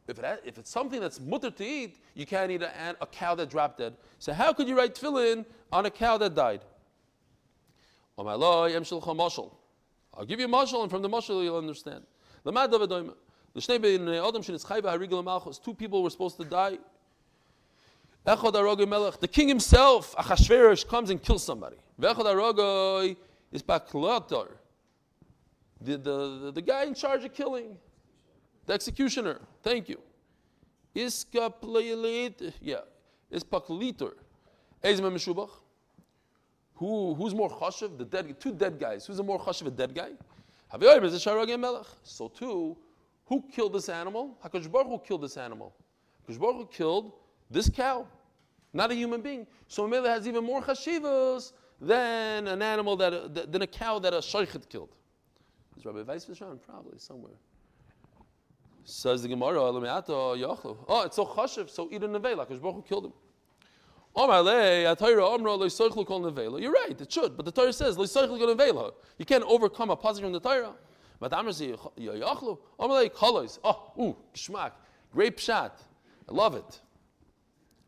If, 0.08 0.18
it, 0.18 0.42
if 0.44 0.58
it's 0.58 0.70
something 0.70 1.00
that's 1.00 1.20
mutter 1.20 1.50
to 1.50 1.64
eat, 1.64 1.98
you 2.14 2.26
can't 2.26 2.50
eat 2.50 2.62
a, 2.62 2.96
a, 3.00 3.06
cow 3.06 3.34
that 3.34 3.50
dropped 3.50 3.78
dead. 3.78 3.96
So 4.18 4.32
how 4.32 4.52
could 4.52 4.68
you 4.68 4.76
write 4.76 4.94
tefillin 4.94 5.44
on 5.72 5.86
a 5.86 5.90
cow 5.90 6.18
that 6.18 6.34
died? 6.34 6.60
I'll 10.16 10.24
give 10.24 10.38
you 10.40 10.46
a 10.46 10.48
mashal, 10.48 10.82
and 10.82 10.90
from 10.90 11.02
the 11.02 11.08
mashal 11.08 11.42
you'll 11.42 11.58
understand. 11.58 12.04
Two 15.64 15.74
people 15.74 16.02
were 16.02 16.10
supposed 16.10 16.36
to 16.36 16.44
die. 16.44 16.78
The 18.26 19.28
king 19.30 19.48
himself, 19.48 20.14
Achashverosh, 20.16 20.88
comes 20.88 21.10
and 21.10 21.22
kills 21.22 21.44
somebody. 21.44 21.76
The, 21.98 22.14
the, 25.80 26.52
the, 26.52 26.62
guy 26.62 26.84
in 26.84 26.94
charge 26.94 27.24
of 27.24 27.32
killing. 27.32 27.76
The 28.66 28.72
executioner. 28.72 29.40
Thank 29.62 29.88
you. 29.88 30.00
Yeah. 30.94 32.80
Is. 33.30 33.44
Who, 36.74 37.14
who's 37.14 37.34
more 37.34 37.50
chashiv? 37.50 37.96
The 37.96 38.04
dead, 38.04 38.40
two 38.40 38.52
dead 38.52 38.80
guys. 38.80 39.06
Who's 39.06 39.20
a 39.20 39.22
more 39.22 39.38
chashiv, 39.38 39.66
a 39.68 39.70
dead 39.70 39.94
guy? 39.94 40.10
So 42.02 42.28
too, 42.28 42.76
who 43.26 43.44
killed 43.52 43.74
this 43.74 43.88
animal? 43.88 44.36
Hakadosh 44.44 44.70
Baruch 44.70 44.88
Hu 44.88 44.98
killed 44.98 45.22
this 45.22 45.36
animal. 45.36 45.72
Hakadosh 46.28 46.40
Baruch 46.40 46.56
Hu 46.56 46.66
killed 46.66 47.12
this 47.50 47.70
cow, 47.70 48.06
not 48.76 48.90
a 48.90 48.94
human 48.94 49.20
being. 49.20 49.46
So 49.68 49.88
Mela 49.88 50.08
has 50.08 50.28
even 50.28 50.44
more 50.44 50.62
chashivas 50.62 51.52
than 51.80 52.46
an 52.46 52.62
animal 52.62 52.96
that 52.96 53.52
than 53.52 53.62
a 53.62 53.66
cow 53.66 53.98
that 53.98 54.12
a 54.14 54.18
shaykhid 54.18 54.68
killed. 54.68 54.94
Is 55.76 55.84
Rabbi 55.84 56.02
Weiss 56.02 56.24
Probably 56.24 56.98
somewhere. 56.98 57.34
Says 58.84 59.22
the 59.22 59.28
Gemara, 59.28 59.60
Oh, 59.60 61.02
it's 61.04 61.16
so 61.16 61.26
chashiv, 61.26 61.68
so 61.68 61.88
eat 61.90 62.02
a 62.04 62.08
nevela, 62.08 62.46
because 62.46 62.60
Baruch 62.60 62.86
killed 62.86 63.06
him. 63.06 63.12
You're 64.14 64.28
right, 66.72 67.00
it 67.00 67.12
should, 67.12 67.36
but 67.36 67.44
the 67.44 67.52
Torah 67.52 67.72
says, 67.72 67.98
You 67.98 69.24
can't 69.26 69.44
overcome 69.44 69.90
a 69.90 69.96
positive 69.96 70.26
from 70.26 70.32
the 70.32 70.40
Torah. 70.40 70.72
But 71.18 71.32
Oh, 73.64 73.92
ooh, 73.98 74.16
geschmack. 74.34 74.72
Great 75.12 75.36
pshat. 75.36 75.72
I 76.28 76.32
love 76.32 76.54
it. 76.54 76.80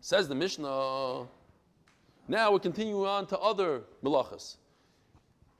Says 0.01 0.29
the 0.29 0.35
Mishnah. 0.35 1.27
Now 2.29 2.53
we 2.53 2.59
continue 2.59 3.07
on 3.07 3.27
to 3.27 3.39
other 3.39 3.83
melachas. 4.03 4.57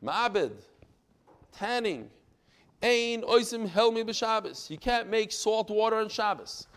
Ma'abed, 0.03 0.53
tanning, 1.53 2.09
Ain 2.83 3.23
oisim 3.23 3.69
helmi 3.69 4.05
b'Shabbos. 4.05 4.71
You 4.71 4.79
can't 4.79 5.09
make 5.09 5.33
salt 5.33 5.69
water 5.69 5.97
on 5.97 6.09
Shabbos. 6.09 6.69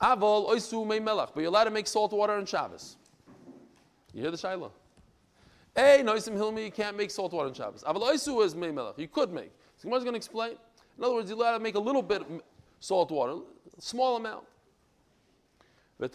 Aval 0.00 0.48
oisu 0.48 0.86
mei 0.86 1.00
melach. 1.00 1.30
But 1.34 1.40
you're 1.40 1.48
allowed 1.48 1.64
to 1.64 1.70
make 1.70 1.88
salt 1.88 2.12
water 2.12 2.34
on 2.34 2.46
Shabbos. 2.46 2.96
You 4.12 4.22
hear 4.22 4.30
the 4.30 4.36
shaila? 4.36 4.70
Ain 5.76 6.06
oisim 6.06 6.36
helmi. 6.36 6.66
You 6.66 6.70
can't 6.70 6.96
make 6.96 7.10
salt 7.10 7.32
water 7.32 7.48
on 7.48 7.54
Shabbos. 7.54 7.82
Aval 7.82 8.02
oisu 8.12 8.44
is 8.44 8.54
mei 8.54 8.68
melach. 8.68 8.96
You 8.96 9.08
could 9.08 9.32
make. 9.32 9.50
So 9.76 9.88
Gemara's 9.88 10.04
going 10.04 10.14
to 10.14 10.18
explain. 10.18 10.52
In 10.98 11.02
other 11.02 11.14
words, 11.14 11.28
you're 11.28 11.38
allowed 11.38 11.58
to 11.58 11.62
make 11.62 11.74
a 11.74 11.80
little 11.80 12.02
bit 12.02 12.20
of 12.20 12.28
salt 12.78 13.10
water, 13.10 13.40
small 13.80 14.16
amount. 14.16 14.44
One 15.98 16.10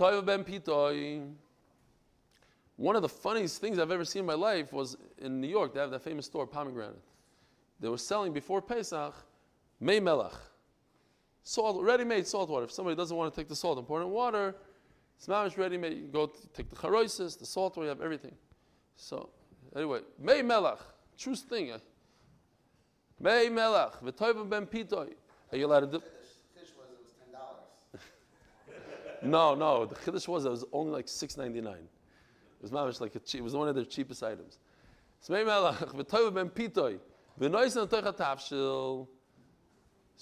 of 2.95 3.01
the 3.01 3.09
funniest 3.09 3.61
things 3.61 3.79
I've 3.79 3.91
ever 3.91 4.05
seen 4.05 4.21
in 4.21 4.25
my 4.25 4.33
life 4.33 4.73
was 4.73 4.97
in 5.17 5.41
New 5.41 5.47
York. 5.47 5.73
They 5.73 5.79
have 5.79 5.91
that 5.91 6.01
famous 6.01 6.25
store, 6.25 6.47
Pomegranate 6.47 6.99
they 7.79 7.87
were 7.87 7.97
selling 7.97 8.33
before 8.33 8.61
Pesach 8.61 9.15
May 9.79 9.99
Melach. 9.99 10.35
Salt, 11.43 11.81
ready-made 11.81 12.27
salt 12.27 12.49
water. 12.49 12.65
If 12.65 12.71
somebody 12.71 12.95
doesn't 12.95 13.15
want 13.15 13.33
to 13.33 13.39
take 13.39 13.47
the 13.47 13.55
salt 13.55 13.77
and 13.77 13.87
pour 13.87 14.01
it 14.01 14.03
in 14.03 14.11
water, 14.11 14.55
it's 15.17 15.27
mamish 15.27 15.57
ready-made. 15.57 15.97
You 15.97 16.09
go 16.11 16.31
take 16.53 16.69
the 16.69 16.75
charoisis, 16.75 17.39
the 17.39 17.45
salt 17.45 17.77
water, 17.77 17.85
you 17.85 17.89
have 17.89 18.01
everything. 18.01 18.35
So, 18.97 19.29
anyway, 19.75 20.01
May 20.19 20.41
Melach. 20.41 20.79
true 21.17 21.35
thing. 21.35 21.71
May 23.19 23.47
melach 23.47 24.01
v'toiv 24.03 24.49
ben 24.49 24.65
pitoy. 24.65 25.13
Are 25.51 25.57
you 25.57 25.65
allowed 25.65 25.81
to 25.81 25.87
do? 25.87 25.99
Fish 25.99 26.71
was 26.77 26.87
it 26.91 26.99
was 27.01 27.11
ten 27.19 27.33
dollars. 27.33 27.67
No, 29.23 29.55
no. 29.55 29.85
The 29.85 29.95
chiddush 29.95 30.27
was 30.27 30.45
it 30.45 30.49
was 30.49 30.65
only 30.71 30.91
like 30.91 31.07
six 31.07 31.37
ninety 31.37 31.61
nine. 31.61 31.87
It 32.59 32.61
was 32.61 32.71
mamish 32.71 33.01
like 33.01 33.13
cheap, 33.25 33.39
it 33.39 33.43
was 33.43 33.55
one 33.55 33.67
of 33.67 33.75
their 33.75 33.85
cheapest 33.85 34.23
items. 34.23 34.59
So 35.21 35.33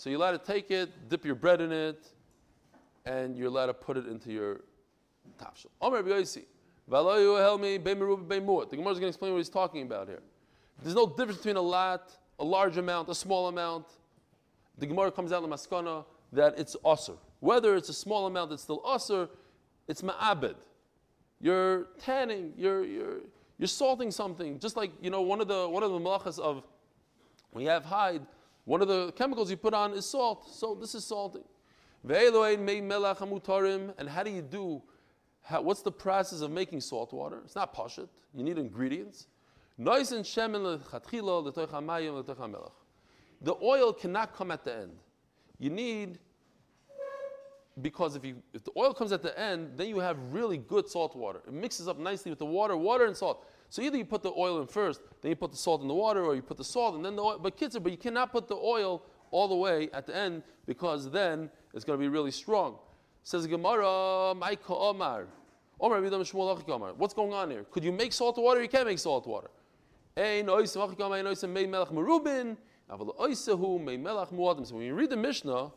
you're 0.09 0.19
allowed 0.19 0.31
to 0.31 0.41
take 0.45 0.71
it, 0.71 1.09
dip 1.09 1.25
your 1.25 1.35
bread 1.35 1.61
in 1.61 1.71
it, 1.71 2.07
and 3.05 3.37
you're 3.37 3.47
allowed 3.47 3.67
to 3.67 3.73
put 3.73 3.97
it 3.97 4.07
into 4.07 4.31
your 4.31 4.61
tafshil. 5.39 5.67
Omer. 5.81 6.03
The 6.03 6.25
Gemara 7.89 8.11
is 8.11 8.19
going 8.69 9.01
to 9.01 9.07
explain 9.07 9.31
what 9.31 9.39
he's 9.39 9.49
talking 9.49 9.81
about 9.81 10.07
here. 10.07 10.21
There's 10.81 10.95
no 10.95 11.07
difference 11.07 11.37
between 11.37 11.57
a 11.57 11.61
lot, 11.61 12.15
a 12.39 12.45
large 12.45 12.77
amount, 12.77 13.09
a 13.09 13.15
small 13.15 13.47
amount. 13.47 13.87
The 14.77 14.85
Gemara 14.85 15.11
comes 15.11 15.31
out 15.31 15.43
in 15.43 15.49
the 15.49 15.55
maskana 15.55 16.05
that 16.31 16.59
it's 16.59 16.75
usr. 16.85 17.17
Whether 17.39 17.75
it's 17.75 17.89
a 17.89 17.93
small 17.93 18.25
amount 18.25 18.49
that's 18.49 18.63
still 18.63 18.81
usr, 18.81 19.29
it's 19.87 20.01
ma'abed. 20.01 20.55
You're 21.39 21.87
tanning, 21.99 22.53
you're, 22.57 22.83
you're, 22.83 23.19
you're 23.59 23.67
salting 23.67 24.11
something. 24.11 24.59
Just 24.59 24.75
like, 24.75 24.91
you 25.01 25.09
know, 25.09 25.21
one 25.21 25.41
of 25.41 25.47
the, 25.47 25.69
one 25.69 25.83
of 25.83 25.91
the 25.91 25.99
malachas 25.99 26.39
of, 26.39 26.63
we 27.53 27.65
have 27.65 27.85
hide, 27.85 28.21
one 28.65 28.81
of 28.81 28.87
the 28.87 29.11
chemicals 29.13 29.49
you 29.49 29.57
put 29.57 29.73
on 29.73 29.93
is 29.93 30.05
salt. 30.05 30.49
So 30.51 30.75
this 30.75 30.95
is 30.95 31.05
salting. 31.05 31.43
And 32.03 34.09
how 34.09 34.23
do 34.23 34.31
you 34.31 34.41
do, 34.41 34.81
how, 35.43 35.61
what's 35.61 35.81
the 35.81 35.91
process 35.91 36.41
of 36.41 36.51
making 36.51 36.81
salt 36.81 37.13
water? 37.13 37.39
It's 37.45 37.55
not 37.55 37.73
pashit. 37.73 38.09
You 38.33 38.43
need 38.43 38.57
ingredients. 38.57 39.27
The 43.41 43.55
oil 43.61 43.93
cannot 43.93 44.35
come 44.35 44.51
at 44.51 44.63
the 44.63 44.75
end. 44.75 44.97
You 45.59 45.69
need, 45.69 46.19
because 47.81 48.15
if, 48.15 48.25
you, 48.25 48.41
if 48.53 48.63
the 48.63 48.71
oil 48.75 48.93
comes 48.93 49.11
at 49.11 49.21
the 49.21 49.37
end, 49.39 49.71
then 49.77 49.87
you 49.87 49.99
have 49.99 50.17
really 50.31 50.57
good 50.57 50.89
salt 50.89 51.15
water. 51.15 51.41
It 51.47 51.53
mixes 51.53 51.87
up 51.87 51.99
nicely 51.99 52.31
with 52.31 52.39
the 52.39 52.45
water, 52.45 52.75
water 52.75 53.05
and 53.05 53.15
salt. 53.15 53.45
So 53.69 53.81
either 53.81 53.97
you 53.97 54.05
put 54.05 54.23
the 54.23 54.31
oil 54.31 54.61
in 54.61 54.67
first, 54.67 55.01
then 55.21 55.29
you 55.29 55.35
put 55.35 55.51
the 55.51 55.57
salt 55.57 55.81
in 55.81 55.87
the 55.87 55.93
water, 55.93 56.23
or 56.23 56.35
you 56.35 56.41
put 56.41 56.57
the 56.57 56.63
salt 56.63 56.95
and 56.95 57.05
then 57.05 57.15
the 57.15 57.21
oil. 57.21 57.37
But 57.37 57.57
kids, 57.57 57.77
but 57.77 57.91
you 57.91 57.97
cannot 57.97 58.31
put 58.31 58.47
the 58.47 58.55
oil 58.55 59.03
all 59.31 59.47
the 59.47 59.55
way 59.55 59.89
at 59.93 60.07
the 60.07 60.15
end 60.15 60.41
because 60.65 61.11
then 61.11 61.49
it's 61.73 61.83
going 61.83 61.99
to 61.99 62.01
be 62.01 62.07
really 62.07 62.31
strong. 62.31 62.77
Says 63.23 63.45
Gemara, 63.45 64.33
Maika 64.35 64.69
Omar. 64.69 65.27
What's 65.77 67.13
going 67.13 67.33
on 67.33 67.51
here? 67.51 67.65
Could 67.69 67.83
you 67.83 67.91
make 67.91 68.13
salt 68.13 68.37
water? 68.37 68.61
You 68.61 68.69
can't 68.69 68.87
make 68.87 68.99
salt 68.99 69.27
water. 69.27 69.51
So 70.15 70.23
when 74.75 74.85
you 74.85 74.93
read 74.95 75.09
the 75.09 75.17
Mishnah, 75.17 75.71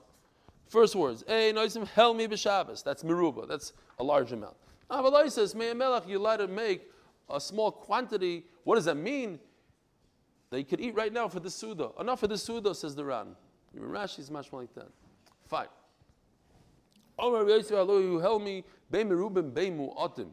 first 0.70 0.94
words, 0.94 1.22
Ein 1.28 1.56
oisem 1.56 1.86
hel 1.88 2.14
mi 2.14 2.26
b'Shabbos. 2.26 2.82
That's 2.82 3.02
meruba. 3.02 3.46
That's 3.46 3.74
a 3.98 4.04
large 4.04 4.32
amount. 4.32 4.56
Aval 4.90 5.12
oises 5.12 5.54
mei 5.54 5.74
melech. 5.74 6.04
You're 6.06 6.20
allowed 6.20 6.38
to 6.38 6.48
make 6.48 6.90
a 7.28 7.40
small 7.40 7.70
quantity. 7.70 8.46
What 8.64 8.76
does 8.76 8.86
that 8.86 8.96
mean? 8.96 9.38
You 10.52 10.64
could 10.64 10.80
eat 10.80 10.94
right 10.94 11.12
now 11.12 11.28
for 11.28 11.38
the 11.38 11.50
Suda. 11.50 11.90
Enough 12.00 12.20
for 12.20 12.26
the 12.26 12.38
Suda, 12.38 12.74
says 12.74 12.96
the 12.96 13.04
Ran. 13.04 13.36
Even 13.76 13.88
Rashi 13.88 14.18
is 14.18 14.30
much 14.30 14.50
more 14.50 14.62
like 14.62 14.74
that. 14.74 14.88
Fine. 15.46 15.68
Omar 17.18 17.48
Yosef 17.48 17.76
Alohu 17.76 18.20
hel 18.20 18.38
me 18.40 18.64
bei 18.90 19.04
merubim 19.04 19.54
bei 19.54 19.70
mu'atim. 19.70 20.30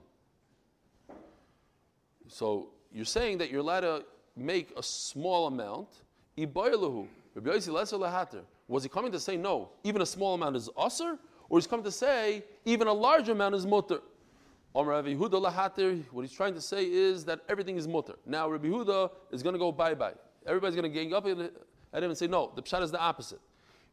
So 2.28 2.70
you're 2.92 3.06
saying 3.06 3.38
that 3.40 3.52
you're 3.52 3.60
allowed 3.60 3.82
to 3.82 4.06
make 4.36 4.74
a 4.76 4.82
small 4.82 5.48
amount. 5.48 5.90
Ibaylahu. 6.38 7.08
Rabbi 7.36 7.50
Yossi 7.52 7.72
lesser 7.72 7.98
lahater. 7.98 8.42
Was 8.68 8.84
he 8.84 8.90
coming 8.90 9.12
to 9.12 9.20
say 9.20 9.38
no? 9.38 9.70
Even 9.84 10.02
a 10.02 10.06
small 10.06 10.34
amount 10.34 10.56
is 10.56 10.70
usr, 10.78 11.18
or 11.50 11.58
he's 11.58 11.68
coming 11.68 11.86
to 11.86 11.92
say 11.92 12.44
even 12.66 12.88
a 12.88 12.94
large 12.94 13.30
amount 13.30 13.56
is 13.56 13.66
mutter? 13.66 14.00
Omar 14.76 14.96
Rabbi 14.96 15.16
Yehuda 15.16 15.42
lahater. 15.42 15.96
What 16.12 16.22
he's 16.24 16.34
trying 16.34 16.54
to 16.54 16.62
say 16.62 16.84
is 16.84 17.26
that 17.26 17.40
everything 17.48 17.78
is 17.78 17.88
mutter. 17.88 18.16
Now 18.26 18.50
Rabbi 18.50 18.68
Yehuda 18.68 19.10
is 19.32 19.42
going 19.42 19.54
to 19.54 19.60
go 19.60 19.72
bye 19.72 19.96
bye. 19.96 20.14
Everybody's 20.46 20.76
going 20.76 20.92
to 20.92 20.96
gang 20.96 21.14
up 21.14 21.26
at 21.26 21.38
him 21.38 22.10
and 22.10 22.18
say 22.18 22.28
no. 22.28 22.52
The 22.56 22.62
pshat 22.62 22.84
is 22.84 22.92
the 22.92 23.00
opposite. 23.00 23.40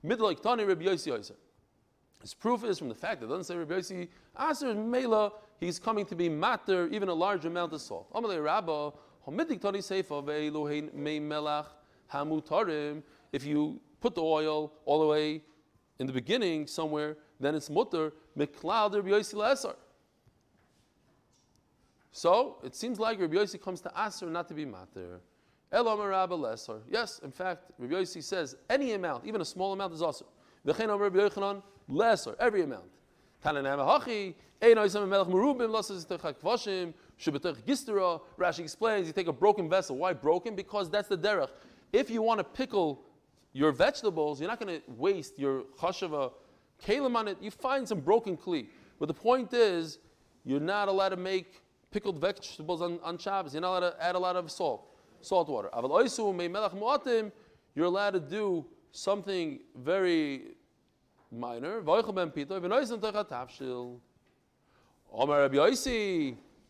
Middle 0.03 0.35
Tani 0.35 0.65
Rabbi 0.65 0.85
Yossi 0.85 1.07
Yosef. 1.07 1.37
His 2.21 2.35
proof 2.35 2.65
is 2.65 2.79
from 2.79 2.89
the 2.89 2.95
fact 2.95 3.21
that 3.21 3.27
it 3.27 3.29
doesn't 3.29 3.45
say 3.45 3.57
Rabbi 3.57 3.75
Yossi 3.75 4.09
Aser 4.39 4.75
Mela. 4.75 5.33
He's 5.61 5.79
coming 5.79 6.05
to 6.07 6.17
be 6.17 6.29
matter 6.29 6.89
even 6.89 7.09
a 7.09 7.15
large 7.15 7.45
amount 7.45 7.73
of 7.73 7.81
salt. 7.81 8.13
Amalei 8.13 8.43
Rabba 8.43 8.93
Homidik 9.27 9.61
Tani 9.61 9.79
Seifa 9.79 10.23
Ve'Elohein 10.23 10.93
Mei 10.93 11.21
Hamutarim. 12.13 13.03
If 13.33 13.47
you 13.47 13.81
put 14.05 14.15
the 14.15 14.23
oil 14.23 14.71
all 14.85 15.01
the 15.01 15.07
way 15.07 15.41
in 15.99 16.07
the 16.07 16.13
beginning 16.13 16.67
somewhere, 16.67 17.17
then 17.41 17.55
it's 17.55 17.71
mutter 17.71 18.13
Miklal 18.39 18.95
Rabbi 18.95 19.09
Yossi 19.09 19.33
Lesar. 19.33 19.77
So 22.13 22.59
it 22.63 22.75
seems 22.75 23.01
like 23.01 23.19
Rabbi 23.19 23.37
Yossi 23.37 23.59
comes 23.59 23.81
to 23.81 23.91
Aser 23.97 24.27
not 24.27 24.47
to 24.49 24.55
be 24.55 24.67
matter. 24.67 25.23
Elam 25.73 25.99
Rabba 25.99 26.35
Lesar. 26.35 26.83
Yes, 26.87 27.19
in 27.25 27.33
fact, 27.33 27.71
Rabbi 27.79 27.95
Yossi 27.95 28.23
says 28.23 28.57
any 28.69 28.93
amount, 28.93 29.25
even 29.25 29.41
a 29.41 29.45
small 29.45 29.73
amount, 29.73 29.95
is 29.95 30.03
Aser. 30.03 30.27
V'chein 30.67 31.01
Rabbi 31.01 31.21
Yochanan 31.21 31.63
Lesar, 31.89 32.37
every 32.39 32.63
amount. 32.63 32.85
Rashi 33.43 34.35
explains, 38.59 39.07
you 39.07 39.13
take 39.15 39.29
a 39.29 39.33
broken 39.33 39.71
vessel. 39.71 39.97
Why 39.97 40.13
broken? 40.13 40.55
Because 40.55 40.91
that's 40.91 41.09
the 41.09 41.17
derech. 41.17 41.49
If 41.93 42.11
you 42.11 42.21
want 42.21 42.41
to 42.41 42.45
pickle 42.45 43.07
your 43.55 43.73
vegetables, 43.73 44.41
you're 44.41 44.51
not 44.51 44.61
going 44.61 44.81
to 44.81 44.83
waste 44.89 45.39
your 45.39 45.63
chashava 45.81 46.33
kalim 46.85 47.17
on 47.17 47.29
it. 47.29 47.39
You 47.41 47.51
find 47.51 47.89
some 47.89 48.01
broken 48.01 48.37
kli. 48.37 48.67
But 48.99 49.07
the 49.07 49.15
point 49.15 49.55
is, 49.55 49.99
you're 50.45 50.61
not 50.61 50.89
allowed 50.89 51.11
to 51.11 51.17
make 51.17 51.63
pickled 51.91 52.21
vegetables 52.21 52.83
on, 52.83 52.99
on 53.03 53.17
Shabbos. 53.17 53.55
You're 53.55 53.63
not 53.63 53.79
allowed 53.79 53.91
to 53.91 54.05
add 54.05 54.17
a 54.17 54.19
lot 54.19 54.37
of 54.37 54.51
salt, 54.51 54.89
salt 55.23 55.49
water. 55.49 55.71
Um 55.73 57.33
you're 57.77 57.87
allowed 57.87 58.11
to 58.11 58.21
do 58.21 58.67
something 58.93 59.61
very 59.77 60.43
minor. 61.33 61.81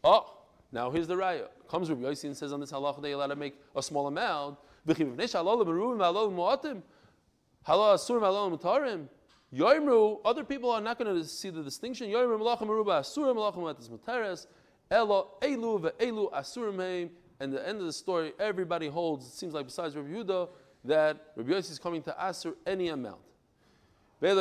Oh, 0.06 0.34
now 0.72 0.90
here's 0.90 1.06
the 1.06 1.14
raya. 1.14 1.48
Comes 1.68 1.88
Rabbi 1.88 2.02
Yosi 2.02 2.24
and 2.24 2.36
says 2.36 2.52
on 2.52 2.60
this 2.60 2.72
halacha 2.72 3.00
they 3.02 3.12
allowed 3.12 3.28
to 3.28 3.36
make 3.36 3.54
a 3.74 3.82
small 3.82 4.06
amount. 4.06 4.58
Yoimru, 9.54 10.20
other 10.24 10.42
people 10.42 10.70
are 10.70 10.80
not 10.80 10.98
going 10.98 11.14
to 11.14 11.24
see 11.24 11.50
the 11.50 11.62
distinction. 11.62 12.10
Yoimru 12.10 12.40
malachim 12.40 12.66
meruba 12.66 13.00
asur 13.00 13.32
malachim 13.34 13.58
mu'atis 13.58 13.88
mutares. 13.88 14.46
Elo 14.90 15.28
elu 15.40 15.80
ve'elu 15.80 16.32
asurim 16.32 16.78
heim. 16.78 17.10
And 17.40 17.52
the 17.52 17.66
end 17.66 17.80
of 17.80 17.86
the 17.86 17.92
story, 17.92 18.32
everybody 18.38 18.88
holds, 18.88 19.26
it 19.26 19.32
seems 19.32 19.54
like 19.54 19.66
besides 19.66 19.96
Rabbi 19.96 20.08
Yehuda, 20.08 20.48
that 20.84 21.32
Rabbi 21.36 21.50
Yossi 21.50 21.72
is 21.72 21.78
coming 21.78 22.02
to 22.02 22.12
asur 22.12 22.54
any 22.66 22.88
amount. 22.88 23.20
How 24.20 24.34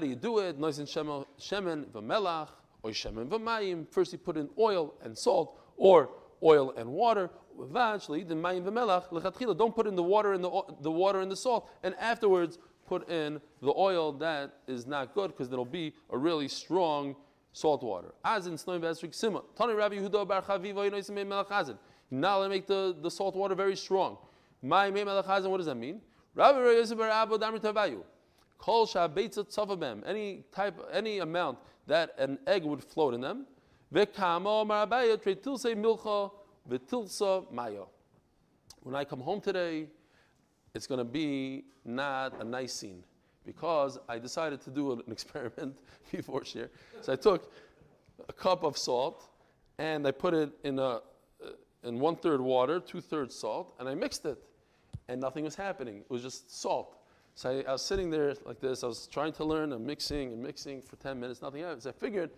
do 0.00 0.06
you 0.06 0.16
do 0.16 0.38
it? 0.38 0.58
Shemen 0.58 1.84
v'melach, 1.86 2.48
or 2.82 2.90
shemen 2.90 3.28
v'mayim. 3.28 3.86
First 3.90 4.12
you 4.12 4.18
put 4.18 4.36
in 4.36 4.48
oil 4.58 4.94
and 5.02 5.16
salt, 5.16 5.58
or 5.76 6.10
oil 6.42 6.72
and 6.76 6.88
water. 6.88 7.30
Don't 7.58 7.74
put 9.74 9.86
in 9.86 9.96
the 9.96 10.02
water 10.02 10.32
and 10.34 10.44
the, 10.44 10.62
the 10.80 10.90
water 10.90 11.20
and 11.20 11.30
the 11.30 11.36
salt, 11.36 11.70
and 11.82 11.94
afterwards 11.96 12.58
put 12.86 13.08
in 13.08 13.40
the 13.62 13.72
oil 13.76 14.12
that 14.12 14.58
is 14.66 14.86
not 14.86 15.14
good 15.14 15.28
because 15.28 15.52
it'll 15.52 15.64
be 15.64 15.94
a 16.10 16.18
really 16.18 16.48
strong 16.48 17.16
salt 17.52 17.82
water. 17.82 18.12
As 18.24 18.46
in. 18.46 18.56
Tani 18.58 18.82
Rabbi 19.74 19.96
Yehuda 19.96 20.28
Bar. 20.28 20.44
Now 22.10 22.38
let 22.38 22.50
make 22.50 22.66
the, 22.66 22.96
the 23.00 23.10
salt 23.10 23.34
water 23.34 23.54
very 23.54 23.76
strong. 23.76 24.18
What 24.60 24.94
does 24.94 25.66
that 25.66 25.76
mean? 25.76 26.00
Rabbi 26.34 26.58
Yosef 26.58 26.98
Bar 26.98 27.08
Abba 27.08 27.38
Damri 27.38 27.60
Tavayu. 27.60 28.02
Any 30.06 30.44
type, 30.52 30.80
any 30.92 31.18
amount 31.18 31.58
that 31.86 32.14
an 32.18 32.38
egg 32.46 32.64
would 32.64 32.82
float 32.82 33.14
in 33.14 33.20
them. 33.20 33.46
When 38.82 38.94
I 38.94 39.04
come 39.04 39.20
home 39.20 39.40
today, 39.40 39.86
it's 40.74 40.86
going 40.86 40.98
to 40.98 41.04
be 41.04 41.64
not 41.82 42.38
a 42.42 42.44
nice 42.44 42.74
scene 42.74 43.02
because 43.46 43.98
I 44.06 44.18
decided 44.18 44.60
to 44.64 44.70
do 44.70 44.92
an 44.92 45.02
experiment 45.10 45.76
before 46.12 46.44
share. 46.44 46.68
So 47.00 47.14
I 47.14 47.16
took 47.16 47.50
a 48.28 48.34
cup 48.34 48.64
of 48.64 48.76
salt 48.76 49.30
and 49.78 50.06
I 50.06 50.10
put 50.10 50.34
it 50.34 50.50
in 50.62 50.78
a 50.78 50.82
uh, 50.82 51.00
in 51.82 51.98
one 51.98 52.16
third 52.16 52.42
water, 52.42 52.80
two 52.80 53.00
thirds 53.00 53.34
salt, 53.34 53.76
and 53.80 53.88
I 53.88 53.94
mixed 53.94 54.26
it 54.26 54.36
and 55.08 55.18
nothing 55.22 55.42
was 55.42 55.54
happening. 55.54 56.00
It 56.00 56.10
was 56.10 56.20
just 56.20 56.54
salt. 56.54 56.98
So 57.34 57.48
I, 57.48 57.70
I, 57.70 57.72
was 57.72 57.82
sitting 57.82 58.10
there 58.10 58.34
like 58.44 58.60
this. 58.60 58.84
I 58.84 58.88
was 58.88 59.06
trying 59.06 59.32
to 59.34 59.44
learn. 59.44 59.72
I'm 59.72 59.86
mixing 59.86 60.34
and 60.34 60.42
mixing 60.42 60.82
for 60.82 60.96
10 60.96 61.18
minutes. 61.18 61.40
Nothing 61.40 61.62
happens. 61.62 61.86
I 61.86 61.92
figured 61.92 62.30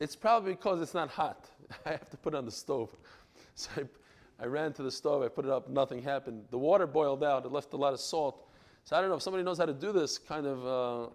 it's 0.00 0.16
probably 0.16 0.52
because 0.52 0.80
it's 0.80 0.94
not 0.94 1.10
hot. 1.10 1.48
I 1.86 1.90
have 1.90 2.10
to 2.10 2.16
put 2.16 2.34
it 2.34 2.36
on 2.36 2.44
the 2.44 2.52
stove. 2.52 2.90
So 3.56 3.70
I, 3.76 4.42
I 4.42 4.46
ran 4.46 4.72
to 4.72 4.82
the 4.82 4.90
stove, 4.90 5.22
I 5.22 5.28
put 5.28 5.44
it 5.44 5.50
up, 5.52 5.68
nothing 5.68 6.02
happened. 6.02 6.42
The 6.50 6.58
water 6.58 6.88
boiled 6.88 7.22
out, 7.22 7.44
it 7.44 7.52
left 7.52 7.72
a 7.72 7.76
lot 7.76 7.92
of 7.92 8.00
salt. 8.00 8.48
So 8.82 8.96
I 8.96 9.00
don't 9.00 9.08
know 9.08 9.14
if 9.14 9.22
somebody 9.22 9.44
knows 9.44 9.58
how 9.58 9.66
to 9.66 9.72
do 9.72 9.92
this 9.92 10.18
kind 10.18 10.44
of. 10.44 10.66
Uh, 10.66 11.10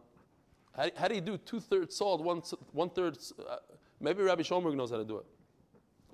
how, 0.73 0.89
how 0.95 1.07
do 1.09 1.15
you 1.15 1.21
do 1.21 1.37
two 1.37 1.59
thirds 1.59 1.97
salt, 1.97 2.23
one, 2.23 2.41
one 2.71 2.89
third? 2.89 3.17
Uh, 3.37 3.57
maybe 3.99 4.23
Rabbi 4.23 4.43
Shomberg 4.43 4.73
knows 4.75 4.89
how 4.89 4.97
to 4.97 5.03
do 5.03 5.17
it. 5.17 5.25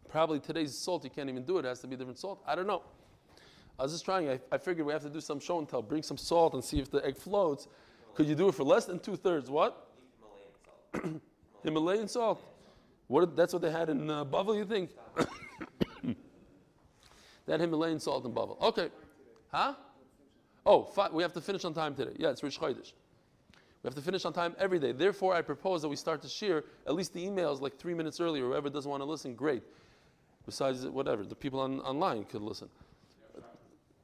Probably 0.09 0.39
today's 0.39 0.75
salt, 0.75 1.03
you 1.03 1.11
can't 1.11 1.29
even 1.29 1.43
do 1.43 1.59
it. 1.59 1.65
It 1.65 1.67
has 1.67 1.79
to 1.81 1.87
be 1.87 1.95
different 1.95 2.17
salt. 2.17 2.41
I 2.47 2.55
don't 2.55 2.65
know. 2.65 2.81
I 3.77 3.83
was 3.83 3.91
just 3.91 4.03
trying. 4.03 4.29
I, 4.29 4.39
I 4.51 4.57
figured 4.57 4.87
we 4.87 4.93
have 4.93 5.03
to 5.03 5.09
do 5.09 5.21
some 5.21 5.39
show 5.39 5.59
and 5.59 5.69
tell. 5.69 5.83
Bring 5.83 6.01
some 6.01 6.17
salt 6.17 6.55
and 6.55 6.63
see 6.63 6.79
if 6.79 6.89
the 6.89 7.05
egg 7.05 7.17
floats. 7.17 7.67
Could 8.15 8.27
you 8.27 8.35
do 8.35 8.47
it 8.49 8.55
for 8.55 8.63
less 8.63 8.85
than 8.85 8.99
two 8.99 9.15
thirds? 9.15 9.49
What? 9.49 9.91
Himalayan 11.63 12.07
salt. 12.07 12.41
What? 13.07 13.35
That's 13.35 13.53
what 13.53 13.61
they 13.61 13.71
had 13.71 13.89
in 13.89 14.09
uh, 14.09 14.25
Bavel. 14.25 14.55
You 14.57 14.65
think? 14.65 14.89
that 17.45 17.59
Himalayan 17.59 17.99
salt 17.99 18.25
in 18.25 18.31
Bavel. 18.31 18.59
Okay. 18.61 18.89
Huh? 19.51 19.73
Oh, 20.65 20.83
fi- 20.83 21.09
we 21.09 21.21
have 21.21 21.33
to 21.33 21.41
finish 21.41 21.63
on 21.65 21.73
time 21.73 21.93
today. 21.95 22.13
Yeah, 22.17 22.29
it's 22.31 22.41
Rish 22.41 22.57
Chodesh. 22.59 22.93
We 23.83 23.87
have 23.87 23.95
to 23.95 24.01
finish 24.01 24.25
on 24.25 24.33
time 24.33 24.55
every 24.57 24.79
day. 24.79 24.91
Therefore, 24.93 25.35
I 25.35 25.43
propose 25.43 25.83
that 25.83 25.89
we 25.89 25.95
start 25.95 26.23
to 26.23 26.27
share 26.27 26.63
at 26.87 26.95
least 26.95 27.13
the 27.13 27.23
emails 27.23 27.61
like 27.61 27.77
three 27.77 27.93
minutes 27.93 28.19
earlier. 28.19 28.45
Whoever 28.45 28.69
doesn't 28.69 28.89
want 28.89 29.01
to 29.01 29.05
listen, 29.05 29.35
great. 29.35 29.61
Besides, 30.47 30.85
whatever, 30.87 31.23
the 31.23 31.35
people 31.35 31.59
on, 31.59 31.79
online 31.81 32.23
could 32.23 32.41
listen. 32.41 32.67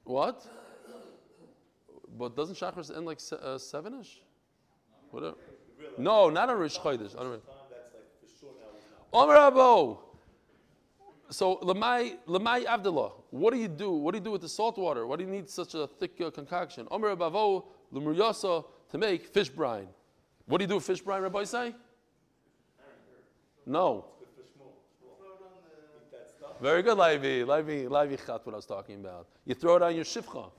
What? 0.04 0.46
But 2.18 2.36
doesn't 2.36 2.56
Shachris 2.56 2.96
end 2.96 3.06
like 3.08 3.20
se- 3.20 3.38
uh, 3.42 3.58
seven-ish? 3.58 4.20
Whatever. 5.10 5.36
No, 5.98 6.30
not 6.30 6.50
on 6.50 6.58
Rish 6.60 6.78
Chodesh. 6.78 7.18
on 7.20 7.28
Rish- 7.28 7.42
Time 7.42 7.56
that's 7.70 7.94
like 7.94 8.04
for 8.22 8.28
sure 8.40 8.50
now 8.60 8.78
is 8.78 8.84
not. 8.92 9.01
Omer. 9.14 9.98
So 11.30 11.58
lemai 11.58 12.18
lemai 12.28 12.66
Abdullah. 12.66 13.12
What 13.32 13.54
do 13.54 13.60
you 13.60 13.68
do? 13.68 13.92
What 13.92 14.12
do 14.12 14.18
you 14.18 14.24
do 14.24 14.32
with 14.32 14.42
the 14.42 14.50
salt 14.50 14.78
water? 14.78 15.08
Why 15.08 15.16
do 15.16 15.24
you 15.24 15.30
need 15.30 15.50
such 15.50 15.76
a 15.76 15.88
thick 15.88 16.20
uh, 16.20 16.30
concoction? 16.30 16.88
Omer 16.92 17.16
Bavo 17.16 17.66
Lumuryasa 17.94 18.66
to 18.92 18.98
make 18.98 19.26
fish 19.28 19.50
brine. 19.50 19.88
What 20.46 20.58
do 20.58 20.64
you 20.64 20.68
do 20.68 20.76
with 20.76 20.86
fish 20.86 21.02
brine, 21.02 21.22
Rabbi 21.22 21.46
say? 21.46 21.74
No. 23.66 24.06
Very 26.62 26.84
good, 26.84 26.98
Levi. 26.98 27.44
Levi, 27.44 27.88
Levi 27.88 28.16
Chat, 28.18 28.46
what 28.46 28.54
I 28.54 28.58
was 28.58 28.66
talking 28.66 29.00
about. 29.00 29.28
You 29.46 29.56
throw 29.56 29.78
it 29.78 29.82
on 29.82 29.96
your 29.96 30.04
shifcha. 30.04 30.52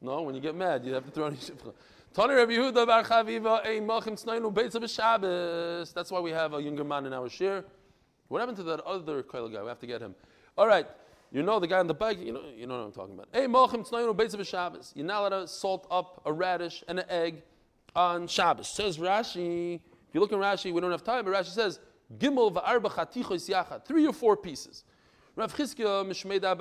No, 0.00 0.22
when 0.22 0.34
you 0.34 0.40
get 0.40 0.54
mad, 0.54 0.84
you 0.84 0.94
have 0.94 1.04
to 1.04 1.10
throw 1.10 1.24
it 1.24 1.26
on 1.28 1.32
your 1.34 1.42
shifcha. 1.42 1.74
Tani 2.14 2.34
Rabbi 2.34 2.52
Yehuda 2.52 2.86
bar 2.86 3.04
Chaviva, 3.04 3.64
tznainu 3.64 4.52
beitza 4.52 4.80
b'Shabbos. 4.80 5.92
That's 5.92 6.10
why 6.10 6.20
we 6.20 6.30
have 6.30 6.54
a 6.54 6.60
younger 6.60 6.82
man 6.82 7.06
in 7.06 7.12
our 7.12 7.28
share. 7.28 7.64
What 8.28 8.40
happened 8.40 8.56
to 8.56 8.62
that 8.64 8.80
other 8.80 9.22
koil 9.22 9.52
guy? 9.52 9.62
We 9.62 9.68
have 9.68 9.78
to 9.80 9.86
get 9.86 10.00
him. 10.00 10.14
All 10.56 10.66
right. 10.66 10.86
You 11.30 11.42
know 11.42 11.60
the 11.60 11.66
guy 11.66 11.78
on 11.78 11.86
the 11.86 11.94
bike, 11.94 12.18
you 12.18 12.32
know, 12.32 12.42
you 12.56 12.66
know 12.66 12.78
what 12.78 12.86
I'm 12.86 12.92
talking 12.92 13.14
about. 13.14 13.28
Hey, 13.32 13.46
tznainu 13.46 14.16
beitza 14.16 14.36
b'Shabbos. 14.36 14.92
You're 14.96 15.06
not 15.06 15.20
allowed 15.20 15.40
to 15.40 15.48
salt 15.48 15.86
up 15.90 16.22
a 16.24 16.32
radish 16.32 16.82
and 16.88 16.98
an 17.00 17.06
egg 17.08 17.42
on 17.94 18.26
Shabbos. 18.26 18.68
Says 18.68 18.98
Rashi. 18.98 19.74
If 19.76 20.14
you 20.14 20.20
look 20.20 20.32
in 20.32 20.38
Rashi, 20.38 20.72
we 20.72 20.80
don't 20.80 20.90
have 20.90 21.04
time, 21.04 21.26
but 21.26 21.34
Rashi 21.34 21.50
says, 21.50 21.78
Gimel 22.18 22.52
va'arba 22.54 22.90
chatichos 22.90 23.48
yachad. 23.48 23.84
Three 23.84 24.06
or 24.06 24.14
four 24.14 24.36
pieces. 24.36 24.84
Rav 25.36 25.54
mishmeida 25.54 26.56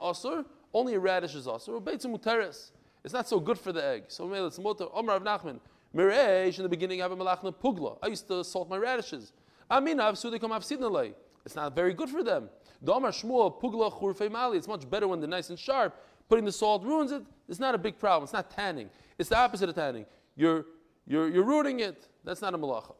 osur. 0.00 0.44
Only 0.72 0.94
a 0.94 0.98
radish 0.98 1.34
is 1.34 1.46
osur. 1.46 1.82
Beitzim 1.82 2.18
muteres. 2.18 2.70
It's 3.04 3.12
not 3.12 3.28
so 3.28 3.38
good 3.38 3.58
for 3.58 3.72
the 3.72 3.84
egg. 3.84 4.04
So 4.08 4.32
it's 4.32 4.58
mutter. 4.58 4.86
Omar 4.92 5.18
Rav 5.18 5.42
Nachman. 5.42 5.60
Mireish 5.94 6.56
in 6.56 6.62
the 6.62 6.68
beginning 6.68 7.00
I 7.00 7.04
have 7.04 7.12
a 7.12 7.16
malachna 7.16 7.54
pugla. 7.54 7.98
I 8.02 8.08
used 8.08 8.26
to 8.28 8.42
salt 8.42 8.68
my 8.68 8.76
radishes. 8.76 9.32
Aminav 9.70 10.14
sudikom 10.14 10.50
avsidnalei. 10.50 11.12
It's 11.44 11.54
not 11.54 11.74
very 11.74 11.92
good 11.92 12.08
for 12.08 12.24
them. 12.24 12.48
The 12.80 12.92
Omar 12.92 13.10
Shmuel 13.10 13.60
pugla 13.60 13.92
churfei 13.92 14.30
mali. 14.30 14.56
It's 14.56 14.66
much 14.66 14.88
better 14.88 15.06
when 15.06 15.20
they're 15.20 15.28
nice 15.28 15.50
and 15.50 15.58
sharp. 15.58 15.94
Putting 16.28 16.46
the 16.46 16.52
salt 16.52 16.82
ruins 16.82 17.12
it. 17.12 17.22
It's 17.48 17.60
not 17.60 17.74
a 17.74 17.78
big 17.78 17.98
problem. 17.98 18.24
It's 18.24 18.32
not 18.32 18.50
tanning. 18.50 18.88
It's 19.18 19.28
the 19.28 19.36
opposite 19.36 19.68
of 19.68 19.74
tanning. 19.74 20.06
You're 20.34 20.64
you're 21.06 21.28
you're 21.28 21.44
ruining 21.44 21.80
it. 21.80 22.08
That's 22.24 22.40
not 22.40 22.54
a 22.54 22.58
malacha. 22.58 22.94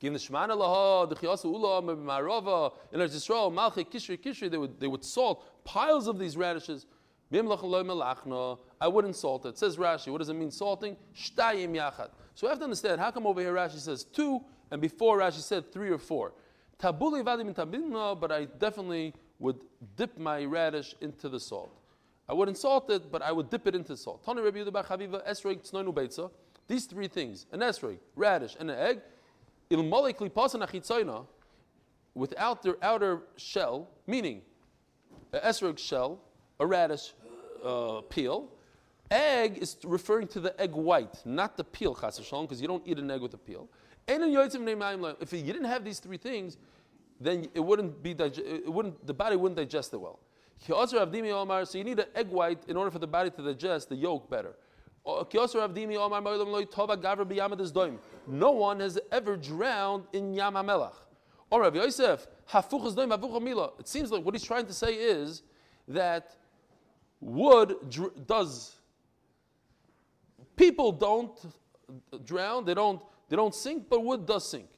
Give 0.00 0.12
the 0.12 0.18
laha, 0.18 1.08
the 1.08 1.16
Chiyasu 1.16 1.46
Ula, 1.46 1.82
Marova, 1.82 2.72
in 2.92 3.00
Eretz 3.00 3.16
Yisrael, 3.16 3.52
Malchi, 3.52 3.84
Kishri, 3.84 4.16
Kishri, 4.16 4.48
they 4.48 4.56
would, 4.56 4.78
they 4.78 4.86
would 4.86 5.04
salt 5.04 5.64
piles 5.64 6.06
of 6.06 6.20
these 6.20 6.36
radishes. 6.36 6.86
I 7.30 8.88
wouldn't 8.88 9.16
salt 9.16 9.44
it. 9.46 9.58
Says 9.58 9.76
Rashi, 9.76 10.10
what 10.10 10.18
does 10.18 10.30
it 10.30 10.34
mean 10.34 10.50
salting? 10.50 10.96
Shtayim 11.14 11.74
yachad. 11.74 12.08
So 12.34 12.46
we 12.46 12.48
have 12.48 12.58
to 12.58 12.64
understand, 12.64 13.00
how 13.00 13.10
come 13.10 13.26
over 13.26 13.40
here 13.40 13.52
Rashi 13.52 13.78
says 13.78 14.04
two, 14.04 14.40
and 14.70 14.80
before 14.80 15.18
Rashi 15.18 15.40
said 15.40 15.70
three 15.72 15.90
or 15.90 15.98
four? 15.98 16.32
Tabuli 16.78 17.22
vadim 17.22 17.54
tabinna, 17.54 18.18
but 18.18 18.32
I 18.32 18.46
definitely 18.46 19.12
would 19.38 19.56
dip 19.96 20.16
my 20.16 20.44
radish 20.44 20.94
into 21.00 21.28
the 21.28 21.38
salt. 21.40 21.70
I 22.28 22.32
wouldn't 22.34 22.56
salt 22.56 22.88
it, 22.90 23.10
but 23.10 23.20
I 23.22 23.32
would 23.32 23.50
dip 23.50 23.66
it 23.66 23.74
into 23.74 23.88
the 23.88 23.96
salt. 23.96 24.22
Rabbi 24.26 24.42
Chaviva, 24.42 25.26
esrog 25.28 25.68
tznoinu 25.68 25.92
beitza. 25.92 26.30
These 26.66 26.86
three 26.86 27.08
things, 27.08 27.46
an 27.52 27.60
esrog, 27.60 27.98
radish, 28.14 28.56
and 28.60 28.70
an 28.70 28.78
egg, 28.78 29.00
il 29.70 29.82
molek 29.82 30.18
lipasan 30.18 30.66
achitzoina, 30.66 31.26
without 32.14 32.62
their 32.62 32.76
outer 32.82 33.22
shell, 33.36 33.88
meaning 34.06 34.42
an 35.32 35.40
esrog 35.40 35.78
shell, 35.78 36.20
a 36.60 36.66
radish 36.66 37.14
uh, 37.64 38.00
peel. 38.08 38.48
Egg 39.10 39.58
is 39.58 39.76
referring 39.84 40.28
to 40.28 40.40
the 40.40 40.60
egg 40.60 40.72
white, 40.72 41.24
not 41.24 41.56
the 41.56 41.64
peel, 41.64 41.94
chas 41.94 42.18
because 42.18 42.60
you 42.60 42.68
don't 42.68 42.82
eat 42.86 42.98
an 42.98 43.10
egg 43.10 43.22
with 43.22 43.32
a 43.34 43.38
peel. 43.38 43.68
If 44.06 45.32
you 45.32 45.42
didn't 45.42 45.64
have 45.64 45.84
these 45.84 45.98
three 45.98 46.18
things, 46.18 46.58
then 47.20 47.48
it 47.54 47.60
wouldn't 47.60 48.02
be 48.02 48.10
it 48.12 48.72
wouldn't 48.72 49.06
the 49.06 49.14
body 49.14 49.36
wouldn't 49.36 49.56
digest 49.56 49.92
it 49.92 50.00
well. 50.00 50.18
So 50.66 51.78
you 51.78 51.84
need 51.84 51.98
an 51.98 52.06
egg 52.14 52.28
white 52.28 52.62
in 52.68 52.76
order 52.76 52.90
for 52.90 52.98
the 52.98 53.06
body 53.06 53.30
to 53.30 53.42
digest 53.42 53.88
the 53.88 53.96
yolk 53.96 54.28
better. 54.28 54.56
Doim. 57.72 57.98
No 58.26 58.50
one 58.50 58.80
has 58.80 58.98
ever 59.10 59.36
drowned 59.36 60.04
in 60.12 60.34
Yam 60.34 60.54
HaMelech. 60.54 60.92
Or 61.50 61.62
Rav 61.62 61.74
Yosef. 61.74 62.26
It 62.52 63.88
seems 63.88 64.10
like 64.10 64.24
what 64.24 64.34
he's 64.34 64.44
trying 64.44 64.66
to 64.66 64.74
say 64.74 64.94
is 64.94 65.42
that 65.86 66.36
wood 67.20 67.76
does. 68.26 68.74
People 70.56 70.92
don't 70.92 71.38
drown 72.24 72.64
they 72.64 72.74
don't 72.74 73.00
they 73.28 73.36
don't 73.36 73.54
sink 73.54 73.88
but 73.88 74.04
wood 74.04 74.26
does 74.26 74.48
sink. 74.48 74.68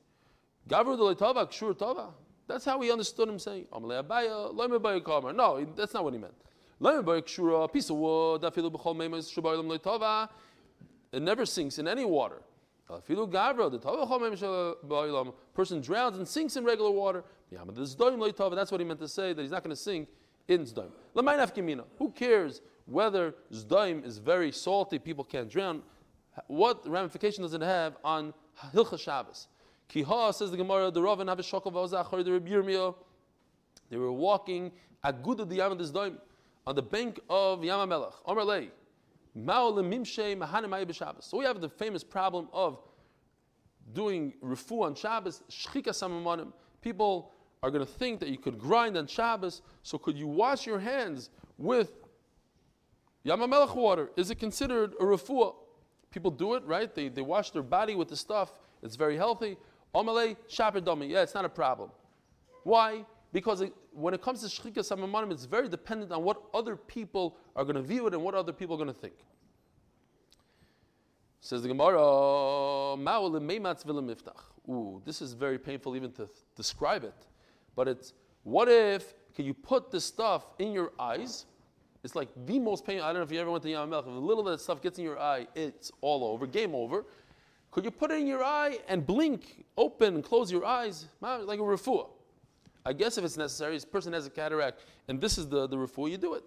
That's 0.68 2.64
how 2.64 2.80
he 2.80 2.90
understood 2.90 3.28
him 3.28 3.38
saying 3.38 3.66
no 3.72 5.66
that's 5.76 5.94
not 5.94 6.04
what 6.04 6.12
he 6.12 6.18
meant. 6.18 6.34
A 6.82 7.68
piece 7.68 7.90
of 7.90 7.96
wood 7.96 8.44
it 11.12 11.22
never 11.22 11.44
sinks 11.44 11.78
in 11.78 11.88
any 11.88 12.04
water. 12.04 12.42
The 12.88 13.02
person 15.54 15.80
drowns 15.80 16.16
and 16.16 16.26
sinks 16.26 16.56
in 16.56 16.64
regular 16.64 16.90
water. 16.90 17.24
That's 17.50 17.96
what 17.96 18.80
he 18.80 18.86
meant 18.86 19.00
to 19.00 19.08
say 19.08 19.32
that 19.32 19.42
he's 19.42 19.50
not 19.50 19.62
going 19.62 19.74
to 19.74 19.80
sink 19.80 20.08
in 20.50 20.64
Zdaim. 20.64 20.90
L'mayin 21.14 21.38
afkimina. 21.38 21.84
Who 21.98 22.10
cares 22.10 22.60
whether 22.84 23.34
Zdaim 23.52 24.04
is 24.04 24.18
very 24.18 24.52
salty, 24.52 24.98
people 24.98 25.24
can't 25.24 25.48
drown? 25.48 25.82
What 26.48 26.86
ramification 26.88 27.42
does 27.42 27.54
it 27.54 27.62
have 27.62 27.96
on 28.04 28.34
Hilcha 28.74 28.98
Shabbos? 28.98 29.46
Kiha 29.88 30.34
says 30.34 30.50
the 30.50 30.56
Gemara, 30.56 30.90
the 30.90 31.00
Rav 31.00 31.20
and 31.20 31.30
Avishokov 31.30 31.72
Avzachar, 31.72 32.24
the 32.24 32.94
they 33.88 33.96
were 33.96 34.12
walking 34.12 34.72
Agudu 35.04 35.48
the 35.48 35.56
Yam 35.56 35.78
Zdaim 35.78 36.16
on 36.66 36.74
the 36.74 36.82
bank 36.82 37.20
of 37.28 37.64
Yam 37.64 37.88
HaMelech. 37.88 38.14
Omer 38.26 38.44
Lei. 38.44 38.70
So 41.20 41.38
we 41.38 41.44
have 41.44 41.60
the 41.60 41.68
famous 41.68 42.02
problem 42.02 42.48
of 42.52 42.80
doing 43.92 44.34
refu 44.44 44.82
on 44.82 44.94
Shabbos, 44.94 45.42
shchika 45.48 45.90
samamanim. 45.90 46.52
People 46.80 47.32
are 47.62 47.70
going 47.70 47.84
to 47.84 47.92
think 47.92 48.20
that 48.20 48.28
you 48.28 48.38
could 48.38 48.58
grind 48.58 48.96
on 48.96 49.06
Shabbos, 49.06 49.60
so 49.82 49.98
could 49.98 50.16
you 50.16 50.26
wash 50.26 50.66
your 50.66 50.78
hands 50.78 51.30
with 51.58 51.92
Yamamelech 53.24 53.74
water? 53.74 54.10
Is 54.16 54.30
it 54.30 54.36
considered 54.36 54.94
a 54.98 55.04
refuah? 55.04 55.54
People 56.10 56.30
do 56.30 56.54
it, 56.54 56.64
right? 56.64 56.92
They, 56.94 57.08
they 57.08 57.20
wash 57.20 57.50
their 57.50 57.62
body 57.62 57.94
with 57.94 58.08
the 58.08 58.16
stuff. 58.16 58.52
It's 58.82 58.96
very 58.96 59.16
healthy. 59.16 59.58
Omalei, 59.94 60.36
shaper 60.48 60.80
domi. 60.80 61.06
Yeah, 61.06 61.22
it's 61.22 61.34
not 61.34 61.44
a 61.44 61.50
problem. 61.50 61.90
Why? 62.64 63.04
Because 63.32 63.60
it, 63.60 63.72
when 63.92 64.14
it 64.14 64.22
comes 64.22 64.40
to 64.40 64.46
shchika 64.46 64.78
samamanim, 64.78 65.30
it's 65.30 65.44
very 65.44 65.68
dependent 65.68 66.12
on 66.12 66.24
what 66.24 66.42
other 66.54 66.76
people 66.76 67.36
are 67.54 67.64
going 67.64 67.76
to 67.76 67.82
view 67.82 68.06
it 68.06 68.14
and 68.14 68.22
what 68.22 68.34
other 68.34 68.52
people 68.52 68.74
are 68.74 68.78
going 68.78 68.92
to 68.92 69.00
think. 69.00 69.14
Says 71.40 71.62
the 71.62 71.68
Gemara. 71.68 72.00
Ooh, 74.68 75.02
this 75.04 75.22
is 75.22 75.32
very 75.32 75.58
painful 75.58 75.96
even 75.96 76.12
to 76.12 76.28
describe 76.56 77.04
it. 77.04 77.14
But 77.80 77.88
it's 77.88 78.12
what 78.42 78.68
if 78.68 79.14
can 79.34 79.46
you 79.46 79.54
put 79.54 79.90
this 79.90 80.04
stuff 80.04 80.44
in 80.58 80.70
your 80.70 80.92
eyes? 80.98 81.46
It's 82.04 82.14
like 82.14 82.28
the 82.44 82.58
most 82.58 82.84
painful. 82.84 83.06
I 83.06 83.08
don't 83.08 83.20
know 83.20 83.22
if 83.22 83.32
you 83.32 83.40
ever 83.40 83.50
went 83.50 83.62
to 83.62 83.70
Yam 83.70 83.88
Melech. 83.88 84.04
If 84.06 84.12
a 84.12 84.18
little 84.18 84.46
of 84.46 84.52
that 84.52 84.60
stuff 84.62 84.82
gets 84.82 84.98
in 84.98 85.04
your 85.04 85.18
eye, 85.18 85.46
it's 85.54 85.90
all 86.02 86.22
over. 86.22 86.46
Game 86.46 86.74
over. 86.74 87.06
Could 87.70 87.86
you 87.86 87.90
put 87.90 88.10
it 88.10 88.18
in 88.18 88.26
your 88.26 88.44
eye 88.44 88.80
and 88.86 89.06
blink, 89.06 89.64
open, 89.78 90.16
and 90.16 90.22
close 90.22 90.52
your 90.52 90.66
eyes, 90.66 91.06
like 91.22 91.58
a 91.58 91.62
refuah? 91.62 92.10
I 92.84 92.92
guess 92.92 93.16
if 93.16 93.24
it's 93.24 93.38
necessary, 93.38 93.76
this 93.76 93.86
person 93.86 94.12
has 94.12 94.26
a 94.26 94.30
cataract, 94.30 94.84
and 95.08 95.18
this 95.18 95.38
is 95.38 95.48
the, 95.48 95.66
the 95.66 95.78
refuah, 95.78 96.10
you 96.10 96.18
do 96.18 96.34
it. 96.34 96.44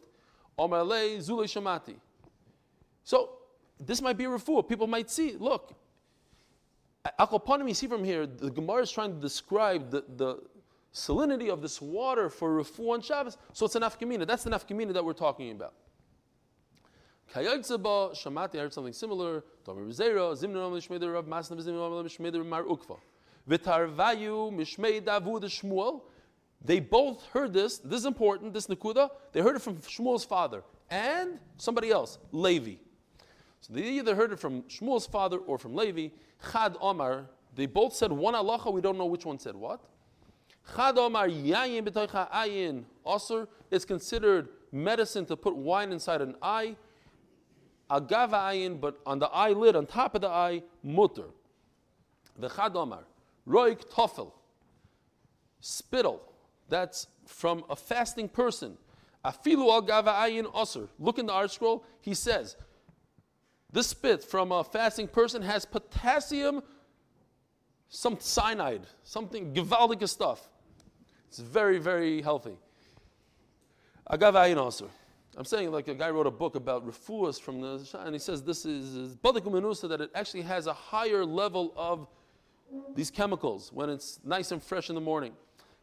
So 3.04 3.30
this 3.80 4.04
might 4.04 4.18
be 4.20 4.26
a 4.26 4.30
refuah. 4.30 4.70
People 4.70 4.86
might 4.86 5.10
see, 5.10 5.36
look, 5.40 5.74
Akoponim, 7.20 7.68
you 7.68 7.74
see 7.74 7.88
from 7.88 8.04
here, 8.04 8.28
the 8.28 8.52
Gemara 8.52 8.84
is 8.84 8.92
trying 8.92 9.16
to 9.16 9.20
describe 9.20 9.90
the, 9.90 10.04
the 10.16 10.40
salinity 10.94 11.50
of 11.50 11.62
this 11.62 11.82
water 11.82 12.30
for 12.30 12.62
refuah 12.64 12.94
on 12.94 13.02
Shabbos. 13.02 13.38
So 13.54 13.66
it's 13.66 13.76
an 13.76 13.82
afkamina. 13.84 14.28
That's 14.28 14.44
the 14.44 14.52
nafkamina 14.52 14.94
that 14.94 15.04
we're 15.04 15.14
talking 15.14 15.52
about. 15.52 15.74
Kayatzaba, 17.34 18.12
Shamati, 18.14 18.56
I 18.56 18.60
heard 18.60 18.74
something 18.74 18.94
similar. 18.94 19.44
Tomer 19.66 19.88
Rizera, 19.88 20.36
Zimna 20.38 20.70
Mishmeder 20.70 21.14
Rav 21.14 21.26
Masna 21.26 21.60
Zimna 21.60 22.04
Mishmeder 22.04 22.46
Mar 22.46 22.64
Ukva. 22.64 23.00
Vitarvayu 23.50 24.54
Mishmei 24.54 25.02
Davud 25.02 25.44
Shmuel. 25.44 26.02
They 26.64 26.80
both 26.80 27.26
heard 27.34 27.54
this. 27.54 27.80
This 27.80 28.02
is 28.02 28.06
important, 28.06 28.54
this 28.54 28.68
Nakuda. 28.68 29.10
They 29.32 29.42
heard 29.42 29.56
it 29.56 29.62
from 29.62 29.78
Shmuel's 29.78 30.24
father 30.24 30.64
and 30.90 31.40
somebody 31.58 31.90
else, 31.90 32.20
Levi. 32.32 32.76
So 33.62 33.74
they 33.74 33.82
either 33.82 34.16
heard 34.16 34.32
it 34.32 34.40
from 34.40 34.62
Shmuel's 34.64 35.08
father 35.08 35.38
or 35.38 35.58
from 35.58 35.76
Levi. 35.76 36.10
Chad 36.52 36.76
Omar, 36.80 37.26
they 37.56 37.66
both 37.66 37.96
said 37.96 38.12
one 38.12 38.34
halacha, 38.34 38.72
we 38.72 38.82
don't 38.82 38.98
know 38.98 39.06
which 39.06 39.26
one 39.26 39.40
said 39.40 39.56
what. 39.56 39.82
Chad 40.76 40.98
Omar 40.98 41.28
Yayin 41.28 41.88
B'toicha 41.88 42.32
Ayin 42.32 42.84
Osir 43.06 43.48
is 43.70 43.86
considered 43.86 44.50
medicine 44.72 45.26
to 45.26 45.36
put 45.36 45.56
wine 45.56 45.92
inside 45.92 46.22
an 46.22 46.36
eye. 46.42 46.76
Agava 47.90 48.52
Ayin, 48.52 48.80
but 48.80 49.00
on 49.06 49.20
the 49.20 49.28
eyelid, 49.28 49.76
on 49.76 49.86
top 49.86 50.16
of 50.16 50.22
the 50.22 50.30
eye, 50.30 50.64
mutter. 50.84 51.28
The 52.40 52.50
Chad 52.50 52.76
Omar, 52.76 53.04
Roik 53.48 53.88
Tofel, 53.92 54.32
spittle, 55.60 56.22
that's 56.70 57.08
from 57.28 57.64
a 57.70 57.76
fasting 57.76 58.28
person. 58.28 58.78
Afilu 59.24 59.72
al 59.72 59.82
gava 59.84 60.14
ayin 60.14 60.46
osir. 60.54 60.88
Look 61.00 61.20
in 61.20 61.28
the 61.28 61.34
ArtScroll. 61.34 61.84
He 62.02 62.14
says, 62.14 62.56
this 63.72 63.88
spit 63.88 64.24
from 64.24 64.52
a 64.52 64.64
fasting 64.64 65.08
person 65.08 65.42
has 65.42 65.66
potassium, 65.66 66.62
some 67.90 68.18
cyanide, 68.20 68.82
something 69.04 69.54
gewaldige 69.54 70.08
stuff. 70.10 70.50
It's 71.34 71.40
very, 71.40 71.80
very 71.80 72.22
healthy. 72.22 72.56
Agava 74.08 74.46
ayin 74.46 74.58
osir. 74.58 74.88
I'm 75.36 75.46
saying 75.46 75.72
like 75.72 75.88
a 75.88 75.96
guy 75.96 76.12
wrote 76.12 76.28
a 76.28 76.32
book 76.32 76.54
about 76.54 76.88
refuas 76.88 77.42
from 77.42 77.60
the 77.60 77.90
and 78.02 78.14
he 78.14 78.20
says 78.20 78.44
this 78.44 78.68
is 78.68 79.16
badakum 79.16 79.90
that 79.90 80.00
it 80.00 80.12
actually 80.14 80.44
has 80.44 80.68
a 80.68 80.74
higher 80.74 81.26
level 81.26 81.74
of 81.76 82.08
these 82.94 83.10
chemicals 83.10 83.74
when 83.74 83.90
it's 83.90 84.20
nice 84.24 84.52
and 84.52 84.62
fresh 84.62 84.90
in 84.90 84.96
the 84.96 85.02
morning. 85.02 85.34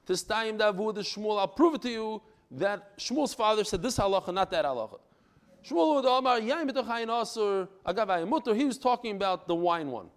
Tistayim 0.07 0.57
davud 0.57 0.96
Shmuel. 0.98 1.40
I'll 1.40 1.48
prove 1.48 1.74
it 1.74 1.82
to 1.82 1.90
you 1.90 2.22
that 2.53 2.96
Shmuel's 2.98 3.34
father 3.34 3.64
said 3.64 3.82
this 3.82 3.98
halacha, 3.98 4.32
not 4.32 4.53
that 4.53 4.64
halacha. 4.64 5.01
Shmuel 5.68 6.16
Amar 6.16 6.38
Yain 6.38 6.70
b'tochayin 6.70 7.09
asur 7.09 7.66
agavayim 7.84 8.28
mutter. 8.28 8.55
He 8.55 8.66
was 8.66 8.78
talking 8.78 9.16
about 9.16 9.48
the 9.48 9.57
wine 9.57 9.90
one. 9.90 10.11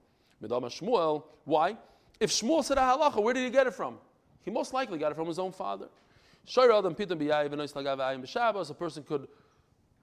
Midama 0.44 0.66
Shmuel. 0.66 1.24
Why? 1.46 1.76
If 2.20 2.30
Shmuel 2.30 2.64
said 2.64 2.78
a 2.78 2.82
halacha, 2.82 3.20
where 3.24 3.34
did 3.34 3.46
he 3.46 3.50
get 3.50 3.66
it 3.66 3.74
from? 3.74 3.98
He 4.44 4.52
most 4.52 4.74
likely 4.74 4.98
got 4.98 5.12
it 5.12 5.16
from 5.16 5.28
his 5.28 5.40
own 5.40 5.52
father. 5.52 5.88
A 6.46 8.74
person 8.74 9.04
could 9.04 9.28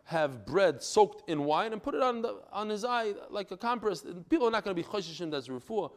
have 0.04 0.46
bread 0.46 0.82
soaked 0.82 1.28
in 1.28 1.44
wine 1.44 1.72
and 1.72 1.82
put 1.82 1.94
it 1.94 2.02
on, 2.02 2.22
the, 2.22 2.36
on 2.52 2.68
his 2.68 2.84
eye 2.84 3.14
like 3.28 3.50
a 3.50 3.56
compress. 3.56 4.04
People 4.28 4.48
are 4.48 4.50
not 4.50 4.64
going 4.64 4.74
to 4.74 4.82
be 4.82 4.88
choshishim 4.88 5.30
that's 5.30 5.48
refuah. 5.48 5.90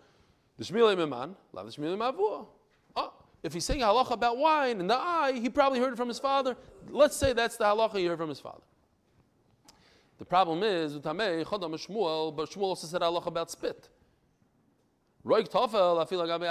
Oh, 2.96 3.14
if 3.42 3.54
he's 3.54 3.66
saying 3.66 3.80
halacha 3.80 4.12
about 4.12 4.38
wine 4.38 4.80
in 4.80 4.88
the 4.88 4.96
eye, 4.96 5.40
he 5.42 5.50
probably 5.50 5.80
heard 5.80 5.94
it 5.94 5.96
from 5.96 6.10
his 6.10 6.20
father. 6.20 6.56
Let's 6.90 7.16
say 7.16 7.34
that's 7.34 7.58
the 7.58 7.64
halacha 7.64 7.98
he 7.98 8.06
heard 8.06 8.20
from 8.20 8.30
his 8.30 8.40
father. 8.40 8.62
The 10.20 10.26
problem 10.26 10.62
is, 10.62 11.00
but 11.00 11.18
Shmuel 11.18 12.62
also 12.62 12.88
said 12.88 13.02
halacha 13.02 13.26
about 13.26 13.50
spit. 13.50 13.90
Roik 15.26 15.50
tofel, 15.50 16.02
I 16.02 16.06
feel 16.06 16.20
like 16.20 16.30
I'm 16.30 16.44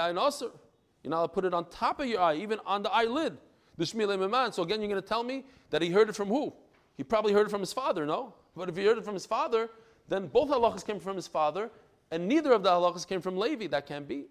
aser. 1.03 1.09
You're 1.09 1.21
not 1.21 1.33
put 1.33 1.45
it 1.45 1.53
on 1.53 1.65
top 1.69 1.99
of 1.99 2.07
your 2.07 2.21
eye, 2.21 2.35
even 2.35 2.59
on 2.65 2.83
the 2.83 2.91
eyelid. 2.91 3.37
The 3.77 3.85
Shmilei 3.85 4.19
Meman. 4.19 4.53
So 4.53 4.63
again, 4.63 4.81
you're 4.81 4.89
going 4.89 5.01
to 5.01 5.07
tell 5.07 5.23
me 5.23 5.45
that 5.71 5.81
he 5.81 5.89
heard 5.89 6.09
it 6.09 6.15
from 6.15 6.27
who? 6.27 6.53
He 6.95 7.03
probably 7.03 7.33
heard 7.33 7.47
it 7.47 7.49
from 7.49 7.61
his 7.61 7.73
father, 7.73 8.05
no? 8.05 8.33
But 8.55 8.69
if 8.69 8.77
he 8.77 8.85
heard 8.85 8.97
it 8.97 9.03
from 9.03 9.15
his 9.15 9.25
father, 9.25 9.69
then 10.07 10.27
both 10.27 10.49
halachas 10.49 10.85
came 10.85 10.99
from 10.99 11.15
his 11.15 11.27
father, 11.27 11.71
and 12.11 12.27
neither 12.27 12.51
of 12.51 12.61
the 12.61 12.69
halachas 12.69 13.07
came 13.07 13.21
from 13.21 13.35
Levi. 13.37 13.65
That 13.67 13.87
can't 13.87 14.07
be. 14.07 14.25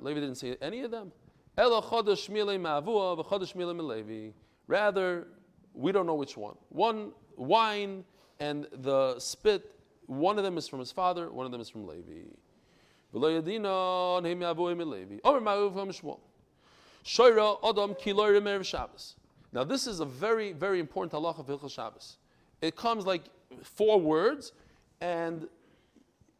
Levi 0.00 0.20
didn't 0.20 0.36
say 0.36 0.56
any 0.62 0.80
of 0.80 0.90
them. 0.90 1.12
Rather, 4.66 5.26
we 5.74 5.92
don't 5.92 6.06
know 6.06 6.14
which 6.14 6.36
one. 6.36 6.54
One 6.70 7.12
wine 7.36 8.04
and 8.38 8.66
the 8.72 9.18
spit, 9.18 9.74
one 10.06 10.38
of 10.38 10.44
them 10.44 10.56
is 10.56 10.68
from 10.68 10.78
his 10.78 10.92
father, 10.92 11.30
one 11.30 11.44
of 11.44 11.52
them 11.52 11.60
is 11.60 11.68
from 11.68 11.86
Levi. 11.86 12.30
Now 19.52 19.64
this 19.64 19.86
is 19.86 20.00
a 20.00 20.04
very, 20.04 20.52
very 20.52 20.78
important 20.80 21.12
halacha 21.12 21.38
of 21.40 21.46
Hilchas 21.46 21.72
Shabbos. 21.72 22.18
It 22.62 22.76
comes 22.76 23.04
like 23.06 23.22
four 23.62 24.00
words, 24.00 24.52
and 25.00 25.48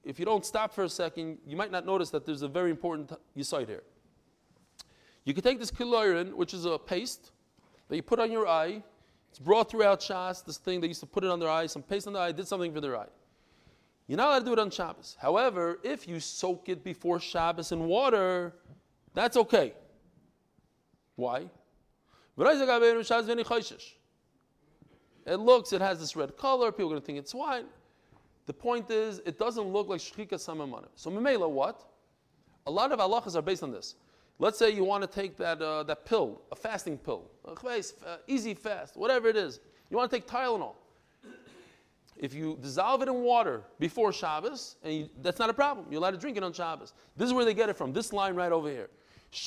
if 0.05 0.19
you 0.19 0.25
don't 0.25 0.47
stop 0.47 0.73
for 0.73 0.85
a 0.85 0.89
second, 0.89 1.39
you 1.47 1.57
might 1.57 1.73
not 1.73 1.85
notice 1.87 2.11
that 2.11 2.25
there's 2.25 2.43
a 2.43 2.49
very 2.49 2.71
important 2.71 3.13
yisoid 3.37 3.67
here. 3.67 3.83
You 5.25 5.35
can 5.35 5.43
take 5.43 5.59
this 5.59 5.71
kilorin, 5.71 6.35
which 6.35 6.55
is 6.55 6.65
a 6.65 6.79
paste 6.79 7.33
that 7.89 7.97
you 7.97 8.03
put 8.03 8.21
on 8.21 8.31
your 8.31 8.47
eye. 8.47 8.83
It's 9.31 9.39
brought 9.39 9.71
throughout 9.71 10.01
Shas, 10.01 10.45
this 10.45 10.59
thing 10.59 10.81
they 10.81 10.89
used 10.89 11.01
to 11.01 11.07
put 11.07 11.25
it 11.25 11.31
on 11.31 11.41
their 11.41 11.51
eye, 11.51 11.67
some 11.67 11.83
paste 11.83 12.07
on 12.07 12.13
the 12.13 12.19
eye, 12.19 12.33
did 12.33 12.49
something 12.49 12.73
for 12.73 12.81
their 12.81 12.97
eye. 12.97 13.09
You're 14.11 14.17
not 14.17 14.31
allowed 14.31 14.39
to 14.41 14.45
do 14.47 14.53
it 14.55 14.59
on 14.59 14.73
Shabbos. 14.73 15.17
However, 15.21 15.79
if 15.85 16.09
you 16.09 16.19
soak 16.19 16.69
it 16.69 16.83
before 16.83 17.21
Shabbos 17.21 17.71
in 17.71 17.87
water, 17.87 18.53
that's 19.15 19.37
okay. 19.37 19.73
Why? 21.15 21.49
It 25.27 25.37
looks, 25.37 25.73
it 25.73 25.81
has 25.81 26.01
this 26.01 26.17
red 26.17 26.37
color, 26.37 26.73
people 26.73 26.87
are 26.87 26.89
going 26.89 27.01
to 27.01 27.07
think 27.07 27.21
it's 27.21 27.33
wine. 27.33 27.67
The 28.47 28.53
point 28.53 28.91
is, 28.91 29.21
it 29.25 29.39
doesn't 29.39 29.69
look 29.69 29.87
like 29.87 30.01
shchika 30.01 30.33
samamanim. 30.33 30.89
So 30.97 31.09
memela, 31.09 31.49
what? 31.49 31.81
A 32.67 32.71
lot 32.73 32.91
of 32.91 32.99
halachas 32.99 33.37
are 33.37 33.43
based 33.43 33.63
on 33.63 33.71
this. 33.71 33.95
Let's 34.41 34.59
say 34.59 34.71
you 34.71 34.83
want 34.83 35.05
to 35.05 35.09
take 35.09 35.37
that, 35.37 35.63
uh, 35.63 35.85
that 35.85 36.05
pill, 36.05 36.43
a 36.51 36.57
fasting 36.57 36.99
pill, 36.99 37.31
uh, 37.45 37.55
easy 38.27 38.55
fast, 38.55 38.97
whatever 38.97 39.29
it 39.29 39.37
is. 39.37 39.61
You 39.89 39.97
want 39.97 40.11
to 40.11 40.17
take 40.17 40.27
Tylenol. 40.27 40.75
If 42.21 42.35
you 42.35 42.59
dissolve 42.61 43.01
it 43.01 43.09
in 43.09 43.23
water 43.23 43.63
before 43.79 44.13
Shabbos, 44.13 44.77
and 44.85 44.95
you, 44.95 45.09
that's 45.23 45.39
not 45.39 45.49
a 45.49 45.55
problem. 45.55 45.87
You're 45.91 46.01
allowed 46.01 46.11
to 46.11 46.19
drink 46.19 46.37
it 46.37 46.43
on 46.43 46.53
Shabbos. 46.53 46.93
This 47.17 47.27
is 47.29 47.33
where 47.33 47.47
they 47.47 47.55
get 47.55 47.71
it 47.71 47.79
from. 47.79 47.95
This 47.95 48.13
line 48.13 48.35
right 48.35 48.53
over 48.53 48.69
here. 48.69 48.91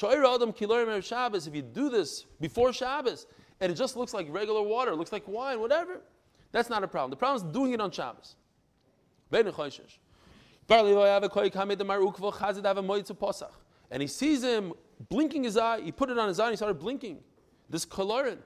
Adam 0.02 1.02
Shabbos. 1.02 1.46
If 1.46 1.54
you 1.54 1.62
do 1.62 1.90
this 1.90 2.26
before 2.42 2.74
Shabbos, 2.74 3.28
and 3.62 3.72
it 3.72 3.76
just 3.76 3.96
looks 3.96 4.12
like 4.12 4.26
regular 4.32 4.64
water, 4.64 4.96
looks 4.96 5.12
like 5.12 5.28
wine, 5.28 5.60
whatever, 5.60 6.02
that's 6.52 6.68
not 6.68 6.84
a 6.84 6.88
problem. 6.88 7.12
The 7.12 7.16
problem 7.16 7.48
is 7.48 7.54
doing 7.54 7.74
it 7.74 7.80
on 7.80 7.92
Shabbos. 7.92 8.38
And 13.92 14.02
he 14.02 14.08
sees 14.08 14.42
him 14.42 14.74
blinking 15.10 15.44
his 15.44 15.58
eye. 15.58 15.82
He 15.82 15.92
put 15.92 16.10
it 16.10 16.18
on 16.18 16.28
his 16.28 16.40
eye 16.40 16.46
and 16.46 16.54
he 16.54 16.58
started 16.58 16.80
blinking. 16.80 17.20
This 17.70 17.86
kolorin. 17.86 18.40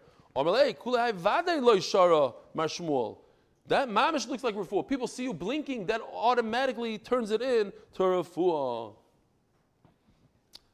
That 3.68 3.90
mamish 3.90 4.28
looks 4.28 4.44
like 4.44 4.56
refuah. 4.56 4.88
People 4.88 5.08
see 5.08 5.24
you 5.24 5.34
blinking, 5.34 5.88
that 5.88 6.02
automatically 6.02 6.98
turns 6.98 7.32
it 7.32 7.42
in 7.42 7.74
to 7.96 8.04
refuah. 8.04 8.94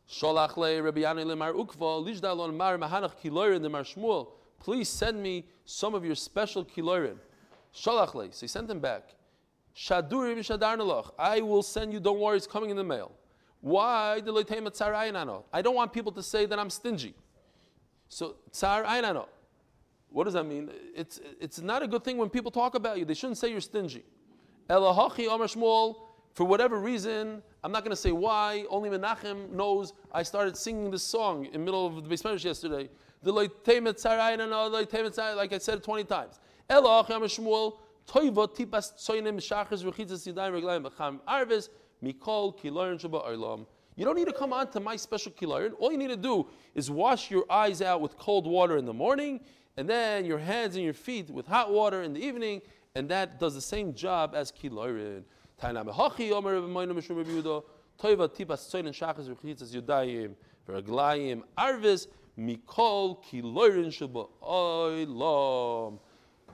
Sholach 0.09 0.57
le 0.57 0.81
Rabbi 0.81 1.01
Yanai 1.01 1.25
lemar 1.25 1.53
ukva 1.53 2.05
lijdalon 2.05 2.55
mar 2.55 2.77
mahanach 2.77 3.13
kilorin 3.23 3.69
mar 3.71 3.83
Shmuel. 3.83 4.27
Please 4.59 4.87
send 4.87 5.21
me 5.21 5.45
some 5.65 5.95
of 5.95 6.05
your 6.05 6.15
special 6.15 6.63
kilorin. 6.63 7.17
Sholach 7.75 8.13
le. 8.13 8.31
So 8.31 8.41
he 8.41 8.47
sent 8.47 8.69
him 8.69 8.79
back. 8.79 9.15
Shadurim 9.75 10.37
shadarnalach. 10.37 11.11
I 11.17 11.41
will 11.41 11.63
send 11.63 11.93
you. 11.93 11.99
Don't 11.99 12.19
worry, 12.19 12.37
it's 12.37 12.45
coming 12.45 12.69
in 12.69 12.77
the 12.77 12.83
mail. 12.83 13.11
Why? 13.61 14.21
I 14.21 15.61
don't 15.61 15.75
want 15.75 15.93
people 15.93 16.11
to 16.11 16.21
say 16.21 16.45
that 16.45 16.59
I'm 16.59 16.69
stingy. 16.69 17.15
So 18.07 18.35
tsar 18.51 18.83
ainano. 18.83 19.27
What 20.13 20.25
does 20.25 20.33
that 20.35 20.45
mean? 20.45 20.69
It's, 20.95 21.19
it's 21.41 21.59
not 21.59 21.81
a 21.81 21.87
good 21.87 22.03
thing 22.03 22.17
when 22.17 22.29
people 22.29 22.51
talk 22.51 22.75
about 22.75 22.99
you. 22.99 23.05
They 23.05 23.15
shouldn't 23.15 23.39
say 23.39 23.49
you're 23.49 23.61
stingy. 23.61 24.05
Elahachi 24.69 25.25
Amar 25.25 25.47
Shmuel, 25.47 25.95
for 26.33 26.43
whatever 26.45 26.79
reason, 26.79 27.41
I'm 27.63 27.71
not 27.71 27.83
going 27.83 27.95
to 27.95 28.01
say 28.01 28.11
why, 28.11 28.65
only 28.69 28.91
Menachem 28.91 29.49
knows 29.49 29.93
I 30.11 30.21
started 30.21 30.55
singing 30.55 30.91
this 30.91 31.01
song 31.01 31.47
in 31.47 31.53
the 31.53 31.59
middle 31.59 31.87
of 31.87 31.95
the 31.95 32.01
basement 32.03 32.43
yesterday. 32.43 32.89
Like 33.23 33.51
I 33.67 35.57
said 35.57 35.83
20 35.83 36.03
times. 36.03 36.39
Elahachi 36.69 37.09
Amar 37.09 37.27
Shmuel, 37.27 37.77
Toiva 38.07 38.47
tipas 38.47 38.93
tsoinim 38.95 39.37
shachas 39.37 39.83
rechitzas 39.83 40.31
yadayim 40.31 40.61
reglayim 40.61 40.83
b'cham 40.87 41.19
arvis 41.27 41.69
mikol 42.03 42.55
kilorin 42.59 42.99
shaba 43.01 43.27
olam. 43.27 43.65
You 43.95 44.05
don't 44.05 44.15
need 44.15 44.27
to 44.27 44.33
come 44.33 44.53
on 44.53 44.69
to 44.71 44.79
my 44.79 44.95
special 44.95 45.31
kilayrin. 45.31 45.73
All 45.79 45.91
you 45.91 45.97
need 45.97 46.09
to 46.09 46.17
do 46.17 46.47
is 46.75 46.91
wash 46.91 47.31
your 47.31 47.45
eyes 47.49 47.81
out 47.81 48.01
with 48.01 48.17
cold 48.17 48.45
water 48.45 48.77
in 48.77 48.85
the 48.85 48.93
morning, 48.93 49.39
and 49.77 49.89
then 49.89 50.25
your 50.25 50.37
hands 50.37 50.75
and 50.75 50.83
your 50.83 50.93
feet 50.93 51.29
with 51.29 51.47
hot 51.47 51.71
water 51.71 52.03
in 52.03 52.13
the 52.13 52.23
evening, 52.23 52.61
and 52.95 53.09
that 53.09 53.39
does 53.39 53.55
the 53.55 53.61
same 53.61 53.93
job 53.93 54.33
as 54.35 54.51
kiloirin. 54.51 55.23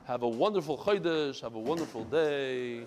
Have 0.05 0.23
a 0.23 0.27
wonderful 0.27 0.77
chodesh. 0.77 1.41
Have 1.41 1.53
a 1.55 1.59
wonderful 1.59 2.03
day. 2.05 2.83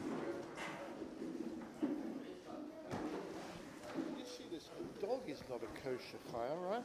Dog 5.00 5.20
is 5.28 5.42
not 5.48 5.60
a 5.62 5.66
kosher 5.82 6.18
chaya, 6.32 6.70
right? 6.70 6.84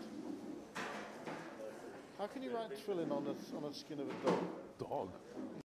How 2.17 2.25
can 2.25 2.41
you 2.41 2.49
write 2.49 2.71
tefillin 2.71 3.11
on 3.11 3.25
the 3.25 3.35
on 3.55 3.63
the 3.69 3.73
skin 3.77 3.99
of 3.99 4.07
a 4.07 4.25
dog? 4.25 4.39
Dog. 4.79 5.09